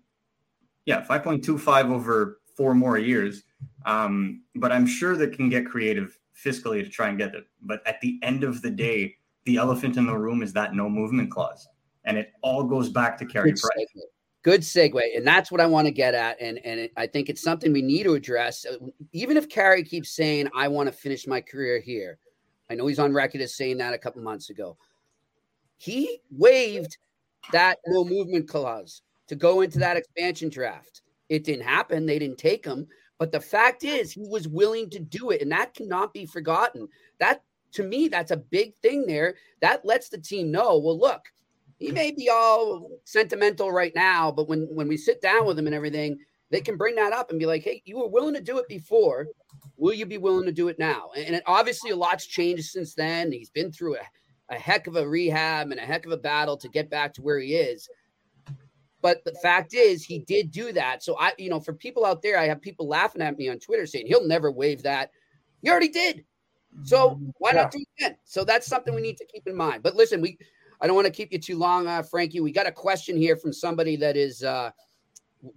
yeah, 0.86 1.02
five 1.04 1.24
point 1.24 1.44
two 1.44 1.58
five 1.58 1.92
over 1.92 2.40
four 2.56 2.74
more 2.74 2.98
years. 2.98 3.44
Um, 3.86 4.44
but 4.56 4.72
I'm 4.72 4.86
sure 4.86 5.16
they 5.16 5.28
can 5.28 5.50
get 5.50 5.66
creative 5.66 6.18
fiscally 6.36 6.84
to 6.84 6.90
try 6.90 7.10
and 7.10 7.18
get 7.18 7.36
it. 7.36 7.46
But 7.62 7.82
at 7.88 8.00
the 8.02 8.20
end 8.22 8.44
of 8.44 8.62
the 8.62 8.70
day, 8.70 9.16
the 9.46 9.58
elephant 9.58 9.98
in 9.98 10.06
the 10.06 10.18
room 10.18 10.42
is 10.42 10.54
that 10.54 10.74
no 10.74 10.90
movement 10.90 11.32
clause, 11.32 11.68
and 12.06 12.18
it 12.18 12.32
all 12.42 12.64
goes 12.64 12.90
back 12.90 13.18
to 13.18 13.26
Carey 13.26 13.52
Price. 13.52 13.88
Good 14.44 14.62
segue, 14.62 15.02
and 15.16 15.26
that's 15.26 15.52
what 15.52 15.62
I 15.62 15.66
want 15.66 15.88
to 15.88 15.92
get 15.92 16.14
at, 16.14 16.40
and 16.42 16.60
and 16.66 16.82
it, 16.82 16.92
I 16.98 17.08
think 17.08 17.30
it's 17.30 17.42
something 17.42 17.72
we 17.72 17.82
need 17.82 18.04
to 18.04 18.14
address. 18.14 18.66
Uh, 18.66 18.76
even 19.14 19.38
if 19.38 19.48
Carey 19.48 19.84
keeps 19.84 20.10
saying, 20.12 20.50
"I 20.54 20.68
want 20.68 20.88
to 20.88 20.94
finish 20.94 21.26
my 21.26 21.40
career 21.40 21.80
here," 21.80 22.20
I 22.70 22.76
know 22.76 22.88
he's 22.88 23.00
on 23.00 23.14
record 23.14 23.40
as 23.40 23.56
saying 23.56 23.78
that 23.78 23.94
a 23.94 23.98
couple 23.98 24.22
months 24.22 24.50
ago. 24.50 24.78
He 25.78 26.20
waived 26.30 26.98
that 27.54 27.80
no 27.88 28.04
movement 28.04 28.50
clause 28.50 29.02
to 29.28 29.36
go 29.36 29.62
into 29.62 29.80
that 29.80 29.98
expansion 29.98 30.50
draft. 30.50 31.02
It 31.30 31.46
didn't 31.46 31.66
happen. 31.66 32.06
They 32.06 32.20
didn't 32.20 32.38
take 32.38 32.66
him. 32.66 32.88
But 33.20 33.32
the 33.32 33.40
fact 33.40 33.86
is, 33.86 34.12
he 34.12 34.28
was 34.28 34.48
willing 34.48 34.90
to 34.90 35.00
do 35.00 35.30
it, 35.32 35.42
and 35.42 35.52
that 35.54 35.74
cannot 35.74 36.14
be 36.14 36.26
forgotten. 36.26 36.90
That 37.20 37.44
to 37.74 37.84
me, 37.84 38.08
that's 38.10 38.32
a 38.32 38.38
big 38.38 38.76
thing 38.76 39.06
there. 39.06 39.36
That 39.62 39.86
lets 39.86 40.10
the 40.10 40.18
team 40.18 40.52
know. 40.52 40.78
Well, 40.78 41.00
look, 41.00 41.22
he 41.84 41.92
may 41.92 42.12
be 42.12 42.30
all 42.30 42.88
sentimental 43.04 43.70
right 43.70 43.92
now, 43.94 44.32
but 44.32 44.48
when 44.48 44.70
when 44.74 44.88
we 44.88 44.96
sit 44.96 45.22
down 45.22 45.46
with 45.46 45.60
him 45.60 45.66
and 45.68 45.76
everything, 45.76 46.18
they 46.50 46.62
can 46.62 46.78
bring 46.78 46.96
that 46.96 47.12
up 47.12 47.30
and 47.30 47.40
be 47.40 47.46
like, 47.46 47.62
"Hey, 47.62 47.82
you 47.84 47.98
were 47.98 48.08
willing 48.08 48.34
to 48.36 48.42
do 48.42 48.58
it 48.58 48.70
before. 48.70 49.28
Will 49.76 49.94
you 49.94 50.06
be 50.06 50.18
willing 50.18 50.46
to 50.46 50.54
do 50.54 50.70
it 50.70 50.80
now?" 50.80 51.10
And 51.18 51.36
it, 51.36 51.44
obviously, 51.46 51.92
a 51.92 51.96
lot's 51.98 52.26
changed 52.26 52.66
since 52.66 52.96
then. 52.96 53.34
He's 53.34 53.50
been 53.50 53.70
through 53.70 53.98
a, 53.98 54.56
a 54.56 54.58
heck 54.58 54.88
of 54.88 54.96
a 54.96 55.06
rehab 55.06 55.72
and 55.72 55.80
a 55.80 55.84
heck 55.84 56.06
of 56.06 56.14
a 56.14 56.18
battle 56.18 56.56
to 56.56 56.70
get 56.70 56.90
back 56.90 57.14
to 57.16 57.22
where 57.22 57.38
he 57.38 57.56
is. 57.56 57.90
But 59.02 59.26
the 59.26 59.38
fact 59.44 59.74
is, 59.74 60.06
he 60.06 60.20
did 60.20 60.52
do 60.52 60.72
that. 60.72 61.04
So 61.04 61.18
I, 61.20 61.34
you 61.38 61.50
know, 61.50 61.60
for 61.60 61.74
people 61.74 62.06
out 62.06 62.22
there, 62.22 62.40
I 62.40 62.48
have 62.48 62.62
people 62.62 62.88
laughing 62.88 63.22
at 63.22 63.38
me 63.38 63.50
on 63.50 63.60
Twitter 63.60 63.86
saying 63.86 64.08
he'll 64.08 64.26
never 64.26 64.54
waive 64.54 64.84
that. 64.84 65.12
He 65.62 65.70
already 65.70 65.90
did. 65.90 66.24
So 66.84 67.20
why 67.40 67.52
yeah. 67.52 67.64
not 67.64 67.72
do 67.72 67.80
it 67.80 67.88
again? 68.02 68.18
So 68.24 68.46
that's 68.46 68.68
something 68.68 68.96
we 68.96 69.02
need 69.02 69.18
to 69.18 69.26
keep 69.26 69.46
in 69.48 69.56
mind. 69.58 69.84
But 69.84 69.96
listen, 69.96 70.22
we 70.22 70.38
I 70.84 70.88
don't 70.88 70.98
want 70.98 71.08
to 71.08 71.14
keep 71.14 71.32
you 71.32 71.40
too 71.40 71.58
long, 71.58 71.88
uh, 71.88 72.04
Frankie. 72.04 72.42
We 72.42 72.52
got 72.52 72.68
a 72.68 72.72
question 72.72 73.16
here 73.16 73.38
from 73.38 73.54
somebody 73.54 73.96
that 73.96 74.18
is 74.18 74.44
uh, 74.44 74.72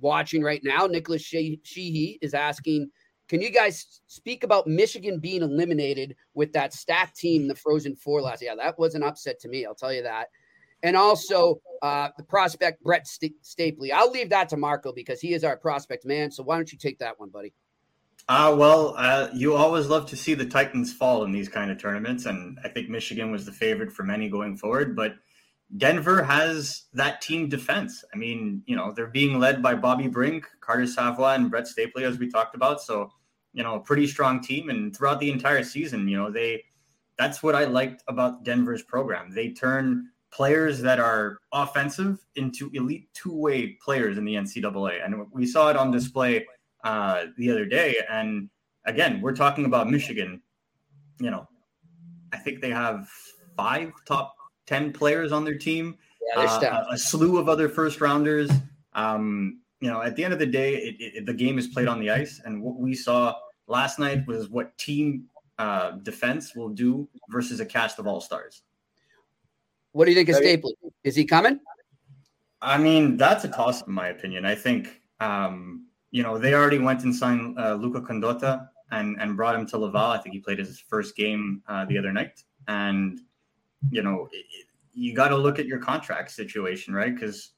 watching 0.01 0.41
right 0.41 0.61
now. 0.63 0.87
Nicholas 0.87 1.21
Sheehy 1.21 2.19
is 2.23 2.33
asking, 2.33 2.89
can 3.27 3.43
you 3.43 3.51
guys 3.51 4.01
speak 4.07 4.45
about 4.45 4.69
Michigan 4.69 5.19
being 5.19 5.43
eliminated 5.43 6.15
with 6.35 6.53
that 6.53 6.73
stacked 6.73 7.17
team, 7.17 7.49
the 7.49 7.57
Frozen 7.57 7.97
Four 7.97 8.23
last? 8.23 8.41
Yeah, 8.41 8.55
that 8.55 8.79
was 8.79 8.95
an 8.95 9.03
upset 9.03 9.41
to 9.41 9.49
me. 9.49 9.67
I'll 9.67 9.75
tell 9.75 9.93
you 9.93 10.05
that. 10.05 10.29
And 10.85 10.97
also 10.97 11.61
uh, 11.83 12.11
the 12.17 12.23
prospect 12.23 12.85
Brett 12.85 13.09
St- 13.09 13.43
Stapley. 13.43 13.91
I'll 13.93 14.13
leave 14.13 14.31
that 14.31 14.49
to 14.51 14.57
Marco 14.57 14.93
because 14.93 15.21
he 15.21 15.35
is 15.35 15.43
our 15.43 15.57
prospect 15.57 16.05
man. 16.05 16.31
So 16.31 16.45
why 16.45 16.55
don't 16.55 16.71
you 16.71 16.79
take 16.79 17.01
that 17.01 17.19
one, 17.19 17.31
buddy? 17.31 17.53
Uh, 18.29 18.55
well, 18.59 18.95
uh, 18.97 19.29
you 19.33 19.55
always 19.55 19.87
love 19.87 20.07
to 20.07 20.17
see 20.17 20.35
the 20.35 20.47
Titans 20.47 20.93
fall 20.93 21.23
in 21.25 21.31
these 21.31 21.49
kind 21.49 21.71
of 21.71 21.79
tournaments, 21.79 22.27
and 22.27 22.59
I 22.65 22.69
think 22.69 22.89
Michigan 22.89 23.31
was 23.31 23.47
the 23.47 23.53
favorite 23.53 23.93
for 23.93 24.03
many 24.03 24.29
going 24.29 24.57
forward. 24.57 24.97
But 24.97 25.15
Denver 25.77 26.25
has 26.25 26.85
that 26.93 27.21
team 27.21 27.49
defense. 27.49 28.05
I 28.13 28.17
mean, 28.17 28.63
you 28.67 28.75
know, 28.75 28.93
they're 28.93 29.07
being 29.07 29.39
led 29.39 29.63
by 29.63 29.75
Bobby 29.75 30.09
Brink, 30.09 30.45
Carter 30.61 30.87
Savoie, 30.87 31.35
and 31.35 31.51
Brett 31.51 31.67
Stapley, 31.67 32.03
as 32.03 32.19
we 32.19 32.29
talked 32.29 32.57
about. 32.57 32.81
So, 32.81 33.13
you 33.53 33.63
know, 33.63 33.77
a 33.77 33.81
pretty 33.81 34.09
strong 34.09 34.41
team. 34.41 34.71
And 34.71 34.95
throughout 34.97 35.21
the 35.21 35.31
entire 35.31 35.63
season, 35.63 36.09
you 36.09 36.17
know, 36.17 36.31
they 36.31 36.65
that's 37.19 37.43
what 37.43 37.55
I 37.55 37.65
liked 37.65 38.03
about 38.09 38.45
Denver's 38.45 38.83
program. 38.83 39.31
They 39.31 39.51
turn 39.51 40.11
players 40.31 40.81
that 40.83 40.99
are 40.99 41.39
offensive 41.53 42.19
into 42.35 42.71
elite 42.75 43.09
two-way 43.15 43.79
players 43.83 44.19
in 44.19 44.25
the 44.25 44.35
NCAA, 44.35 45.05
and 45.05 45.27
we 45.33 45.47
saw 45.47 45.71
it 45.71 45.77
on 45.77 45.91
display 45.91 46.47
uh, 46.87 47.27
the 47.37 47.51
other 47.51 47.65
day. 47.65 47.97
And 48.09 48.49
again, 48.85 49.21
we're 49.21 49.35
talking 49.35 49.65
about 49.65 49.91
Michigan. 49.91 50.41
You 51.19 51.31
know, 51.33 51.49
I 52.33 52.39
think 52.39 52.61
they 52.61 52.71
have 52.71 53.09
five 53.57 53.93
top 54.07 54.35
10 54.67 54.93
players 54.93 55.33
on 55.33 55.45
their 55.45 55.59
team, 55.59 55.97
yeah, 56.37 56.43
uh, 56.43 56.85
a 56.91 56.97
slew 56.97 57.39
of 57.39 57.49
other 57.49 57.69
first 57.69 58.01
rounders. 58.01 58.51
Um, 58.93 59.61
you 59.81 59.91
know, 59.91 60.01
at 60.01 60.15
the 60.15 60.25
end 60.25 60.33
of 60.33 60.39
the 60.39 60.47
day, 60.47 60.77
it, 60.77 60.97
it, 60.99 61.27
the 61.27 61.35
game 61.35 61.59
is 61.59 61.67
played 61.67 61.89
on 61.89 61.99
the 61.99 62.11
ice. 62.11 62.41
And 62.45 62.63
what 62.63 62.77
we 62.77 62.95
saw 62.95 63.35
last 63.67 63.99
night 63.99 64.27
was 64.27 64.49
what 64.49 64.77
team 64.79 65.25
uh, 65.59 65.93
defense 66.03 66.55
will 66.55 66.69
do 66.69 67.09
versus 67.31 67.59
a 67.61 67.67
cast 67.67 67.99
of 67.99 68.07
all 68.07 68.21
stars. 68.21 68.63
What 69.93 70.05
do 70.05 70.13
you 70.13 70.17
think 70.17 70.29
of 70.29 70.37
Stapley? 70.37 70.73
Is 71.03 71.17
he 71.17 71.25
coming? 71.25 71.59
I 72.63 72.79
mean, 72.79 73.17
that's 73.17 73.45
a 73.45 73.49
toss, 73.49 73.87
in 73.87 73.93
my 73.93 74.09
opinion. 74.09 74.45
I 74.45 74.55
think 74.55 75.01
um, 75.21 75.86
you 76.11 76.23
know, 76.23 76.39
they 76.39 76.55
already 76.55 76.79
went 76.79 77.05
and 77.05 77.15
signed 77.15 77.59
uh, 77.59 77.75
Luca 77.75 78.01
Condotta 78.01 78.69
and 78.91 79.21
and 79.21 79.37
brought 79.37 79.55
him 79.55 79.67
to 79.67 79.79
Laval. 79.79 80.13
I 80.13 80.19
think 80.19 80.35
he 80.35 80.41
played 80.41 80.59
his 80.59 80.79
first 80.79 81.17
game 81.17 81.63
uh, 81.69 81.85
the 81.85 81.99
other 81.99 82.13
night, 82.13 82.43
and 82.69 83.21
you 83.91 84.03
know, 84.03 84.29
it, 84.33 84.47
you 84.93 85.15
got 85.15 85.29
to 85.29 85.37
look 85.37 85.59
at 85.59 85.67
your 85.67 85.79
contract 85.79 86.31
situation, 86.31 86.95
right? 86.95 87.15
Because 87.15 87.53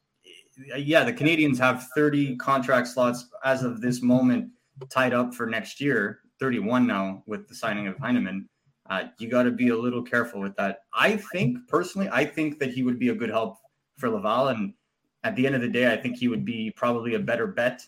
yeah, 0.77 1.05
the 1.05 1.13
Canadiens 1.13 1.59
have 1.59 1.87
30 1.95 2.37
contract 2.37 2.89
slots 2.89 3.29
as 3.45 3.63
of 3.63 3.81
this 3.81 4.03
moment 4.03 4.51
tied 4.91 5.13
up 5.13 5.33
for 5.33 5.47
next 5.47 5.81
year, 5.81 6.21
31 6.41 6.87
now 6.87 7.23
with 7.27 7.49
the 7.49 7.55
signing 7.55 7.87
of 7.87 7.97
Heineman. 7.99 8.49
Uh, 8.91 9.05
you 9.19 9.29
got 9.29 9.45
to 9.45 9.51
be 9.51 9.69
a 9.69 9.77
little 9.77 10.03
careful 10.03 10.41
with 10.41 10.57
that. 10.57 10.81
I 10.95 11.17
think 11.33 11.59
personally, 11.69 12.09
I 12.11 12.25
think 12.25 12.59
that 12.59 12.71
he 12.71 12.83
would 12.83 12.99
be 12.99 13.11
a 13.11 13.15
good 13.15 13.31
help 13.31 13.59
for 13.99 14.09
Laval, 14.09 14.49
and 14.49 14.73
at 15.25 15.37
the 15.37 15.47
end 15.47 15.55
of 15.55 15.61
the 15.61 15.69
day, 15.69 15.93
I 15.93 15.97
think 15.97 16.17
he 16.17 16.29
would 16.29 16.45
be 16.45 16.73
probably 16.75 17.15
a 17.15 17.19
better 17.19 17.47
bet 17.47 17.83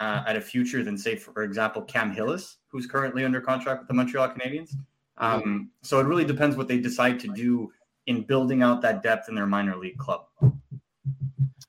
uh, 0.00 0.22
at 0.26 0.36
a 0.36 0.40
future 0.40 0.82
than, 0.82 0.96
say, 0.96 1.16
for 1.16 1.42
example, 1.42 1.82
Cam 1.82 2.10
Hillis, 2.10 2.58
who's 2.68 2.86
currently 2.86 3.24
under 3.24 3.40
contract 3.40 3.80
with 3.80 3.88
the 3.88 3.94
Montreal 3.94 4.28
Canadiens. 4.30 4.72
Um, 5.18 5.70
so 5.82 5.98
it 6.00 6.04
really 6.04 6.24
depends 6.24 6.56
what 6.56 6.68
they 6.68 6.78
decide 6.78 7.18
to 7.20 7.28
do 7.28 7.72
in 8.06 8.22
building 8.22 8.62
out 8.62 8.82
that 8.82 9.02
depth 9.02 9.28
in 9.28 9.34
their 9.34 9.46
minor 9.46 9.76
league 9.76 9.96
club. 9.96 10.26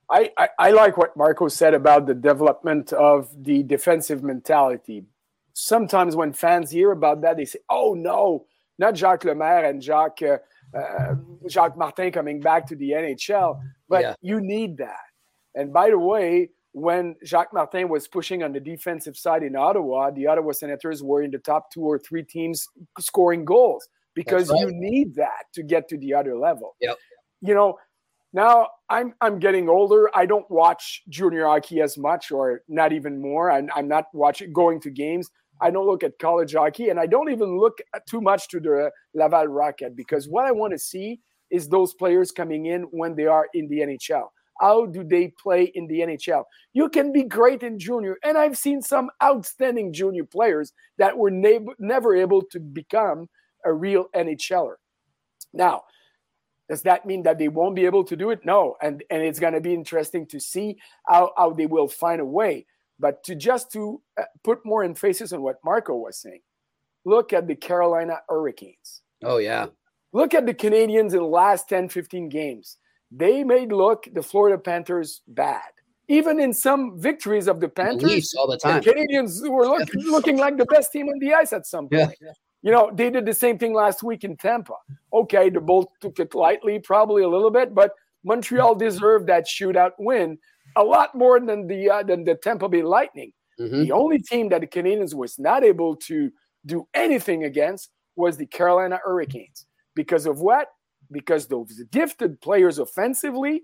I, 0.09 0.31
I, 0.37 0.49
I 0.59 0.71
like 0.71 0.97
what 0.97 1.15
Marco 1.17 1.47
said 1.47 1.73
about 1.73 2.05
the 2.05 2.13
development 2.13 2.93
of 2.93 3.29
the 3.43 3.63
defensive 3.63 4.23
mentality. 4.23 5.03
Sometimes 5.53 6.15
when 6.15 6.33
fans 6.33 6.71
hear 6.71 6.91
about 6.91 7.21
that, 7.21 7.37
they 7.37 7.45
say, 7.45 7.59
"Oh 7.69 7.93
no, 7.93 8.45
not 8.77 8.95
Jacques 8.95 9.25
Lemaire 9.25 9.65
and 9.65 9.81
Jacques 9.81 10.21
uh, 10.21 10.37
uh, 10.77 11.15
Jacques 11.49 11.77
Martin 11.77 12.11
coming 12.11 12.39
back 12.39 12.67
to 12.67 12.75
the 12.75 12.91
NHL, 12.91 13.59
but 13.89 14.01
Yeah. 14.01 14.15
you 14.21 14.39
need 14.39 14.77
that. 14.77 14.99
And 15.55 15.73
by 15.73 15.89
the 15.89 15.97
way, 15.97 16.51
when 16.77 17.15
Jacques 17.25 17.53
Martin 17.53 17.89
was 17.89 18.07
pushing 18.07 18.43
on 18.43 18.53
the 18.53 18.59
defensive 18.59 19.17
side 19.17 19.41
in 19.41 19.55
Ottawa, 19.55 20.11
the 20.11 20.27
Ottawa 20.27 20.51
Senators 20.51 21.01
were 21.01 21.23
in 21.23 21.31
the 21.31 21.39
top 21.39 21.71
two 21.71 21.81
or 21.81 21.97
three 21.97 22.21
teams 22.21 22.67
scoring 22.99 23.43
goals 23.43 23.87
because 24.13 24.47
That's 24.47 24.61
you 24.61 24.69
need 24.71 25.15
that 25.15 25.45
to 25.55 25.63
get 25.63 25.89
to 25.89 25.97
the 25.97 26.13
other 26.13 26.37
level. 26.37 26.75
Yep. 26.79 26.97
You 27.41 27.55
know, 27.55 27.79
now 28.31 28.67
I'm 28.91 29.15
I'm 29.21 29.39
getting 29.39 29.69
older. 29.69 30.11
I 30.13 30.27
don't 30.27 30.49
watch 30.51 31.01
junior 31.09 31.47
hockey 31.47 31.81
as 31.81 31.97
much, 31.97 32.31
or 32.31 32.61
not 32.67 32.93
even 32.93 33.19
more. 33.19 33.49
I'm, 33.49 33.69
I'm 33.75 33.87
not 33.87 34.05
watching 34.13 34.53
going 34.53 34.79
to 34.81 34.91
games. 34.91 35.31
I 35.59 35.71
don't 35.71 35.87
look 35.87 36.03
at 36.03 36.19
college 36.19 36.53
hockey, 36.53 36.89
and 36.89 36.99
I 36.99 37.07
don't 37.07 37.31
even 37.31 37.59
look 37.59 37.79
too 38.07 38.21
much 38.21 38.49
to 38.49 38.59
the 38.59 38.91
Laval 39.15 39.47
Rocket 39.47 39.95
because 39.95 40.29
what 40.29 40.45
I 40.45 40.51
want 40.51 40.73
to 40.73 40.79
see 40.79 41.21
is 41.49 41.67
those 41.67 41.95
players 41.95 42.31
coming 42.31 42.67
in 42.67 42.83
when 42.91 43.15
they 43.15 43.25
are 43.25 43.47
in 43.55 43.67
the 43.67 43.79
NHL. 43.79 44.27
How 44.59 44.85
do 44.85 45.03
they 45.03 45.33
play 45.41 45.71
in 45.75 45.87
the 45.87 45.99
NHL? 45.99 46.43
You 46.73 46.89
can 46.89 47.11
be 47.11 47.23
great 47.23 47.63
in 47.63 47.79
junior, 47.79 48.17
and 48.23 48.37
I've 48.37 48.57
seen 48.57 48.81
some 48.81 49.09
outstanding 49.23 49.93
junior 49.93 50.23
players 50.23 50.73
that 50.97 51.17
were 51.17 51.31
nab- 51.31 51.75
never 51.79 52.15
able 52.15 52.41
to 52.51 52.59
become 52.59 53.29
a 53.65 53.73
real 53.73 54.07
NHLer. 54.15 54.75
Now, 55.53 55.83
does 56.69 56.81
that 56.83 57.05
mean 57.05 57.23
that 57.23 57.37
they 57.37 57.47
won't 57.47 57.75
be 57.75 57.85
able 57.85 58.03
to 58.03 58.15
do 58.15 58.29
it? 58.31 58.45
No, 58.45 58.75
and 58.81 59.03
and 59.09 59.23
it's 59.23 59.39
going 59.39 59.53
to 59.53 59.61
be 59.61 59.73
interesting 59.73 60.25
to 60.27 60.39
see 60.39 60.77
how 61.07 61.31
how 61.37 61.51
they 61.51 61.65
will 61.65 61.87
find 61.87 62.21
a 62.21 62.25
way. 62.25 62.65
But 62.99 63.23
to 63.25 63.35
just 63.35 63.71
to 63.73 64.01
uh, 64.19 64.23
put 64.43 64.65
more 64.65 64.83
emphasis 64.83 65.31
on 65.31 65.41
what 65.41 65.57
Marco 65.63 65.95
was 65.95 66.17
saying, 66.17 66.41
look 67.05 67.31
at 67.31 67.47
the 67.47 67.55
Carolina 67.55 68.19
Hurricanes. 68.27 69.01
Oh 69.23 69.37
yeah. 69.37 69.67
Look 70.13 70.33
at 70.33 70.45
the 70.45 70.53
Canadiens 70.53 71.11
in 71.11 71.19
the 71.19 71.23
last 71.23 71.67
10, 71.69 71.89
15 71.89 72.29
games. 72.29 72.77
They 73.11 73.43
made 73.43 73.71
look 73.71 74.07
the 74.13 74.21
Florida 74.21 74.57
Panthers 74.57 75.21
bad. 75.27 75.61
Even 76.09 76.39
in 76.39 76.53
some 76.53 76.99
victories 76.99 77.47
of 77.47 77.59
the 77.59 77.67
The 77.67 77.73
Panthers, 77.73 78.09
Leafs 78.09 78.35
all 78.35 78.47
the 78.47 78.55
the 78.55 78.59
time. 78.59 78.81
Canadiens 78.81 79.47
were 79.49 79.67
look, 79.67 79.89
looking 79.93 80.37
like 80.37 80.57
the 80.57 80.65
best 80.65 80.91
team 80.91 81.09
on 81.09 81.19
the 81.19 81.33
ice 81.33 81.51
at 81.51 81.65
some 81.65 81.89
point. 81.89 82.15
Yeah. 82.21 82.31
You 82.61 82.71
know, 82.71 82.91
they 82.93 83.09
did 83.09 83.25
the 83.25 83.33
same 83.33 83.57
thing 83.57 83.73
last 83.73 84.03
week 84.03 84.23
in 84.23 84.35
Tampa. 84.37 84.73
Okay, 85.13 85.49
the 85.49 85.61
Bolts 85.61 85.93
took 86.01 86.19
it 86.19 86.33
lightly, 86.33 86.79
probably 86.79 87.23
a 87.23 87.29
little 87.29 87.51
bit, 87.51 87.75
but 87.75 87.91
Montreal 88.23 88.75
deserved 88.75 89.27
that 89.27 89.45
shootout 89.47 89.91
win 89.99 90.37
a 90.75 90.83
lot 90.83 91.13
more 91.15 91.39
than 91.39 91.67
the 91.67 91.89
uh, 91.89 92.03
than 92.03 92.23
the 92.23 92.35
Tampa 92.35 92.67
Bay 92.67 92.83
Lightning. 92.83 93.31
Mhm. 93.59 93.85
The 93.85 93.91
only 93.91 94.19
team 94.19 94.49
that 94.49 94.61
the 94.61 94.67
Canadiens 94.67 95.13
was 95.13 95.39
not 95.39 95.63
able 95.63 95.95
to 95.95 96.31
do 96.65 96.87
anything 96.93 97.43
against 97.43 97.89
was 98.15 98.37
the 98.37 98.45
Carolina 98.45 98.99
Hurricanes. 99.03 99.65
Because 99.95 100.25
of 100.25 100.39
what? 100.41 100.67
Because 101.11 101.47
those 101.47 101.81
gifted 101.91 102.41
players 102.41 102.79
offensively 102.79 103.63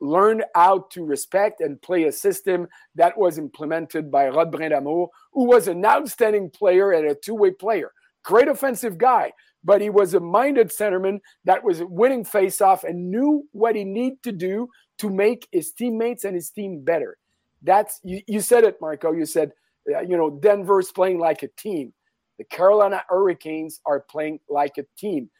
learned 0.00 0.44
how 0.54 0.86
to 0.90 1.04
respect 1.04 1.60
and 1.60 1.80
play 1.80 2.04
a 2.04 2.12
system 2.12 2.66
that 2.96 3.16
was 3.16 3.38
implemented 3.38 4.10
by 4.10 4.28
Rod 4.28 4.52
Brind'Amour, 4.52 5.08
who 5.32 5.44
was 5.44 5.68
an 5.68 5.84
outstanding 5.84 6.50
player 6.50 6.90
and 6.90 7.08
a 7.08 7.14
two-way 7.14 7.52
player. 7.52 7.92
Great 8.24 8.48
offensive 8.48 8.98
guy, 8.98 9.32
but 9.62 9.80
he 9.80 9.90
was 9.90 10.14
a 10.14 10.20
minded 10.20 10.70
centerman 10.70 11.20
that 11.44 11.62
was 11.62 11.82
winning 11.84 12.24
face-off 12.24 12.84
and 12.84 13.10
knew 13.10 13.44
what 13.52 13.76
he 13.76 13.84
needed 13.84 14.22
to 14.24 14.32
do 14.32 14.68
to 14.98 15.08
make 15.08 15.48
his 15.52 15.72
teammates 15.72 16.24
and 16.24 16.34
his 16.34 16.50
team 16.50 16.84
better. 16.84 17.16
That's 17.62 18.00
you, 18.02 18.20
you 18.26 18.40
said 18.40 18.64
it, 18.64 18.78
Marco. 18.80 19.12
You 19.12 19.24
said, 19.24 19.52
uh, 19.94 20.00
you 20.00 20.16
know, 20.16 20.30
Denver's 20.30 20.90
playing 20.90 21.20
like 21.20 21.42
a 21.44 21.48
team. 21.56 21.92
The 22.38 22.44
Carolina 22.44 23.02
Hurricanes 23.08 23.80
are 23.86 24.00
playing 24.00 24.40
like 24.48 24.78
a 24.78 24.84
team. 24.98 25.30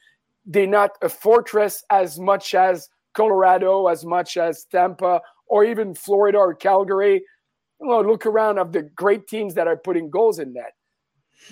They're 0.44 0.66
not 0.66 0.92
a 1.02 1.08
fortress 1.08 1.84
as 1.90 2.18
much 2.18 2.54
as 2.54 2.88
Colorado, 3.14 3.86
as 3.86 4.04
much 4.04 4.36
as 4.36 4.64
Tampa, 4.64 5.20
or 5.46 5.64
even 5.64 5.94
Florida 5.94 6.38
or 6.38 6.54
Calgary. 6.54 7.22
You 7.80 7.88
know, 7.88 8.00
look 8.00 8.26
around 8.26 8.58
of 8.58 8.72
the 8.72 8.82
great 8.82 9.26
teams 9.28 9.54
that 9.54 9.66
are 9.66 9.76
putting 9.76 10.10
goals 10.10 10.38
in 10.38 10.52
net. 10.52 10.72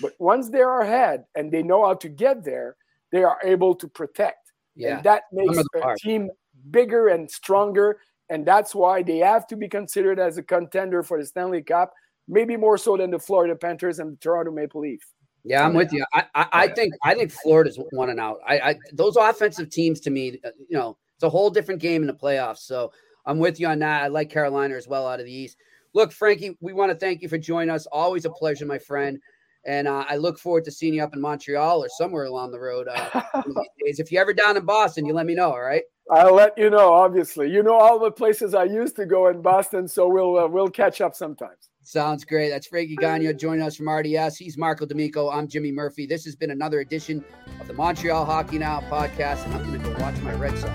But 0.01 0.13
once 0.19 0.49
they 0.49 0.61
are 0.61 0.81
ahead 0.81 1.25
and 1.35 1.51
they 1.51 1.63
know 1.63 1.85
how 1.85 1.95
to 1.95 2.09
get 2.09 2.43
there, 2.43 2.77
they 3.11 3.23
are 3.23 3.37
able 3.43 3.75
to 3.75 3.87
protect. 3.87 4.51
Yeah. 4.75 4.95
And 4.95 5.03
that 5.03 5.23
makes 5.31 5.57
the 5.57 5.65
a 5.75 5.81
park. 5.81 5.97
team 5.99 6.29
bigger 6.69 7.09
and 7.09 7.29
stronger. 7.29 7.99
And 8.29 8.45
that's 8.45 8.73
why 8.73 9.03
they 9.03 9.17
have 9.17 9.45
to 9.47 9.57
be 9.57 9.67
considered 9.67 10.19
as 10.19 10.37
a 10.37 10.43
contender 10.43 11.03
for 11.03 11.19
the 11.19 11.25
Stanley 11.25 11.61
Cup, 11.61 11.91
maybe 12.27 12.55
more 12.55 12.77
so 12.77 12.95
than 12.95 13.11
the 13.11 13.19
Florida 13.19 13.55
Panthers 13.55 13.99
and 13.99 14.13
the 14.13 14.17
Toronto 14.17 14.51
Maple 14.51 14.81
Leaf. 14.81 15.05
Yeah, 15.43 15.65
I'm 15.65 15.73
with 15.73 15.91
you. 15.91 16.05
I, 16.13 16.25
I, 16.35 16.47
I 16.51 16.67
think 16.67 16.93
I 17.03 17.15
think 17.15 17.31
Florida's 17.31 17.79
one 17.91 18.09
and 18.09 18.19
out. 18.19 18.39
I, 18.47 18.59
I 18.59 18.75
those 18.93 19.15
offensive 19.15 19.69
teams 19.69 19.99
to 20.01 20.09
me, 20.09 20.39
uh, 20.45 20.49
you 20.69 20.77
know, 20.77 20.97
it's 21.15 21.23
a 21.23 21.29
whole 21.29 21.49
different 21.49 21.81
game 21.81 22.03
in 22.03 22.07
the 22.07 22.13
playoffs. 22.13 22.59
So 22.59 22.91
I'm 23.25 23.39
with 23.39 23.59
you 23.59 23.67
on 23.67 23.79
that. 23.79 24.03
I 24.03 24.07
like 24.07 24.29
Carolina 24.29 24.75
as 24.75 24.87
well 24.87 25.07
out 25.07 25.19
of 25.19 25.25
the 25.25 25.33
East. 25.33 25.57
Look, 25.93 26.11
Frankie, 26.11 26.57
we 26.61 26.73
want 26.73 26.91
to 26.91 26.97
thank 26.97 27.21
you 27.21 27.27
for 27.27 27.37
joining 27.37 27.69
us. 27.69 27.85
Always 27.87 28.25
a 28.25 28.29
pleasure, 28.29 28.65
my 28.65 28.79
friend. 28.79 29.19
And 29.65 29.87
uh, 29.87 30.05
I 30.09 30.17
look 30.17 30.39
forward 30.39 30.65
to 30.65 30.71
seeing 30.71 30.95
you 30.95 31.03
up 31.03 31.13
in 31.13 31.21
Montreal 31.21 31.83
or 31.83 31.89
somewhere 31.89 32.25
along 32.25 32.51
the 32.51 32.59
road. 32.59 32.87
Uh, 32.87 33.21
one 33.33 33.45
of 33.47 33.55
these 33.85 33.97
days. 33.97 33.99
If 33.99 34.11
you're 34.11 34.21
ever 34.21 34.33
down 34.33 34.57
in 34.57 34.65
Boston, 34.65 35.05
you 35.05 35.13
let 35.13 35.25
me 35.25 35.35
know. 35.35 35.51
All 35.51 35.61
right. 35.61 35.83
I'll 36.11 36.33
let 36.35 36.57
you 36.57 36.69
know. 36.69 36.93
Obviously, 36.93 37.49
you 37.49 37.63
know 37.63 37.75
all 37.75 37.99
the 37.99 38.11
places 38.11 38.53
I 38.53 38.65
used 38.65 38.95
to 38.97 39.05
go 39.05 39.27
in 39.27 39.41
Boston, 39.41 39.87
so 39.87 40.07
we'll 40.07 40.37
uh, 40.37 40.47
we'll 40.47 40.67
catch 40.67 40.99
up 40.99 41.15
sometimes. 41.15 41.70
Sounds 41.83 42.23
great. 42.23 42.49
That's 42.49 42.67
Frankie 42.67 42.95
Gagnon 42.95 43.37
joining 43.37 43.63
us 43.63 43.75
from 43.75 43.89
RDS. 43.89 44.37
He's 44.37 44.57
Marco 44.57 44.85
D'Amico. 44.85 45.29
I'm 45.29 45.47
Jimmy 45.47 45.71
Murphy. 45.71 46.05
This 46.05 46.23
has 46.25 46.35
been 46.35 46.51
another 46.51 46.79
edition 46.79 47.25
of 47.59 47.67
the 47.67 47.73
Montreal 47.73 48.23
Hockey 48.23 48.59
Now 48.59 48.81
podcast, 48.81 49.45
and 49.45 49.55
I'm 49.55 49.67
going 49.67 49.81
to 49.81 49.89
go 49.89 50.03
watch 50.03 50.15
my 50.21 50.33
Red 50.35 50.57
Sox. 50.57 50.71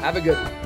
Have 0.00 0.16
a 0.16 0.20
good 0.20 0.36
one. 0.36 0.57